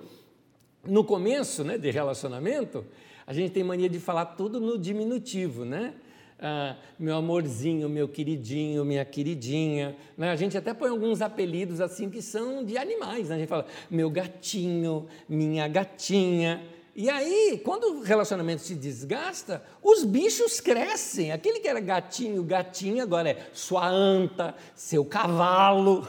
no 0.87 1.05
começo 1.05 1.65
né, 1.65 1.77
de 1.77 1.91
relacionamento, 1.91 2.85
a 3.27 3.33
gente 3.33 3.53
tem 3.53 3.63
mania 3.63 3.89
de 3.89 3.99
falar 3.99 4.27
tudo 4.27 4.61
no 4.61 4.79
diminutivo, 4.79 5.65
né? 5.65 5.95
ah, 6.41 6.77
meu 6.99 7.17
amorzinho, 7.17 7.89
meu 7.89 8.09
queridinho, 8.09 8.85
minha 8.85 9.05
queridinha. 9.05 9.97
Né? 10.17 10.31
A 10.31 10.37
gente 10.37 10.57
até 10.57 10.73
põe 10.73 10.89
alguns 10.89 11.21
apelidos 11.21 11.81
assim 11.81 12.09
que 12.09 12.23
são 12.23 12.65
de 12.65 12.79
animais. 12.79 13.29
Né? 13.29 13.37
A 13.37 13.39
gente 13.39 13.49
fala 13.49 13.67
meu 13.91 14.11
gatinho, 14.11 15.07
minha 15.29 15.67
gatinha. 15.67 16.63
E 17.01 17.09
aí, 17.09 17.61
quando 17.65 17.85
o 17.85 18.01
relacionamento 18.01 18.61
se 18.63 18.75
desgasta, 18.75 19.63
os 19.81 20.03
bichos 20.03 20.61
crescem. 20.61 21.31
Aquele 21.31 21.61
que 21.61 21.69
era 21.69 21.79
gatinho, 21.79 22.43
gatinha, 22.43 23.05
agora 23.05 23.31
é 23.31 23.47
sua 23.53 23.89
anta, 23.89 24.53
seu 24.75 25.05
cavalo. 25.05 26.05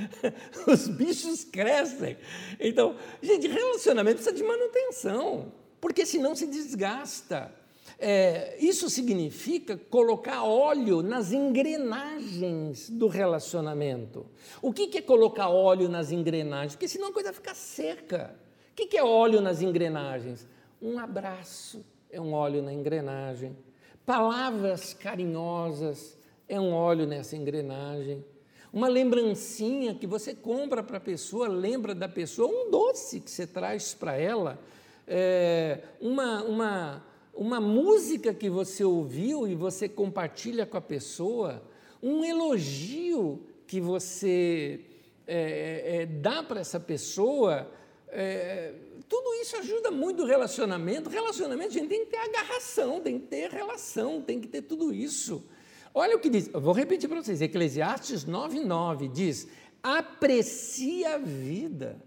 os 0.66 0.88
bichos 0.88 1.44
crescem. 1.44 2.16
Então, 2.58 2.96
gente, 3.20 3.46
relacionamento 3.48 4.22
precisa 4.22 4.34
de 4.34 4.42
manutenção, 4.42 5.52
porque 5.78 6.06
senão 6.06 6.34
se 6.34 6.46
desgasta. 6.46 7.52
É, 7.98 8.56
isso 8.58 8.88
significa 8.88 9.76
colocar 9.76 10.42
óleo 10.42 11.02
nas 11.02 11.32
engrenagens 11.32 12.88
do 12.88 13.08
relacionamento. 13.08 14.24
O 14.62 14.72
que, 14.72 14.86
que 14.86 14.96
é 14.96 15.02
colocar 15.02 15.50
óleo 15.50 15.86
nas 15.86 16.10
engrenagens? 16.10 16.72
Porque 16.72 16.88
senão 16.88 17.08
a 17.08 17.12
coisa 17.12 17.30
fica 17.30 17.54
seca. 17.54 18.42
O 18.74 18.76
que, 18.76 18.96
é 18.96 19.04
óleo 19.04 19.40
nas 19.40 19.62
engrenagens? 19.62 20.48
Um 20.82 20.98
abraço 20.98 21.84
é 22.10 22.20
um 22.20 22.32
óleo 22.32 22.60
na 22.60 22.72
engrenagem. 22.72 23.56
Palavras 24.04 24.92
carinhosas 24.92 26.18
é 26.48 26.60
um 26.60 26.72
óleo 26.72 27.06
nessa 27.06 27.36
engrenagem. 27.36 28.24
Uma 28.72 28.88
lembrancinha 28.88 29.94
que 29.94 30.08
você 30.08 30.34
compra 30.34 30.82
para 30.82 30.96
a 30.96 31.00
pessoa, 31.00 31.46
lembra 31.46 31.94
da 31.94 32.08
pessoa, 32.08 32.48
um 32.48 32.70
doce 32.70 33.20
que 33.20 33.30
você 33.30 33.46
traz 33.46 33.94
para 33.94 34.16
ela, 34.16 34.58
é, 35.06 35.80
uma, 36.00 36.42
uma 36.42 37.04
uma 37.36 37.60
música 37.60 38.32
que 38.32 38.48
você 38.48 38.84
ouviu 38.84 39.46
e 39.48 39.54
você 39.54 39.88
compartilha 39.88 40.64
com 40.64 40.76
a 40.76 40.80
pessoa, 40.80 41.62
um 42.02 42.24
elogio 42.24 43.42
que 43.66 43.80
você 43.80 44.80
é, 45.26 46.02
é, 46.02 46.06
dá 46.06 46.42
para 46.42 46.60
essa 46.60 46.78
pessoa, 46.78 47.68
é, 48.14 48.74
tudo 49.08 49.34
isso 49.34 49.56
ajuda 49.56 49.90
muito 49.90 50.22
o 50.22 50.26
relacionamento. 50.26 51.10
Relacionamento, 51.10 51.70
a 51.70 51.72
gente 51.72 51.88
tem 51.88 52.04
que 52.04 52.10
ter 52.10 52.18
agarração, 52.18 53.00
tem 53.00 53.18
que 53.18 53.26
ter 53.26 53.50
relação, 53.50 54.22
tem 54.22 54.40
que 54.40 54.48
ter 54.48 54.62
tudo 54.62 54.94
isso. 54.94 55.44
Olha 55.92 56.16
o 56.16 56.18
que 56.18 56.30
diz, 56.30 56.48
vou 56.48 56.72
repetir 56.72 57.08
para 57.08 57.22
vocês, 57.22 57.42
Eclesiastes 57.42 58.24
9,9 58.24 59.10
diz: 59.12 59.46
aprecia 59.82 61.16
a 61.16 61.18
vida 61.18 62.02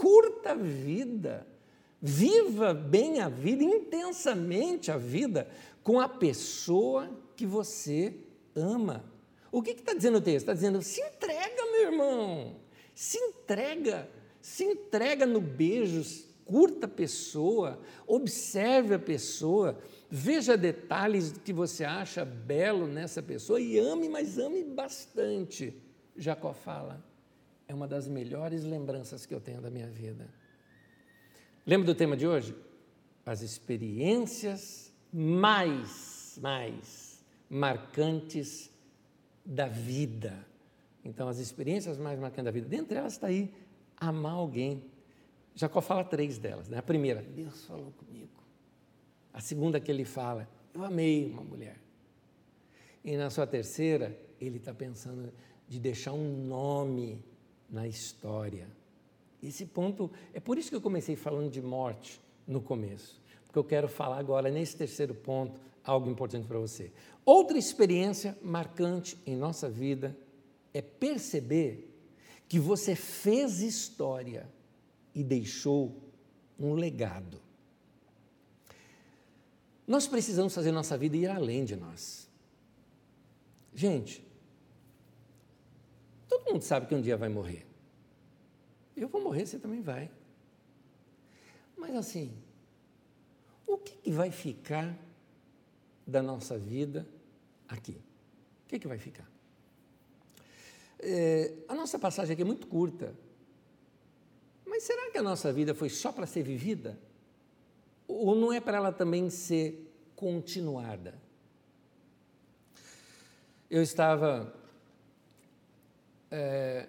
curta 0.00 0.52
a 0.52 0.54
vida. 0.54 1.46
Viva 2.00 2.72
bem 2.72 3.20
a 3.20 3.28
vida, 3.28 3.62
intensamente 3.62 4.90
a 4.90 4.96
vida, 4.96 5.46
com 5.82 6.00
a 6.00 6.08
pessoa 6.08 7.10
que 7.36 7.44
você 7.44 8.14
ama. 8.56 9.04
O 9.52 9.60
que 9.62 9.72
está 9.72 9.92
dizendo 9.92 10.16
o 10.16 10.20
texto? 10.22 10.44
Está 10.44 10.54
dizendo: 10.54 10.80
se 10.80 11.02
entrega, 11.02 11.66
meu 11.70 11.92
irmão, 11.92 12.56
se 12.94 13.18
entrega, 13.18 14.08
se 14.40 14.64
entrega 14.64 15.26
no 15.26 15.40
beijo, 15.40 16.02
curta 16.44 16.86
a 16.86 16.88
pessoa, 16.88 17.80
observe 18.06 18.94
a 18.94 18.98
pessoa, 18.98 19.78
veja 20.10 20.56
detalhes 20.56 21.32
que 21.44 21.52
você 21.52 21.84
acha 21.84 22.24
belo 22.24 22.86
nessa 22.86 23.22
pessoa 23.22 23.60
e 23.60 23.78
ame, 23.78 24.08
mas 24.08 24.38
ame 24.38 24.64
bastante. 24.64 25.74
Jacó 26.16 26.52
fala: 26.52 27.04
é 27.68 27.74
uma 27.74 27.86
das 27.86 28.08
melhores 28.08 28.64
lembranças 28.64 29.24
que 29.24 29.34
eu 29.34 29.40
tenho 29.40 29.60
da 29.60 29.70
minha 29.70 29.86
vida. 29.86 30.28
Lembra 31.64 31.86
do 31.86 31.94
tema 31.94 32.16
de 32.16 32.26
hoje? 32.26 32.54
As 33.24 33.42
experiências 33.42 34.92
mais, 35.12 36.36
mais 36.40 37.24
marcantes 37.48 38.70
da 39.44 39.68
vida. 39.68 40.44
Então, 41.04 41.28
as 41.28 41.38
experiências 41.38 41.96
mais 41.96 42.18
marcantes 42.18 42.44
da 42.44 42.50
vida, 42.50 42.68
dentre 42.68 42.98
elas 42.98 43.12
está 43.12 43.28
aí 43.28 43.52
amar 44.00 44.32
alguém. 44.32 44.82
Jacó 45.54 45.80
fala 45.80 46.02
três 46.02 46.38
delas. 46.38 46.68
Né? 46.68 46.78
A 46.78 46.82
primeira, 46.82 47.22
Deus 47.22 47.66
falou 47.66 47.92
comigo. 47.92 48.30
A 49.32 49.40
segunda 49.40 49.78
que 49.78 49.90
ele 49.90 50.04
fala, 50.04 50.48
eu 50.74 50.82
amei 50.84 51.30
uma 51.30 51.44
mulher. 51.44 51.78
E 53.04 53.16
na 53.16 53.30
sua 53.30 53.46
terceira, 53.46 54.18
ele 54.40 54.56
está 54.56 54.74
pensando 54.74 55.32
de 55.68 55.78
deixar 55.78 56.12
um 56.12 56.46
nome 56.46 57.22
na 57.68 57.86
história. 57.86 58.66
Esse 59.42 59.64
ponto, 59.64 60.10
é 60.34 60.40
por 60.40 60.58
isso 60.58 60.70
que 60.70 60.76
eu 60.76 60.80
comecei 60.80 61.16
falando 61.16 61.50
de 61.50 61.62
morte 61.62 62.20
no 62.46 62.60
começo, 62.60 63.20
porque 63.46 63.58
eu 63.58 63.64
quero 63.64 63.88
falar 63.88 64.18
agora, 64.18 64.50
nesse 64.50 64.76
terceiro 64.76 65.14
ponto, 65.14 65.60
algo 65.84 66.10
importante 66.10 66.46
para 66.46 66.58
você. 66.58 66.92
Outra 67.24 67.56
experiência 67.56 68.36
marcante 68.42 69.16
em 69.24 69.36
nossa 69.36 69.68
vida 69.68 70.16
é 70.74 70.82
perceber 70.82 71.89
que 72.50 72.58
você 72.58 72.96
fez 72.96 73.60
história 73.60 74.52
e 75.14 75.22
deixou 75.22 76.02
um 76.58 76.74
legado. 76.74 77.40
Nós 79.86 80.08
precisamos 80.08 80.52
fazer 80.52 80.72
nossa 80.72 80.98
vida 80.98 81.16
ir 81.16 81.28
além 81.28 81.64
de 81.64 81.76
nós. 81.76 82.28
Gente, 83.72 84.26
todo 86.28 86.52
mundo 86.52 86.62
sabe 86.62 86.86
que 86.88 86.94
um 86.96 87.00
dia 87.00 87.16
vai 87.16 87.28
morrer. 87.28 87.64
Eu 88.96 89.06
vou 89.06 89.22
morrer, 89.22 89.46
você 89.46 89.56
também 89.56 89.80
vai. 89.80 90.10
Mas 91.76 91.94
assim, 91.94 92.36
o 93.64 93.78
que, 93.78 93.92
que 93.92 94.10
vai 94.10 94.32
ficar 94.32 94.98
da 96.04 96.20
nossa 96.20 96.58
vida 96.58 97.08
aqui? 97.68 98.02
O 98.64 98.66
que, 98.66 98.80
que 98.80 98.88
vai 98.88 98.98
ficar? 98.98 99.29
É, 101.02 101.54
a 101.66 101.74
nossa 101.74 101.98
passagem 101.98 102.34
aqui 102.34 102.42
é 102.42 102.44
muito 102.44 102.66
curta. 102.66 103.14
Mas 104.66 104.82
será 104.82 105.10
que 105.10 105.18
a 105.18 105.22
nossa 105.22 105.52
vida 105.52 105.74
foi 105.74 105.88
só 105.88 106.12
para 106.12 106.26
ser 106.26 106.42
vivida? 106.42 106.98
Ou 108.06 108.34
não 108.34 108.52
é 108.52 108.60
para 108.60 108.76
ela 108.76 108.92
também 108.92 109.30
ser 109.30 109.90
continuada? 110.14 111.14
Eu 113.70 113.82
estava 113.82 114.52
é, 116.30 116.88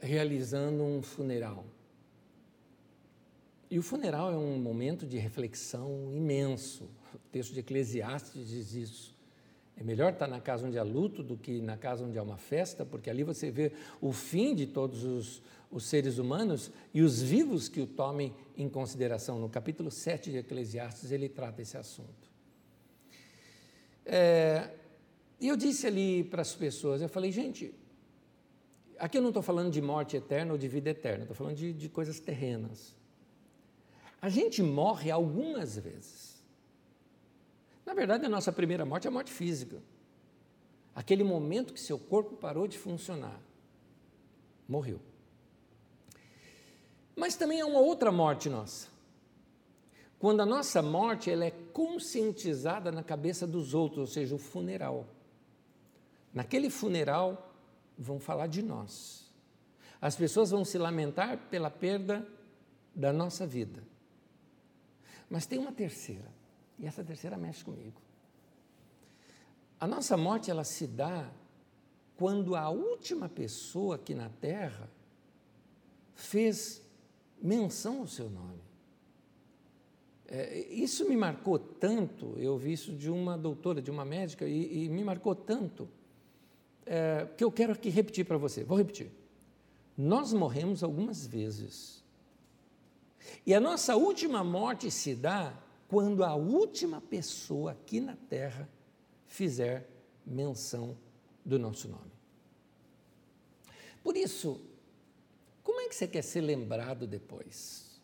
realizando 0.00 0.82
um 0.82 1.02
funeral. 1.02 1.64
E 3.70 3.78
o 3.78 3.82
funeral 3.82 4.30
é 4.32 4.36
um 4.36 4.58
momento 4.58 5.06
de 5.06 5.16
reflexão 5.16 6.12
imenso. 6.12 6.90
O 7.14 7.18
texto 7.30 7.54
de 7.54 7.60
Eclesiastes 7.60 8.48
diz 8.48 8.74
isso. 8.74 9.11
É 9.76 9.82
melhor 9.82 10.12
estar 10.12 10.26
na 10.26 10.40
casa 10.40 10.66
onde 10.66 10.78
há 10.78 10.82
luto 10.82 11.22
do 11.22 11.36
que 11.36 11.60
na 11.60 11.76
casa 11.76 12.04
onde 12.04 12.18
há 12.18 12.22
uma 12.22 12.36
festa, 12.36 12.84
porque 12.84 13.08
ali 13.08 13.24
você 13.24 13.50
vê 13.50 13.72
o 14.00 14.12
fim 14.12 14.54
de 14.54 14.66
todos 14.66 15.04
os, 15.04 15.42
os 15.70 15.84
seres 15.84 16.18
humanos 16.18 16.70
e 16.92 17.02
os 17.02 17.22
vivos 17.22 17.68
que 17.68 17.80
o 17.80 17.86
tomem 17.86 18.34
em 18.56 18.68
consideração. 18.68 19.38
No 19.38 19.48
capítulo 19.48 19.90
7 19.90 20.30
de 20.30 20.38
Eclesiastes, 20.38 21.10
ele 21.10 21.28
trata 21.28 21.62
esse 21.62 21.76
assunto. 21.76 22.30
É, 24.04 24.70
e 25.40 25.48
eu 25.48 25.56
disse 25.56 25.86
ali 25.86 26.22
para 26.22 26.42
as 26.42 26.54
pessoas, 26.54 27.00
eu 27.00 27.08
falei, 27.08 27.32
gente, 27.32 27.74
aqui 28.98 29.18
eu 29.18 29.22
não 29.22 29.30
estou 29.30 29.42
falando 29.42 29.72
de 29.72 29.80
morte 29.80 30.16
eterna 30.16 30.52
ou 30.52 30.58
de 30.58 30.68
vida 30.68 30.90
eterna, 30.90 31.24
estou 31.24 31.34
falando 31.34 31.56
de, 31.56 31.72
de 31.72 31.88
coisas 31.88 32.20
terrenas. 32.20 32.94
A 34.20 34.28
gente 34.28 34.62
morre 34.62 35.10
algumas 35.10 35.76
vezes. 35.76 36.31
Na 37.84 37.94
verdade, 37.94 38.26
a 38.26 38.28
nossa 38.28 38.52
primeira 38.52 38.84
morte 38.84 39.06
é 39.06 39.08
a 39.08 39.12
morte 39.12 39.32
física. 39.32 39.82
Aquele 40.94 41.24
momento 41.24 41.72
que 41.72 41.80
seu 41.80 41.98
corpo 41.98 42.36
parou 42.36 42.68
de 42.68 42.78
funcionar. 42.78 43.40
Morreu. 44.68 45.00
Mas 47.16 47.36
também 47.36 47.60
há 47.60 47.66
uma 47.66 47.80
outra 47.80 48.12
morte 48.12 48.48
nossa. 48.48 48.88
Quando 50.18 50.40
a 50.40 50.46
nossa 50.46 50.80
morte 50.80 51.30
ela 51.30 51.44
é 51.44 51.50
conscientizada 51.50 52.92
na 52.92 53.02
cabeça 53.02 53.46
dos 53.46 53.74
outros, 53.74 53.98
ou 53.98 54.06
seja, 54.06 54.34
o 54.34 54.38
funeral. 54.38 55.06
Naquele 56.32 56.70
funeral 56.70 57.52
vão 57.98 58.20
falar 58.20 58.46
de 58.46 58.62
nós. 58.62 59.30
As 60.00 60.16
pessoas 60.16 60.50
vão 60.50 60.64
se 60.64 60.78
lamentar 60.78 61.36
pela 61.50 61.70
perda 61.70 62.26
da 62.94 63.12
nossa 63.12 63.46
vida. 63.46 63.82
Mas 65.28 65.46
tem 65.46 65.58
uma 65.58 65.72
terceira, 65.72 66.30
e 66.82 66.86
essa 66.86 67.02
terceira 67.04 67.38
mexe 67.38 67.64
comigo. 67.64 68.02
A 69.80 69.86
nossa 69.86 70.16
morte 70.16 70.50
ela 70.50 70.64
se 70.64 70.86
dá 70.86 71.30
quando 72.16 72.54
a 72.54 72.68
última 72.68 73.28
pessoa 73.28 73.94
aqui 73.94 74.14
na 74.14 74.28
terra 74.28 74.90
fez 76.14 76.82
menção 77.40 78.00
ao 78.00 78.06
seu 78.06 78.28
nome. 78.28 78.60
É, 80.26 80.58
isso 80.68 81.08
me 81.08 81.16
marcou 81.16 81.58
tanto, 81.58 82.34
eu 82.38 82.58
vi 82.58 82.72
isso 82.72 82.92
de 82.92 83.10
uma 83.10 83.38
doutora, 83.38 83.80
de 83.80 83.90
uma 83.90 84.04
médica, 84.04 84.46
e, 84.46 84.84
e 84.84 84.88
me 84.88 85.04
marcou 85.04 85.34
tanto, 85.34 85.88
é, 86.84 87.28
que 87.36 87.44
eu 87.44 87.50
quero 87.50 87.72
aqui 87.72 87.88
repetir 87.90 88.24
para 88.24 88.38
você. 88.38 88.64
Vou 88.64 88.76
repetir. 88.76 89.10
Nós 89.96 90.32
morremos 90.32 90.82
algumas 90.82 91.26
vezes 91.26 92.02
e 93.46 93.54
a 93.54 93.60
nossa 93.60 93.96
última 93.96 94.42
morte 94.42 94.90
se 94.90 95.14
dá 95.14 95.54
quando 95.92 96.24
a 96.24 96.34
última 96.34 97.02
pessoa 97.02 97.72
aqui 97.72 98.00
na 98.00 98.16
terra 98.16 98.66
fizer 99.26 99.86
menção 100.24 100.96
do 101.44 101.58
nosso 101.58 101.86
nome. 101.86 102.10
Por 104.02 104.16
isso, 104.16 104.58
como 105.62 105.82
é 105.82 105.88
que 105.90 105.94
você 105.94 106.08
quer 106.08 106.22
ser 106.22 106.40
lembrado 106.40 107.06
depois? 107.06 108.00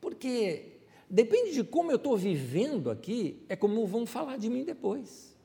Porque 0.00 0.78
depende 1.10 1.52
de 1.52 1.62
como 1.62 1.92
eu 1.92 1.96
estou 1.96 2.16
vivendo 2.16 2.90
aqui, 2.90 3.44
é 3.46 3.54
como 3.54 3.86
vão 3.86 4.06
falar 4.06 4.38
de 4.38 4.48
mim 4.48 4.64
depois. 4.64 5.36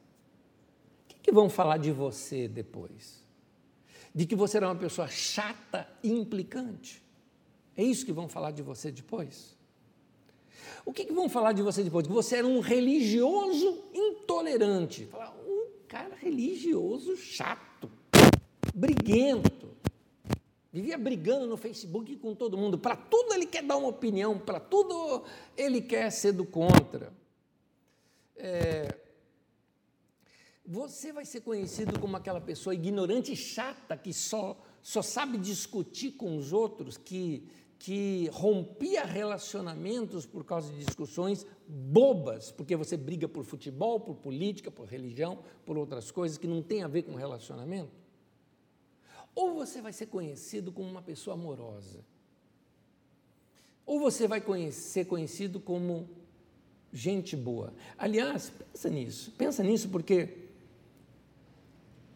O 1.04 1.08
que, 1.10 1.20
que 1.20 1.32
vão 1.34 1.50
falar 1.50 1.76
de 1.76 1.91
você 1.91 2.48
depois? 2.48 3.22
De 4.14 4.26
que 4.26 4.34
você 4.34 4.56
era 4.56 4.70
uma 4.70 4.78
pessoa 4.78 5.10
chata 5.10 5.89
e 6.02 6.10
implicante. 6.10 7.04
É 7.76 7.84
isso 7.84 8.06
que 8.06 8.14
vão 8.14 8.30
falar 8.30 8.52
de 8.52 8.64
você 8.64 8.93
depois? 8.93 9.55
O 10.86 10.93
que, 10.93 11.05
que 11.05 11.13
vão 11.13 11.30
falar 11.30 11.53
de 11.53 11.61
você 11.61 11.84
depois? 11.84 12.05
Que 12.05 12.13
você 12.13 12.38
era 12.38 12.47
um 12.47 12.59
religioso 12.59 13.84
intolerante. 13.93 15.05
Falar, 15.05 15.36
um 15.47 15.68
cara 15.88 16.16
religioso 16.16 17.16
chato, 17.18 17.89
briguento. 18.74 19.70
Vivia 20.72 20.97
brigando 20.97 21.47
no 21.47 21.55
Facebook 21.55 22.16
com 22.18 22.36
todo 22.36 22.57
mundo. 22.57 22.78
Para 22.78 22.95
tudo 22.95 23.34
ele 23.34 23.45
quer 23.45 23.63
dar 23.63 23.78
uma 23.78 23.88
opinião, 23.88 24.38
para 24.38 24.59
tudo 24.59 25.24
ele 25.55 25.82
quer 25.82 26.11
ser 26.11 26.34
do 26.34 26.45
contra. 26.45 27.13
É, 28.36 28.93
você 30.66 31.13
vai 31.13 31.24
ser 31.26 31.41
conhecido 31.41 31.99
como 31.99 32.18
aquela 32.18 32.41
pessoa 32.41 32.74
ignorante 32.74 33.32
e 33.32 33.36
chata 33.36 33.95
que 33.95 34.11
só, 34.11 34.59
só 34.82 35.01
sabe 35.01 35.38
discutir 35.38 36.13
com 36.13 36.38
os 36.38 36.51
outros, 36.51 36.97
que 36.97 37.47
que 37.78 38.30
rompia 38.32 39.03
relacionamentos 39.03 40.26
por 40.26 40.43
causa 40.43 40.71
de 40.71 40.80
discussões 40.80 41.45
bobas, 41.67 42.51
porque 42.51 42.76
você 42.76 42.95
briga 42.97 43.28
por 43.28 43.43
futebol, 43.43 43.99
por 43.99 44.15
política, 44.15 44.71
por 44.71 44.88
religião, 44.88 45.39
por 45.65 45.78
outras 45.78 46.11
coisas 46.11 46.38
que 46.38 46.47
não 46.47 46.61
tem 46.61 46.84
a 46.84 46.88
ver 46.88 47.03
com 47.03 47.15
relacionamento? 47.15 47.91
Ou 49.34 49.53
você 49.53 49.82
vai 49.82 49.91
ser 49.91 50.07
conhecido 50.07 50.71
como 50.71 50.89
uma 50.89 51.01
pessoa 51.01 51.34
amorosa, 51.34 52.03
ou 53.86 53.99
você 53.99 54.28
vai 54.28 54.41
ser 54.71 55.05
conhecido 55.05 55.59
como 55.59 56.09
gente 56.91 57.36
boa. 57.36 57.73
Aliás, 57.97 58.51
pensa 58.71 58.89
nisso, 58.89 59.32
pensa 59.38 59.63
nisso 59.63 59.89
porque 59.89 60.45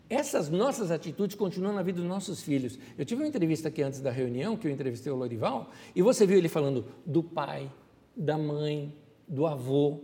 essas 0.10 0.50
nossas 0.50 0.90
atitudes 0.90 1.36
continuam 1.36 1.74
na 1.74 1.84
vida 1.84 2.00
dos 2.00 2.10
nossos 2.10 2.42
filhos. 2.42 2.80
Eu 2.98 3.06
tive 3.06 3.22
uma 3.22 3.28
entrevista 3.28 3.68
aqui 3.68 3.84
antes 3.84 4.02
da 4.02 4.10
reunião, 4.10 4.58
que 4.58 4.68
eu 4.68 4.72
entrevistei 4.72 5.12
o 5.12 5.16
Lorival, 5.16 5.70
e 5.96 6.02
você 6.02 6.26
viu 6.26 6.38
ele 6.38 6.50
falando 6.50 6.86
do 7.06 7.22
pai, 7.22 7.72
da 8.16 8.38
mãe, 8.38 8.96
do 9.28 9.46
avô. 9.46 10.00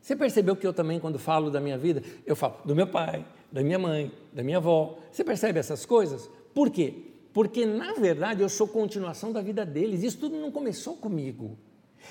Você 0.00 0.14
percebeu 0.14 0.54
que 0.54 0.66
eu 0.66 0.74
também, 0.74 1.00
quando 1.00 1.18
falo 1.18 1.50
da 1.50 1.60
minha 1.60 1.78
vida, 1.78 2.02
eu 2.26 2.36
falo 2.36 2.56
do 2.64 2.76
meu 2.76 2.86
pai, 2.86 3.24
da 3.50 3.62
minha 3.62 3.78
mãe, 3.78 4.12
da 4.32 4.42
minha 4.42 4.58
avó. 4.58 4.98
Você 5.10 5.24
percebe 5.24 5.58
essas 5.58 5.86
coisas? 5.86 6.30
Por 6.54 6.70
quê? 6.70 6.94
Porque, 7.32 7.64
na 7.64 7.94
verdade, 7.94 8.42
eu 8.42 8.48
sou 8.48 8.68
continuação 8.68 9.32
da 9.32 9.40
vida 9.40 9.64
deles. 9.64 10.02
Isso 10.02 10.18
tudo 10.18 10.36
não 10.36 10.50
começou 10.50 10.96
comigo. 10.96 11.56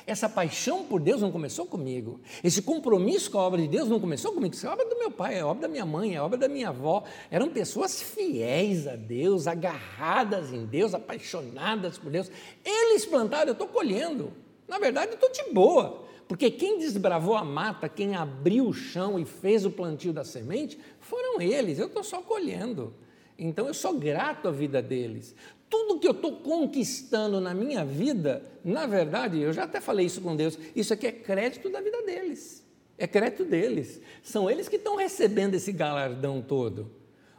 Essa 0.06 0.28
paixão 0.28 0.84
por 0.86 1.00
Deus 1.00 1.22
não 1.22 1.32
começou 1.32 1.66
comigo. 1.66 2.20
Esse 2.44 2.62
compromisso 2.62 3.30
com 3.32 3.40
a 3.40 3.44
obra 3.44 3.62
de 3.62 3.68
Deus 3.68 3.88
não 3.88 4.00
começou 4.00 4.32
comigo. 4.32 4.54
Isso 4.54 4.66
é 4.66 4.70
obra 4.70 4.86
do 4.86 4.98
meu 4.98 5.12
pai, 5.12 5.38
é 5.38 5.44
obra 5.44 5.64
da 5.64 5.68
minha 5.68 5.86
mãe, 5.86 6.16
é 6.16 6.22
obra 6.22 6.38
da 6.38 6.48
minha 6.48 6.70
avó. 6.70 7.04
Eram 7.30 7.50
pessoas 7.50 8.02
fiéis 8.02 8.88
a 8.88 8.96
Deus, 8.96 9.48
agarradas 9.48 10.52
em 10.52 10.66
Deus, 10.66 10.94
apaixonadas 10.94 11.98
por 11.98 12.12
Deus. 12.12 12.32
Eles 12.64 13.06
plantaram, 13.06 13.48
eu 13.48 13.54
estou 13.54 13.68
colhendo. 13.68 14.34
Na 14.68 14.80
verdade, 14.80 15.12
eu 15.12 15.16
estou 15.16 15.32
de 15.32 15.52
boa. 15.54 16.04
Porque 16.28 16.52
quem 16.52 16.78
desbravou 16.78 17.36
a 17.36 17.44
mata, 17.44 17.90
quem 17.90 18.16
abriu 18.16 18.68
o 18.68 18.74
chão 18.74 19.20
e 19.20 19.26
fez 19.26 19.66
o 19.66 19.72
plantio 19.72 20.14
da 20.14 20.24
semente, 20.24 20.78
foram 21.00 21.42
eles. 21.42 21.80
Eu 21.80 21.88
estou 21.88 22.04
só 22.04 22.22
colhendo. 22.22 22.94
Então 23.38 23.68
eu 23.68 23.74
sou 23.74 23.98
grato 23.98 24.48
à 24.48 24.52
vida 24.52 24.82
deles 24.82 25.34
tudo 25.70 26.00
que 26.00 26.08
eu 26.08 26.12
estou 26.12 26.38
conquistando 26.38 27.40
na 27.40 27.54
minha 27.54 27.86
vida, 27.86 28.44
na 28.64 28.88
verdade, 28.88 29.40
eu 29.40 29.54
já 29.54 29.64
até 29.64 29.80
falei 29.80 30.06
isso 30.06 30.22
com 30.22 30.36
Deus, 30.36 30.58
isso 30.76 30.94
aqui 30.94 31.08
é 31.08 31.12
crédito 31.12 31.70
da 31.70 31.80
vida 31.80 32.02
deles. 32.04 32.66
É 32.98 33.08
crédito 33.08 33.46
deles. 33.46 34.02
São 34.22 34.50
eles 34.50 34.68
que 34.68 34.76
estão 34.76 34.96
recebendo 34.96 35.56
esse 35.56 35.72
galardão 35.72 36.42
todo. 36.42 36.92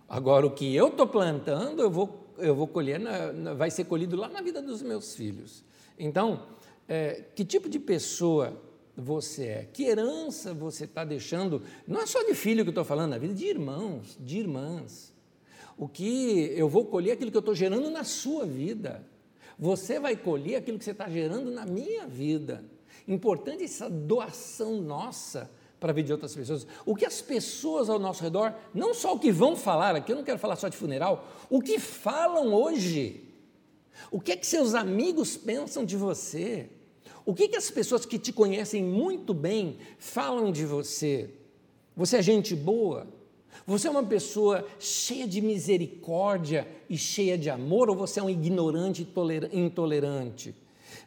Agora, 0.09 0.47
o 0.47 0.51
que 0.51 0.75
eu 0.75 0.89
estou 0.89 1.07
plantando, 1.07 1.83
eu 1.83 1.91
vou, 1.91 2.35
eu 2.39 2.55
vou 2.55 2.67
colher, 2.67 2.99
na, 2.99 3.33
na, 3.33 3.55
vai 3.55 3.71
ser 3.71 3.85
colhido 3.85 4.17
lá 4.17 4.29
na 4.29 4.41
vida 4.41 4.63
dos 4.63 4.83
meus 4.83 5.15
filhos. 5.15 5.63
Então, 5.99 6.47
é, 6.89 7.25
que 7.35 7.45
tipo 7.45 7.69
de 7.69 7.79
pessoa 7.79 8.61
você 8.97 9.45
é? 9.45 9.69
Que 9.73 9.85
herança 9.85 10.55
você 10.55 10.85
está 10.85 11.05
deixando? 11.05 11.63
Não 11.87 12.01
é 12.01 12.07
só 12.07 12.23
de 12.23 12.35
filho 12.35 12.65
que 12.65 12.69
eu 12.69 12.73
estou 12.73 12.85
falando, 12.85 13.11
na 13.11 13.19
vida 13.19 13.35
de 13.35 13.45
irmãos, 13.45 14.17
de 14.19 14.39
irmãs. 14.39 15.13
O 15.81 15.89
que 15.89 16.53
eu 16.55 16.69
vou 16.69 16.85
colher 16.85 17.09
é 17.09 17.13
aquilo 17.15 17.31
que 17.31 17.37
eu 17.39 17.41
estou 17.41 17.55
gerando 17.55 17.89
na 17.89 18.05
sua 18.05 18.45
vida. 18.45 19.03
Você 19.59 19.99
vai 19.99 20.15
colher 20.15 20.57
aquilo 20.57 20.79
que 20.79 20.85
você 20.85 20.91
está 20.91 21.09
gerando 21.09 21.51
na 21.51 21.65
minha 21.65 22.07
vida. 22.07 22.63
Importante 23.09 23.65
essa 23.65 23.89
doação 23.89 24.83
nossa 24.83 25.51
para 25.81 25.91
a 25.91 25.95
vida 25.95 26.09
de 26.09 26.13
outras 26.13 26.35
pessoas. 26.35 26.67
O 26.85 26.95
que 26.95 27.07
as 27.07 27.23
pessoas 27.23 27.89
ao 27.89 27.99
nosso 27.99 28.23
redor, 28.23 28.55
não 28.75 28.93
só 28.93 29.15
o 29.15 29.19
que 29.19 29.33
vão 29.33 29.57
falar 29.57 29.97
aqui, 29.97 30.13
eu 30.13 30.17
não 30.17 30.23
quero 30.23 30.39
falar 30.39 30.57
só 30.57 30.69
de 30.69 30.77
funeral, 30.77 31.27
o 31.49 31.63
que 31.63 31.79
falam 31.79 32.53
hoje. 32.53 33.25
O 34.11 34.21
que 34.21 34.33
é 34.33 34.37
que 34.37 34.47
seus 34.47 34.75
amigos 34.75 35.39
pensam 35.39 35.83
de 35.83 35.97
você? 35.97 36.69
O 37.25 37.33
que, 37.35 37.45
é 37.45 37.49
que 37.49 37.57
as 37.57 37.71
pessoas 37.71 38.05
que 38.05 38.19
te 38.19 38.35
conhecem 38.35 38.85
muito 38.85 39.33
bem 39.33 39.79
falam 39.99 40.53
de 40.53 40.67
você? 40.67 41.31
Você 41.97 42.19
é 42.19 42.23
gente 42.23 42.55
boa? 42.55 43.07
Você 43.67 43.89
é 43.89 43.91
uma 43.91 44.03
pessoa 44.03 44.67
cheia 44.79 45.27
de 45.27 45.41
misericórdia 45.41 46.67
e 46.89 46.97
cheia 46.97 47.37
de 47.37 47.51
amor, 47.51 47.91
ou 47.91 47.97
você 47.97 48.21
é 48.21 48.23
um 48.23 48.31
ignorante 48.31 49.07
e 49.53 49.59
intolerante? 49.59 50.55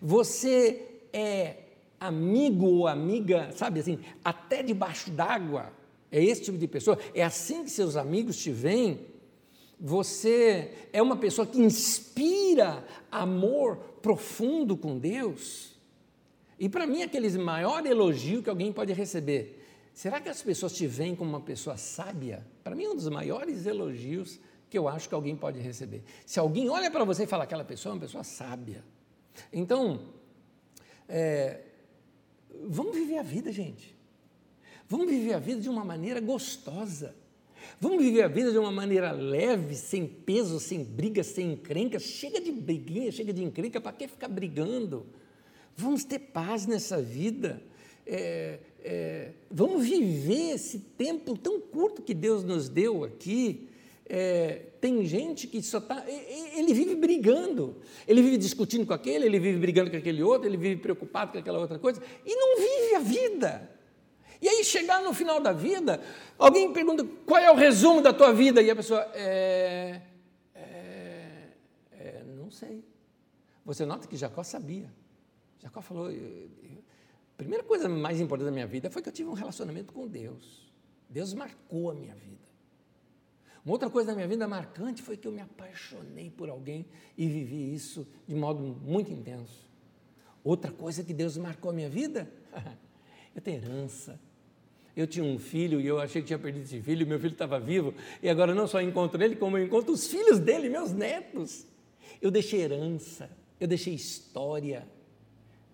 Você 0.02 0.82
é 1.12 1.58
amigo 2.00 2.66
ou 2.66 2.88
amiga, 2.88 3.52
sabe 3.56 3.80
assim, 3.80 4.00
até 4.24 4.62
debaixo 4.62 5.10
d'água? 5.10 5.72
É 6.12 6.24
esse 6.24 6.44
tipo 6.44 6.58
de 6.58 6.68
pessoa? 6.68 6.98
É 7.14 7.24
assim 7.24 7.64
que 7.64 7.72
seus 7.72 7.96
amigos 7.96 8.38
te 8.38 8.52
veem? 8.52 9.00
Você 9.80 10.72
é 10.94 11.02
uma 11.02 11.18
pessoa 11.18 11.46
que 11.46 11.60
inspira 11.60 12.86
amor 13.12 13.78
profundo 14.02 14.78
com 14.78 14.98
Deus? 14.98 15.74
E 16.60 16.70
para 16.70 16.86
mim, 16.86 17.02
aquele 17.04 17.30
maior 17.38 17.86
elogio 17.86 18.44
que 18.44 18.50
alguém 18.50 18.72
pode 18.72 18.94
receber 18.94 19.62
Será 19.94 20.20
que 20.20 20.30
as 20.30 20.41
pessoas 20.41 20.74
te 20.74 20.88
veem 20.88 21.16
como 21.16 21.30
uma 21.30 21.41
pessoa 21.41 21.78
sábia? 21.78 22.46
Para 22.64 22.76
mim, 22.76 22.86
é 22.86 22.89
um 22.89 22.96
dos 22.96 23.08
maiores 23.10 23.66
elogios 23.66 24.39
que 24.70 24.78
eu 24.78 24.88
acho 24.88 25.08
que 25.08 25.14
alguém 25.14 25.36
pode 25.36 25.60
receber. 25.60 26.04
Se 26.26 26.39
alguém 26.39 26.68
olha 26.68 26.89
para 26.89 27.04
você 27.04 27.24
e 27.24 27.28
fala, 27.28 27.44
aquela 27.44 27.64
pessoa 27.64 27.94
é 27.94 27.96
uma 27.96 28.02
pessoa 28.02 28.24
sábia. 28.24 28.84
Então, 29.52 30.10
é, 31.08 31.62
vamos 32.66 32.96
viver 32.96 33.20
a 33.20 33.24
vida, 33.24 33.52
gente. 33.52 33.96
Vamos 34.89 35.08
viver 35.08 35.34
a 35.34 35.39
vida 35.39 35.62
de 35.62 35.70
uma 35.70 35.86
maneira 35.86 36.20
gostosa. 36.20 37.16
Vamos 37.80 38.04
viver 38.04 38.24
a 38.24 38.28
vida 38.28 38.52
de 38.52 38.58
uma 38.58 38.72
maneira 38.72 39.12
leve, 39.12 39.76
sem 39.76 40.08
peso, 40.08 40.60
sem 40.60 40.84
briga, 40.84 41.24
sem 41.24 41.54
encrenca. 41.54 42.00
Chega 42.00 42.41
de 42.41 42.52
briguinha, 42.52 43.12
chega 43.12 43.32
de 43.32 43.44
encrenca, 43.44 43.80
para 43.80 43.94
que 43.94 44.08
ficar 44.08 44.28
brigando? 44.28 45.06
Vamos 45.76 46.04
ter 46.04 46.20
paz 46.20 46.66
nessa 46.66 47.02
vida. 47.02 47.62
É, 48.06 48.60
é, 48.84 49.31
vamos 49.49 49.88
viver 49.88 50.55
esse 50.55 50.77
tempo 50.77 51.38
tão 51.38 51.59
curto 51.59 52.01
que 52.01 52.13
Deus 52.13 52.43
nos 52.43 52.67
deu 52.67 53.05
aqui. 53.05 53.69
É, 54.05 54.63
tem 54.81 55.05
gente 55.05 55.47
que 55.47 55.61
só 55.61 55.77
está. 55.77 56.03
Ele 56.05 56.73
vive 56.73 56.93
brigando, 56.95 57.77
ele 58.05 58.21
vive 58.21 58.38
discutindo 58.38 58.86
com 58.86 58.93
aquele, 58.93 59.25
ele 59.25 59.39
vive 59.39 59.57
brigando 59.57 59.89
com 59.89 59.95
aquele 59.95 60.21
outro, 60.21 60.49
ele 60.49 60.57
vive 60.57 60.81
preocupado 60.81 61.31
com 61.31 61.38
aquela 61.38 61.59
outra 61.59 61.79
coisa 61.79 62.03
e 62.25 62.36
não 62.36 62.57
vive 62.57 62.95
a 62.95 62.99
vida. 62.99 63.71
E 64.41 64.49
aí, 64.49 64.61
chegar 64.65 65.01
no 65.01 65.13
final 65.13 65.39
da 65.39 65.53
vida, 65.53 66.01
alguém 66.38 66.73
pergunta 66.73 67.07
qual 67.25 67.41
é 67.41 67.49
o 67.49 67.55
resumo 67.55 68.01
da 68.01 68.11
tua 68.11 68.34
vida, 68.34 68.61
e 68.61 68.69
a 68.69 68.75
pessoa, 68.75 68.99
é, 69.13 70.01
é, 70.53 71.47
é 71.93 72.23
não 72.36 72.51
sei. 72.51 72.84
Você 73.65 73.86
nota 73.86 74.05
que 74.05 74.17
Jacó 74.17 74.43
sabia. 74.43 74.93
Jacó 75.61 75.79
falou: 75.79 76.11
a 77.34 77.36
primeira 77.36 77.63
coisa 77.63 77.89
mais 77.89 78.21
importante 78.21 78.45
da 78.45 78.51
minha 78.51 78.67
vida 78.67 78.89
foi 78.89 79.01
que 79.01 79.09
eu 79.09 79.13
tive 79.13 79.29
um 79.29 79.34
relacionamento 79.34 79.91
com 79.91 80.07
Deus. 80.07 80.71
Deus 81.09 81.34
marcou 81.34 81.89
a 81.89 81.93
minha 81.93 82.13
vida. 82.13 82.43
Uma 83.65 83.73
outra 83.73 83.89
coisa 83.89 84.07
da 84.07 84.15
minha 84.15 84.27
vida 84.27 84.47
marcante 84.47 85.01
foi 85.01 85.17
que 85.17 85.27
eu 85.27 85.31
me 85.31 85.41
apaixonei 85.41 86.29
por 86.29 86.49
alguém 86.49 86.86
e 87.17 87.27
vivi 87.27 87.73
isso 87.73 88.05
de 88.27 88.36
modo 88.36 88.61
muito 88.61 89.11
intenso. 89.11 89.69
Outra 90.43 90.71
coisa 90.71 91.03
que 91.03 91.13
Deus 91.13 91.38
marcou 91.38 91.71
a 91.71 91.73
minha 91.73 91.89
vida, 91.89 92.29
eu 93.34 93.41
tenho 93.41 93.57
herança. 93.57 94.19
Eu 94.95 95.07
tinha 95.07 95.25
um 95.25 95.39
filho 95.39 95.81
e 95.81 95.88
eu 95.88 95.99
achei 95.99 96.21
que 96.21 96.27
tinha 96.27 96.38
perdido 96.38 96.65
esse 96.65 96.81
filho, 96.81 97.07
meu 97.07 97.19
filho 97.19 97.31
estava 97.31 97.59
vivo, 97.59 97.95
e 98.21 98.29
agora 98.29 98.53
não 98.53 98.67
só 98.67 98.79
encontro 98.79 99.23
ele, 99.23 99.36
como 99.36 99.57
eu 99.57 99.65
encontro 99.65 99.91
os 99.91 100.05
filhos 100.07 100.38
dele, 100.39 100.69
meus 100.69 100.91
netos. 100.91 101.65
Eu 102.21 102.29
deixei 102.29 102.61
herança, 102.61 103.29
eu 103.59 103.67
deixei 103.67 103.95
história, 103.95 104.88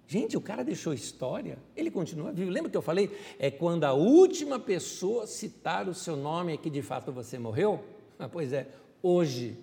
Gente, 0.10 0.36
o 0.36 0.42
cara 0.42 0.64
deixou 0.64 0.92
história, 0.92 1.60
ele 1.76 1.92
continua 1.92 2.32
vivo. 2.32 2.50
Lembra 2.50 2.72
que 2.72 2.76
eu 2.76 2.82
falei? 2.82 3.16
É 3.38 3.52
quando 3.52 3.84
a 3.84 3.94
última 3.94 4.60
pessoa 4.60 5.28
citar 5.28 5.88
o 5.88 5.94
seu 5.94 6.16
nome 6.18 6.52
é 6.52 6.58
que 6.58 6.68
de 6.68 6.82
fato 6.82 7.12
você 7.12 7.38
morreu? 7.38 7.86
Ah, 8.18 8.28
pois 8.28 8.52
é, 8.52 8.68
hoje 9.04 9.56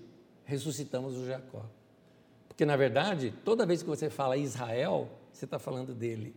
ressuscitamos 0.44 1.16
o 1.16 1.26
Jacó. 1.26 1.66
Porque 2.47 2.64
na 2.64 2.76
verdade, 2.76 3.34
toda 3.44 3.66
vez 3.66 3.82
que 3.82 3.88
você 3.88 4.09
fala 4.09 4.36
Israel, 4.36 5.09
você 5.32 5.47
está 5.47 5.59
falando 5.59 5.92
dele. 5.92 6.32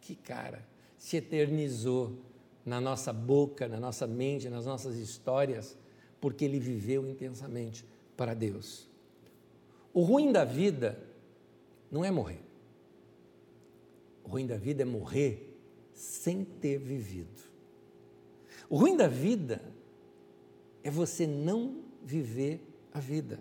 Que 0.00 0.16
cara, 0.16 0.66
se 0.98 1.18
eternizou 1.18 2.18
na 2.66 2.80
nossa 2.80 3.12
boca, 3.12 3.68
na 3.68 3.78
nossa 3.78 4.04
mente, 4.04 4.48
nas 4.48 4.66
nossas 4.66 4.96
histórias, 4.96 5.78
porque 6.20 6.44
ele 6.44 6.58
viveu 6.58 7.08
intensamente 7.08 7.84
para 8.16 8.34
Deus. 8.34 8.88
O 9.92 10.02
ruim 10.02 10.32
da 10.32 10.44
vida 10.44 10.98
não 11.88 12.04
é 12.04 12.10
morrer. 12.10 12.43
O 14.24 14.30
ruim 14.30 14.46
da 14.46 14.56
vida 14.56 14.82
é 14.82 14.84
morrer 14.84 15.54
sem 15.92 16.44
ter 16.44 16.78
vivido. 16.78 17.42
O 18.68 18.76
ruim 18.76 18.96
da 18.96 19.06
vida 19.06 19.60
é 20.82 20.90
você 20.90 21.26
não 21.26 21.82
viver 22.02 22.60
a 22.92 22.98
vida. 22.98 23.38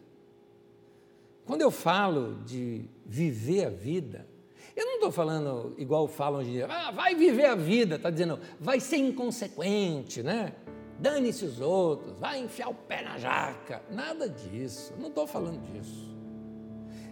Quando 1.45 1.61
eu 1.61 1.71
falo 1.71 2.43
de 2.43 2.85
viver 3.05 3.65
a 3.65 3.69
vida, 3.69 4.27
eu 4.75 4.85
não 4.85 4.95
estou 4.95 5.11
falando 5.11 5.73
igual 5.77 6.07
falam 6.07 6.39
hoje 6.39 6.49
em 6.49 6.53
dia, 6.53 6.67
ah, 6.67 6.91
vai 6.91 7.15
viver 7.15 7.45
a 7.45 7.55
vida, 7.55 7.95
está 7.95 8.09
dizendo, 8.09 8.39
vai 8.59 8.79
ser 8.79 8.97
inconsequente, 8.97 10.23
né? 10.23 10.53
Dane-se 10.99 11.43
os 11.43 11.59
outros, 11.59 12.17
vai 12.17 12.39
enfiar 12.39 12.69
o 12.69 12.73
pé 12.73 13.03
na 13.03 13.17
jaca. 13.17 13.81
Nada 13.91 14.29
disso, 14.29 14.93
não 14.97 15.09
estou 15.09 15.27
falando 15.27 15.61
disso. 15.71 16.13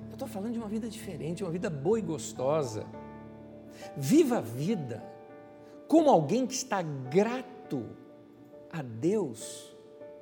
Eu 0.08 0.14
estou 0.14 0.28
falando 0.28 0.54
de 0.54 0.60
uma 0.60 0.70
vida 0.70 0.88
diferente, 0.88 1.44
uma 1.44 1.52
vida 1.52 1.70
boa 1.70 2.00
e 2.00 2.02
gostosa 2.02 2.86
Viva 3.96 4.38
a 4.38 4.42
vida 4.42 5.12
como 5.92 6.10
alguém 6.10 6.48
que 6.48 6.54
está 6.54 6.82
grato 6.82 7.86
a 8.72 8.82
Deus 8.82 9.76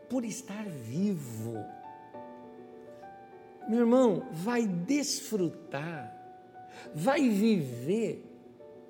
por 0.10 0.26
estar 0.26 0.68
vivo. 0.68 1.64
Meu 3.70 3.82
irmão, 3.82 4.24
vai 4.32 4.66
desfrutar, 4.66 6.12
vai 6.96 7.30
viver 7.30 8.26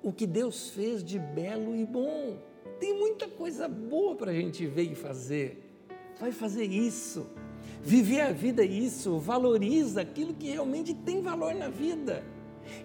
o 0.02 0.10
que 0.10 0.26
Deus 0.26 0.70
fez 0.70 1.04
de 1.04 1.18
belo 1.18 1.76
e 1.76 1.84
bom. 1.84 2.38
Tem 2.78 2.98
muita 2.98 3.28
coisa 3.28 3.68
boa 3.68 4.16
para 4.16 4.30
a 4.30 4.34
gente 4.34 4.66
ver 4.66 4.90
e 4.90 4.94
fazer. 4.94 5.84
vai 6.18 6.32
fazer 6.32 6.64
isso. 6.64 7.26
Viver 7.82 8.22
a 8.22 8.32
vida 8.32 8.62
é 8.62 8.66
isso, 8.66 9.18
valoriza 9.18 10.00
aquilo 10.00 10.32
que 10.32 10.48
realmente 10.48 10.94
tem 10.94 11.20
valor 11.20 11.54
na 11.54 11.68
vida 11.68 12.24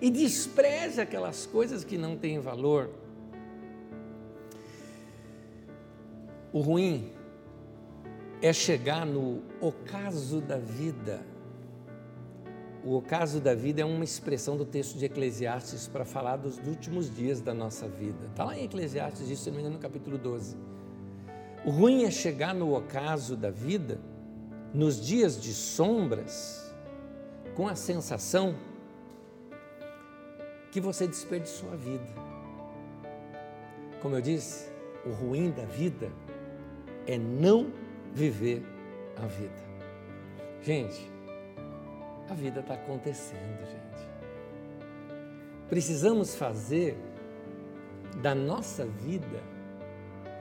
e 0.02 0.10
despreza 0.10 1.04
aquelas 1.04 1.46
coisas 1.46 1.84
que 1.84 1.98
não 1.98 2.18
têm 2.18 2.40
valor. 2.40 2.90
O 6.52 6.62
ruim 6.62 7.12
é 8.42 8.54
chegar 8.54 9.06
no 9.06 9.42
ocaso 9.60 10.42
da 10.42 10.58
vida. 10.58 11.26
O 12.84 12.96
ocaso 12.96 13.42
da 13.42 13.56
vida 13.56 13.82
é 13.82 13.86
uma 13.86 14.04
expressão 14.04 14.56
do 14.56 14.64
texto 14.64 14.98
de 14.98 15.06
Eclesiastes 15.06 15.88
para 15.88 16.06
falar 16.06 16.38
dos 16.38 16.60
últimos 16.60 17.14
dias 17.14 17.42
da 17.42 17.54
nossa 17.54 17.88
vida. 17.88 18.28
Está 18.30 18.46
lá 18.46 18.58
em 18.58 18.66
Eclesiastes, 18.66 19.28
isso 19.30 19.50
não 19.50 19.56
me 19.56 19.62
engano, 19.62 19.78
no 19.78 19.82
capítulo 19.82 20.18
12. 20.18 20.56
O 21.66 21.72
ruim 21.72 22.04
é 22.04 22.12
chegar 22.12 22.54
no 22.54 22.76
ocaso 22.76 23.36
da 23.36 23.50
vida, 23.50 24.00
nos 24.72 25.04
dias 25.04 25.42
de 25.42 25.52
sombras, 25.52 26.72
com 27.56 27.68
a 27.68 27.74
sensação 27.74 28.54
que 30.76 30.82
você 30.82 31.08
desperdiçou 31.08 31.72
a 31.72 31.78
vida. 31.78 32.06
Como 34.02 34.14
eu 34.14 34.22
disse, 34.22 34.70
o 35.06 35.10
ruim 35.10 35.50
da 35.50 35.64
vida 35.64 36.12
é 37.08 37.18
não 37.18 37.72
viver 38.14 38.62
a 39.16 39.26
vida. 39.26 39.64
Gente, 40.62 41.10
a 42.30 42.34
vida 42.34 42.60
está 42.60 42.74
acontecendo, 42.74 43.66
gente. 43.66 44.10
Precisamos 45.70 46.36
fazer 46.36 46.98
da 48.22 48.36
nossa 48.36 48.86
vida 48.86 49.42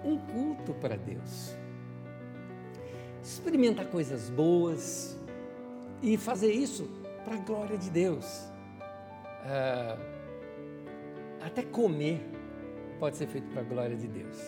um 0.02 0.18
culto 0.18 0.74
para 0.74 0.96
Deus. 0.96 1.54
Experimentar 3.22 3.86
coisas 3.86 4.28
boas 4.30 5.16
e 6.02 6.16
fazer 6.16 6.50
isso 6.50 6.90
para 7.24 7.36
a 7.36 7.38
glória 7.38 7.78
de 7.78 7.88
Deus. 7.88 8.48
Ah, 9.46 10.13
até 11.44 11.62
comer 11.62 12.20
pode 12.98 13.16
ser 13.16 13.26
feito 13.26 13.48
para 13.50 13.60
a 13.60 13.64
glória 13.64 13.96
de 13.96 14.08
Deus. 14.08 14.38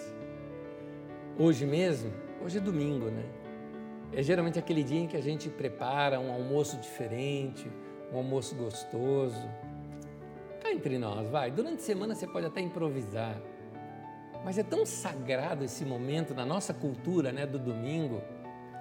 Hoje 1.38 1.66
mesmo, 1.66 2.11
hoje 2.42 2.57
é 2.57 2.61
domingo, 2.61 3.11
né? 3.11 3.24
É 4.12 4.22
geralmente 4.22 4.59
aquele 4.59 4.82
dia 4.82 5.01
em 5.01 5.07
que 5.07 5.16
a 5.16 5.20
gente 5.20 5.51
prepara 5.51 6.18
um 6.18 6.32
almoço 6.32 6.78
diferente, 6.78 7.70
um 8.11 8.16
almoço 8.16 8.55
gostoso. 8.55 9.47
Cá 10.62 10.72
entre 10.72 10.99
nós, 10.99 11.28
vai. 11.28 11.51
Durante 11.51 11.80
a 11.80 11.84
semana 11.84 12.14
você 12.14 12.26
pode 12.26 12.47
até 12.47 12.62
improvisar. 12.62 13.38
Mas 14.42 14.57
é 14.57 14.62
tão 14.62 14.86
sagrado 14.86 15.64
esse 15.64 15.84
momento 15.84 16.34
na 16.34 16.47
nossa 16.47 16.72
cultura, 16.72 17.30
né, 17.32 17.44
do 17.44 17.59
domingo. 17.59 18.22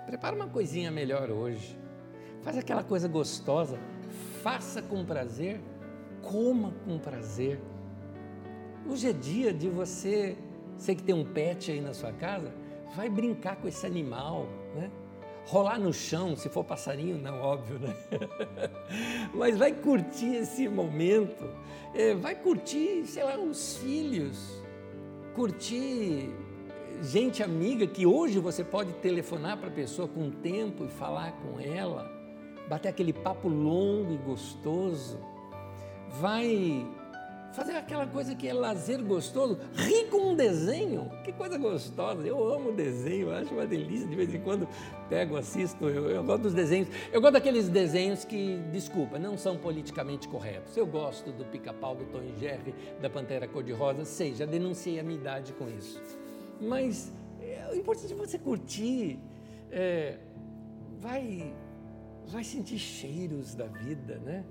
Prepara 0.06 0.36
uma 0.36 0.48
coisinha 0.48 0.90
melhor 0.90 1.30
hoje. 1.30 1.78
Faz 2.42 2.58
aquela 2.58 2.84
coisa 2.84 3.08
gostosa. 3.08 3.78
Faça 4.42 4.82
com 4.82 5.04
prazer. 5.04 5.60
Coma 6.22 6.74
com 6.86 6.98
prazer. 6.98 7.60
Hoje 8.88 9.10
é 9.10 9.14
dia 9.14 9.52
de 9.52 9.68
você, 9.68 10.38
sei 10.78 10.94
que 10.96 11.02
tem 11.02 11.16
um 11.16 11.26
pet 11.26 11.72
aí 11.72 11.82
na 11.82 11.92
sua 11.92 12.12
casa, 12.12 12.54
vai 12.96 13.10
brincar 13.10 13.56
com 13.56 13.68
esse 13.68 13.86
animal, 13.86 14.48
né? 14.76 14.92
rolar 15.48 15.80
no 15.80 15.92
chão, 15.92 16.36
se 16.36 16.50
for 16.50 16.64
passarinho, 16.64 17.18
não, 17.18 17.40
óbvio, 17.42 17.80
né? 17.80 17.96
Mas 19.34 19.58
vai 19.58 19.72
curtir 19.72 20.36
esse 20.36 20.68
momento, 20.68 21.50
é, 21.96 22.14
vai 22.14 22.36
curtir, 22.36 23.06
sei 23.06 23.24
lá, 23.24 23.38
os 23.38 23.78
filhos, 23.78 24.62
curtir 25.34 26.30
gente 27.02 27.42
amiga 27.42 27.88
que 27.88 28.06
hoje 28.06 28.40
você 28.40 28.64
pode 28.64 28.94
telefonar 28.94 29.58
para 29.58 29.68
a 29.68 29.72
pessoa 29.72 30.08
com 30.08 30.30
tempo 30.30 30.86
e 30.86 30.90
falar 30.90 31.32
com 31.34 31.60
ela, 31.60 32.12
bater 32.70 32.90
aquele 32.90 33.14
papo 33.14 33.48
longo 33.48 34.14
e 34.14 34.18
gostoso, 34.18 35.20
vai 36.20 36.86
fazer 37.56 37.78
aquela 37.78 38.06
coisa 38.06 38.36
que 38.36 38.48
é 38.48 38.54
lazer 38.54 39.02
gostoso, 39.02 39.58
rir 39.76 40.10
com 40.10 40.32
um 40.32 40.36
desenho, 40.36 41.10
que 41.24 41.32
coisa 41.32 41.58
gostosa, 41.58 42.28
eu 42.28 42.54
amo 42.54 42.74
desenho, 42.74 43.34
acho 43.34 43.54
uma 43.54 43.66
delícia, 43.66 44.06
de 44.06 44.16
vez 44.16 44.34
em 44.34 44.42
quando 44.42 44.68
pego, 45.08 45.38
assisto, 45.38 45.88
eu, 45.88 46.10
eu 46.10 46.24
gosto 46.24 46.44
dos 46.44 46.54
desenhos, 46.54 46.90
eu 47.14 47.22
gosto 47.22 47.34
daqueles 47.34 47.70
desenhos 47.70 48.26
que, 48.26 48.60
desculpa, 48.74 49.18
não 49.18 49.38
são 49.38 49.58
politicamente 49.58 50.28
corretos, 50.28 50.76
eu 50.76 50.86
gosto 50.86 51.32
do 51.32 51.46
pica-pau, 51.46 51.96
do 51.96 52.04
Tom 52.06 52.22
e 52.22 52.38
Jerry, 52.38 52.76
da 53.02 53.10
Pantera 53.10 53.48
Cor-de-Rosa, 53.48 54.04
sei, 54.04 54.36
já 54.36 54.46
denunciei 54.46 55.00
a 55.00 55.04
minha 55.04 55.18
idade 55.18 55.54
com 55.54 55.70
isso, 55.70 56.02
mas 56.60 57.14
é, 57.40 57.70
o 57.72 57.76
importante 57.76 58.12
é 58.12 58.16
você 58.18 58.38
curtir, 58.38 59.18
é, 59.72 60.18
vai, 61.00 61.56
vai 62.28 62.44
sentir 62.44 62.80
cheiros 62.80 63.56
da 63.56 63.66
vida, 63.66 64.18
né? 64.18 64.44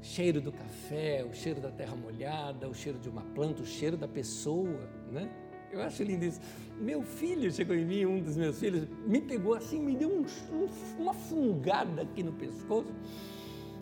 Cheiro 0.00 0.40
do 0.40 0.52
café, 0.52 1.24
o 1.24 1.34
cheiro 1.34 1.60
da 1.60 1.70
terra 1.70 1.96
molhada, 1.96 2.68
o 2.68 2.74
cheiro 2.74 2.98
de 2.98 3.08
uma 3.08 3.22
planta, 3.22 3.62
o 3.62 3.66
cheiro 3.66 3.96
da 3.96 4.08
pessoa, 4.08 4.88
né? 5.10 5.28
Eu 5.70 5.82
acho 5.82 6.02
lindo 6.02 6.24
isso. 6.24 6.40
Meu 6.80 7.02
filho 7.02 7.50
chegou 7.52 7.76
em 7.76 7.84
mim, 7.84 8.06
um 8.06 8.20
dos 8.20 8.36
meus 8.36 8.58
filhos, 8.58 8.86
me 9.06 9.20
pegou 9.20 9.54
assim, 9.54 9.80
me 9.80 9.94
deu 9.94 10.08
um, 10.08 10.24
um, 10.54 10.68
uma 11.02 11.12
fungada 11.12 12.02
aqui 12.02 12.22
no 12.22 12.32
pescoço. 12.32 12.92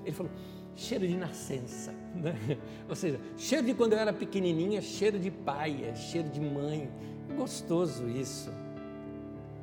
Ele 0.04 0.12
falou, 0.12 0.32
cheiro 0.74 1.06
de 1.06 1.16
nascença, 1.16 1.92
né? 2.14 2.34
Ou 2.88 2.96
seja, 2.96 3.20
cheiro 3.36 3.66
de 3.66 3.74
quando 3.74 3.92
eu 3.92 3.98
era 3.98 4.12
pequenininha, 4.12 4.80
cheiro 4.80 5.18
de 5.18 5.30
pai, 5.30 5.84
é 5.84 5.94
cheiro 5.94 6.28
de 6.28 6.40
mãe. 6.40 6.90
Gostoso 7.36 8.08
isso. 8.08 8.50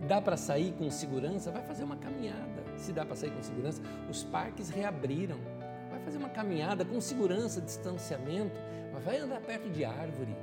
Dá 0.08 0.22
para 0.22 0.36
sair 0.36 0.74
com 0.74 0.90
segurança? 0.92 1.50
Vai 1.50 1.64
fazer 1.64 1.84
uma 1.84 1.96
caminhada. 1.96 2.64
Se 2.76 2.92
dá 2.92 3.06
para 3.06 3.16
sair 3.16 3.32
com 3.32 3.42
segurança, 3.42 3.82
os 4.10 4.24
parques 4.24 4.70
reabriram 4.70 5.38
fazer 6.14 6.18
uma 6.18 6.30
caminhada 6.30 6.86
com 6.86 7.02
segurança, 7.02 7.60
distanciamento, 7.60 8.56
mas 8.94 9.04
vai 9.04 9.18
andar 9.18 9.42
perto 9.42 9.68
de 9.70 9.84
árvore, 9.84 10.36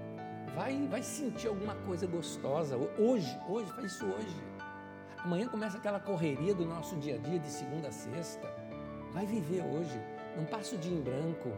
vai, 0.55 0.87
vai 0.89 1.03
sentir 1.03 1.47
alguma 1.47 1.77
coisa 1.77 2.07
gostosa. 2.09 2.77
Hoje, 2.99 3.39
hoje, 3.49 3.71
faz 3.73 3.93
isso 3.93 4.05
hoje. 4.05 4.37
Amanhã 5.19 5.47
começa 5.47 5.79
aquela 5.79 6.01
correria 6.01 6.55
do 6.55 6.65
nosso 6.65 6.97
dia 6.97 7.15
a 7.15 7.19
dia 7.19 7.39
de 7.39 7.49
segunda 7.49 7.89
a 7.89 7.93
sexta. 7.93 8.53
Vai 9.13 9.27
viver 9.27 9.63
hoje, 9.63 9.97
não 10.37 10.45
passa 10.45 10.75
o 10.75 10.79
dia 10.79 10.93
em 10.93 11.01
branco, 11.01 11.51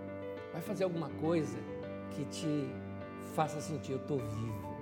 vai 0.52 0.60
fazer 0.60 0.84
alguma 0.84 1.08
coisa 1.08 1.58
que 2.10 2.24
te 2.26 2.68
faça 3.34 3.60
sentir 3.60 3.92
eu 3.92 3.98
estou 3.98 4.18
vivo. 4.18 4.76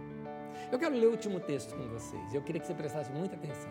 Eu 0.73 0.79
quero 0.79 0.95
ler 0.95 1.07
o 1.07 1.11
último 1.13 1.39
texto 1.39 1.77
com 1.77 1.87
vocês. 1.89 2.35
Eu 2.35 2.43
queria 2.43 2.61
que 2.61 2.67
você 2.67 2.75
prestasse 2.75 3.13
muita 3.13 3.37
atenção, 3.37 3.71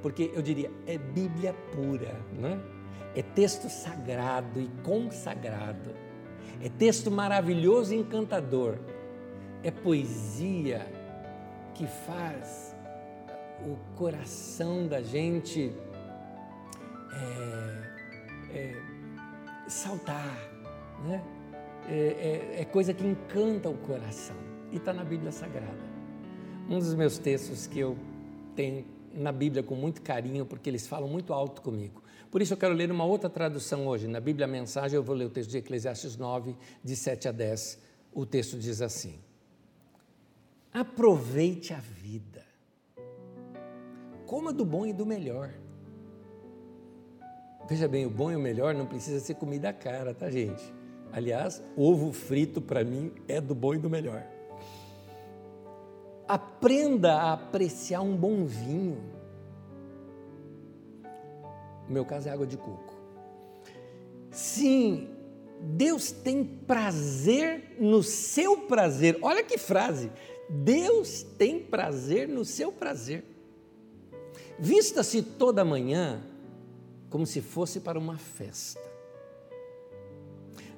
porque 0.00 0.30
eu 0.32 0.42
diria 0.42 0.70
é 0.86 0.96
Bíblia 0.96 1.54
pura, 1.72 2.20
não 2.38 2.48
é? 2.48 2.79
É 3.14 3.22
texto 3.22 3.68
sagrado 3.68 4.60
e 4.60 4.68
consagrado, 4.84 5.94
é 6.62 6.68
texto 6.68 7.10
maravilhoso 7.10 7.94
e 7.94 7.98
encantador, 7.98 8.78
é 9.62 9.70
poesia 9.70 10.86
que 11.74 11.86
faz 11.86 12.74
o 13.64 13.76
coração 13.96 14.86
da 14.86 15.02
gente 15.02 15.72
é, 17.12 18.56
é, 18.56 18.82
saltar, 19.68 20.36
né? 21.04 21.22
É, 21.88 22.56
é, 22.58 22.60
é 22.60 22.64
coisa 22.64 22.92
que 22.92 23.04
encanta 23.04 23.68
o 23.68 23.76
coração 23.76 24.36
e 24.70 24.76
está 24.76 24.92
na 24.92 25.02
Bíblia 25.02 25.32
Sagrada. 25.32 25.90
Um 26.68 26.78
dos 26.78 26.94
meus 26.94 27.18
textos 27.18 27.66
que 27.66 27.80
eu 27.80 27.96
tenho 28.54 28.84
na 29.12 29.32
Bíblia 29.32 29.62
com 29.62 29.74
muito 29.74 30.02
carinho, 30.02 30.46
porque 30.46 30.70
eles 30.70 30.86
falam 30.86 31.08
muito 31.08 31.32
alto 31.32 31.62
comigo. 31.62 32.02
Por 32.30 32.40
isso 32.40 32.52
eu 32.52 32.56
quero 32.56 32.74
ler 32.74 32.90
uma 32.92 33.04
outra 33.04 33.28
tradução 33.28 33.86
hoje. 33.86 34.06
Na 34.06 34.20
Bíblia 34.20 34.46
Mensagem, 34.46 34.96
eu 34.96 35.02
vou 35.02 35.16
ler 35.16 35.24
o 35.24 35.30
texto 35.30 35.50
de 35.50 35.58
Eclesiastes 35.58 36.16
9, 36.16 36.56
de 36.82 36.94
7 36.94 37.28
a 37.28 37.32
10. 37.32 37.78
O 38.12 38.24
texto 38.24 38.56
diz 38.56 38.80
assim: 38.80 39.18
Aproveite 40.72 41.74
a 41.74 41.78
vida, 41.80 42.44
coma 44.26 44.52
do 44.52 44.64
bom 44.64 44.86
e 44.86 44.92
do 44.92 45.04
melhor. 45.04 45.52
Veja 47.68 47.88
bem, 47.88 48.06
o 48.06 48.10
bom 48.10 48.30
e 48.30 48.36
o 48.36 48.40
melhor 48.40 48.74
não 48.74 48.86
precisa 48.86 49.20
ser 49.20 49.34
comida 49.34 49.72
cara, 49.72 50.14
tá, 50.14 50.30
gente? 50.30 50.62
Aliás, 51.12 51.62
ovo 51.76 52.12
frito 52.12 52.60
para 52.60 52.84
mim 52.84 53.12
é 53.26 53.40
do 53.40 53.54
bom 53.54 53.74
e 53.74 53.78
do 53.78 53.90
melhor. 53.90 54.24
Aprenda 56.26 57.14
a 57.14 57.32
apreciar 57.32 58.00
um 58.02 58.16
bom 58.16 58.44
vinho 58.44 59.19
no 61.90 61.94
meu 61.94 62.04
caso 62.04 62.28
é 62.28 62.30
água 62.30 62.46
de 62.46 62.56
coco. 62.56 62.94
Sim, 64.30 65.08
Deus 65.60 66.12
tem 66.12 66.44
prazer 66.44 67.74
no 67.80 68.00
seu 68.00 68.58
prazer. 68.58 69.18
Olha 69.20 69.42
que 69.42 69.58
frase! 69.58 70.08
Deus 70.48 71.24
tem 71.36 71.58
prazer 71.58 72.28
no 72.28 72.44
seu 72.44 72.70
prazer. 72.70 73.24
Vista-se 74.56 75.20
toda 75.20 75.64
manhã 75.64 76.22
como 77.08 77.26
se 77.26 77.40
fosse 77.40 77.80
para 77.80 77.98
uma 77.98 78.16
festa. 78.16 78.80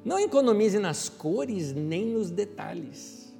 Não 0.02 0.18
economize 0.18 0.78
nas 0.78 1.10
cores 1.10 1.74
nem 1.74 2.06
nos 2.06 2.30
detalhes. 2.30 3.34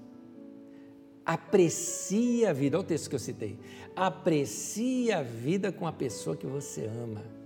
Aprecie 1.25 2.45
a 2.45 2.53
vida, 2.53 2.77
olha 2.77 2.85
o 2.85 2.87
texto 2.87 3.09
que 3.09 3.15
eu 3.15 3.19
citei. 3.19 3.59
Aprecie 3.97 5.11
a 5.11 5.23
vida 5.23 5.73
com 5.73 5.87
a 5.87 5.93
pessoa 5.93 6.37
que 6.37 6.47
você 6.47 6.85
ama. 6.85 7.42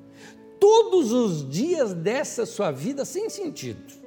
Todos 0.58 1.12
os 1.12 1.48
dias 1.48 1.92
dessa 1.94 2.46
sua 2.46 2.70
vida 2.70 3.04
sem 3.04 3.28
sentido. 3.28 4.06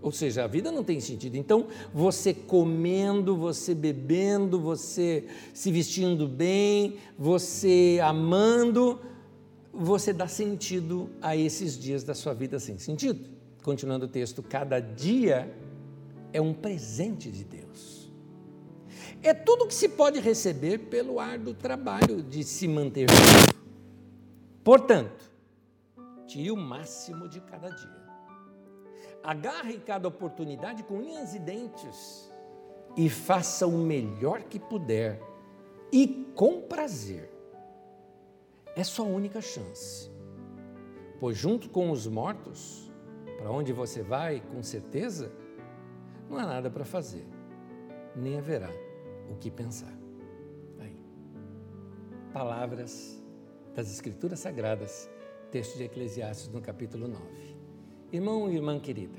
Ou 0.00 0.12
seja, 0.12 0.44
a 0.44 0.46
vida 0.46 0.70
não 0.70 0.84
tem 0.84 1.00
sentido. 1.00 1.36
Então, 1.36 1.66
você 1.92 2.32
comendo, 2.32 3.36
você 3.36 3.74
bebendo, 3.74 4.60
você 4.60 5.24
se 5.52 5.72
vestindo 5.72 6.28
bem, 6.28 6.96
você 7.18 7.98
amando, 8.02 9.00
você 9.72 10.12
dá 10.12 10.28
sentido 10.28 11.10
a 11.20 11.36
esses 11.36 11.78
dias 11.78 12.04
da 12.04 12.14
sua 12.14 12.32
vida 12.32 12.60
sem 12.60 12.78
sentido. 12.78 13.28
Continuando 13.62 14.06
o 14.06 14.08
texto, 14.08 14.42
cada 14.42 14.78
dia 14.78 15.52
é 16.32 16.40
um 16.40 16.54
presente 16.54 17.30
de 17.30 17.44
Deus. 17.44 18.10
É 19.22 19.34
tudo 19.34 19.66
que 19.66 19.74
se 19.74 19.88
pode 19.88 20.20
receber 20.20 20.78
pelo 20.78 21.18
árduo 21.18 21.54
trabalho 21.54 22.22
de 22.22 22.44
se 22.44 22.68
manter 22.68 23.06
vivo. 23.10 23.58
Portanto, 24.62 25.27
tire 26.28 26.50
o 26.52 26.56
máximo 26.56 27.26
de 27.28 27.40
cada 27.40 27.70
dia. 27.70 28.08
Agarre 29.24 29.78
cada 29.78 30.06
oportunidade 30.06 30.82
com 30.84 30.98
unhas 30.98 31.34
e 31.34 31.38
dentes 31.38 32.30
e 32.96 33.08
faça 33.08 33.66
o 33.66 33.78
melhor 33.78 34.42
que 34.44 34.60
puder 34.60 35.20
e 35.90 36.30
com 36.34 36.60
prazer. 36.60 37.30
É 38.76 38.84
sua 38.84 39.06
única 39.06 39.40
chance. 39.40 40.10
Pois, 41.18 41.36
junto 41.36 41.68
com 41.68 41.90
os 41.90 42.06
mortos, 42.06 42.92
para 43.38 43.50
onde 43.50 43.72
você 43.72 44.02
vai, 44.02 44.40
com 44.40 44.62
certeza, 44.62 45.32
não 46.28 46.38
há 46.38 46.46
nada 46.46 46.70
para 46.70 46.84
fazer, 46.84 47.26
nem 48.14 48.38
haverá 48.38 48.70
o 49.30 49.36
que 49.36 49.50
pensar. 49.50 49.92
Aí. 50.78 50.96
Palavras 52.32 53.20
das 53.74 53.90
Escrituras 53.90 54.38
Sagradas, 54.38 55.10
texto 55.50 55.76
de 55.78 55.84
Eclesiastes, 55.84 56.48
no 56.48 56.60
capítulo 56.60 57.08
9. 57.08 57.24
Irmão 58.12 58.50
e 58.50 58.56
irmã 58.56 58.78
querida, 58.78 59.18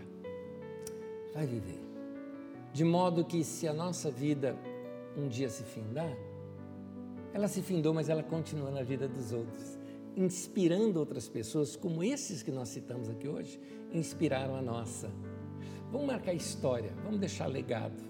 vai 1.34 1.46
viver. 1.46 1.80
De 2.72 2.84
modo 2.84 3.26
que 3.26 3.44
se 3.44 3.68
a 3.68 3.74
nossa 3.74 4.12
vida 4.12 4.56
um 5.18 5.28
dia 5.28 5.50
se 5.50 5.64
findar, 5.64 6.16
ela 7.34 7.48
se 7.48 7.62
findou, 7.62 7.94
mas 7.94 8.10
ela 8.10 8.24
continua 8.24 8.70
na 8.72 8.84
vida 8.84 9.08
dos 9.08 9.32
outros, 9.32 9.78
inspirando 10.16 11.00
outras 11.00 11.28
pessoas, 11.28 11.76
como 11.76 12.04
esses 12.04 12.44
que 12.44 12.52
nós 12.52 12.70
citamos 12.70 13.10
aqui 13.10 13.28
hoje, 13.28 13.60
inspiraram 13.92 14.56
a 14.56 14.62
nossa. 14.62 15.12
Vamos 15.92 16.08
marcar 16.08 16.34
história, 16.34 16.94
vamos 17.04 17.20
deixar 17.20 17.48
legado, 17.48 18.04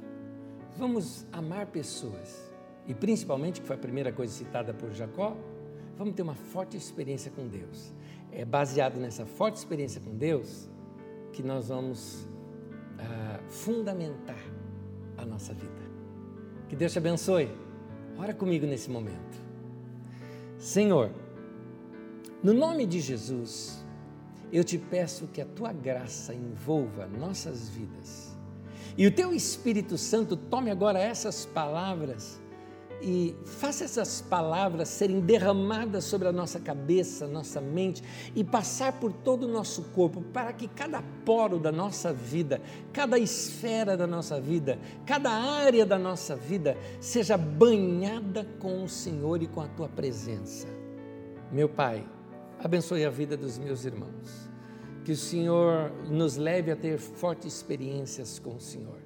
vamos 0.77 1.25
amar 1.31 1.67
pessoas 1.67 2.51
e 2.85 2.93
principalmente, 2.93 3.61
que 3.61 3.67
foi 3.67 3.75
a 3.75 3.79
primeira 3.79 4.11
coisa 4.11 4.33
citada 4.33 4.73
por 4.73 4.91
Jacó, 4.91 5.37
vamos 5.97 6.15
ter 6.15 6.21
uma 6.21 6.35
forte 6.35 6.75
experiência 6.75 7.31
com 7.31 7.47
Deus 7.47 7.93
é 8.31 8.45
baseado 8.45 8.99
nessa 8.99 9.25
forte 9.25 9.57
experiência 9.57 10.01
com 10.01 10.15
Deus 10.15 10.69
que 11.33 11.43
nós 11.43 11.69
vamos 11.69 12.27
ah, 12.97 13.39
fundamentar 13.47 14.43
a 15.17 15.25
nossa 15.25 15.53
vida. 15.53 15.89
Que 16.67 16.75
Deus 16.75 16.91
te 16.91 16.97
abençoe. 16.97 17.49
Ora 18.17 18.33
comigo 18.33 18.65
nesse 18.65 18.89
momento. 18.89 19.39
Senhor, 20.57 21.11
no 22.43 22.53
nome 22.53 22.85
de 22.85 22.99
Jesus, 22.99 23.83
eu 24.51 24.63
te 24.63 24.77
peço 24.77 25.27
que 25.27 25.41
a 25.41 25.45
tua 25.45 25.71
graça 25.71 26.33
envolva 26.33 27.07
nossas 27.07 27.69
vidas. 27.69 28.37
E 28.97 29.07
o 29.07 29.11
teu 29.11 29.33
Espírito 29.33 29.97
Santo 29.97 30.35
tome 30.35 30.69
agora 30.69 30.99
essas 30.99 31.45
palavras 31.45 32.39
e 33.01 33.35
faça 33.45 33.83
essas 33.83 34.21
palavras 34.21 34.89
serem 34.89 35.21
derramadas 35.21 36.03
sobre 36.03 36.27
a 36.27 36.31
nossa 36.31 36.59
cabeça, 36.59 37.27
nossa 37.27 37.61
mente 37.61 38.03
e 38.35 38.43
passar 38.43 38.93
por 38.99 39.11
todo 39.11 39.43
o 39.43 39.47
nosso 39.47 39.83
corpo, 39.95 40.21
para 40.21 40.53
que 40.53 40.67
cada 40.67 41.01
poro 41.25 41.59
da 41.59 41.71
nossa 41.71 42.11
vida, 42.13 42.61
cada 42.91 43.17
esfera 43.17 43.95
da 43.95 44.07
nossa 44.07 44.39
vida, 44.39 44.79
cada 45.05 45.31
área 45.31 45.85
da 45.85 45.97
nossa 45.97 46.35
vida 46.35 46.77
seja 46.99 47.37
banhada 47.37 48.45
com 48.59 48.83
o 48.83 48.89
Senhor 48.89 49.41
e 49.41 49.47
com 49.47 49.61
a 49.61 49.67
tua 49.67 49.87
presença. 49.87 50.67
Meu 51.51 51.69
Pai, 51.69 52.05
abençoe 52.59 53.05
a 53.05 53.09
vida 53.09 53.35
dos 53.35 53.57
meus 53.57 53.85
irmãos. 53.85 54.49
Que 55.05 55.13
o 55.13 55.17
Senhor 55.17 55.91
nos 56.07 56.35
leve 56.35 56.71
a 56.71 56.75
ter 56.75 56.97
fortes 56.99 57.53
experiências 57.55 58.37
com 58.37 58.55
o 58.55 58.59
Senhor. 58.59 58.99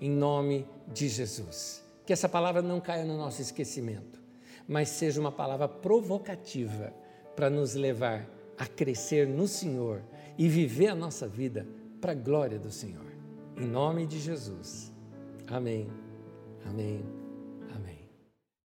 Em 0.00 0.10
nome 0.10 0.66
de 0.92 1.08
Jesus 1.08 1.87
que 2.08 2.12
essa 2.14 2.26
palavra 2.26 2.62
não 2.62 2.80
caia 2.80 3.04
no 3.04 3.18
nosso 3.18 3.42
esquecimento, 3.42 4.18
mas 4.66 4.88
seja 4.88 5.20
uma 5.20 5.30
palavra 5.30 5.68
provocativa 5.68 6.90
para 7.36 7.50
nos 7.50 7.74
levar 7.74 8.26
a 8.56 8.66
crescer 8.66 9.28
no 9.28 9.46
Senhor 9.46 10.00
e 10.38 10.48
viver 10.48 10.86
a 10.86 10.94
nossa 10.94 11.28
vida 11.28 11.66
para 12.00 12.12
a 12.12 12.14
glória 12.14 12.58
do 12.58 12.70
Senhor. 12.70 13.12
Em 13.58 13.66
nome 13.66 14.06
de 14.06 14.18
Jesus. 14.18 14.90
Amém. 15.46 15.86
Amém. 16.64 17.17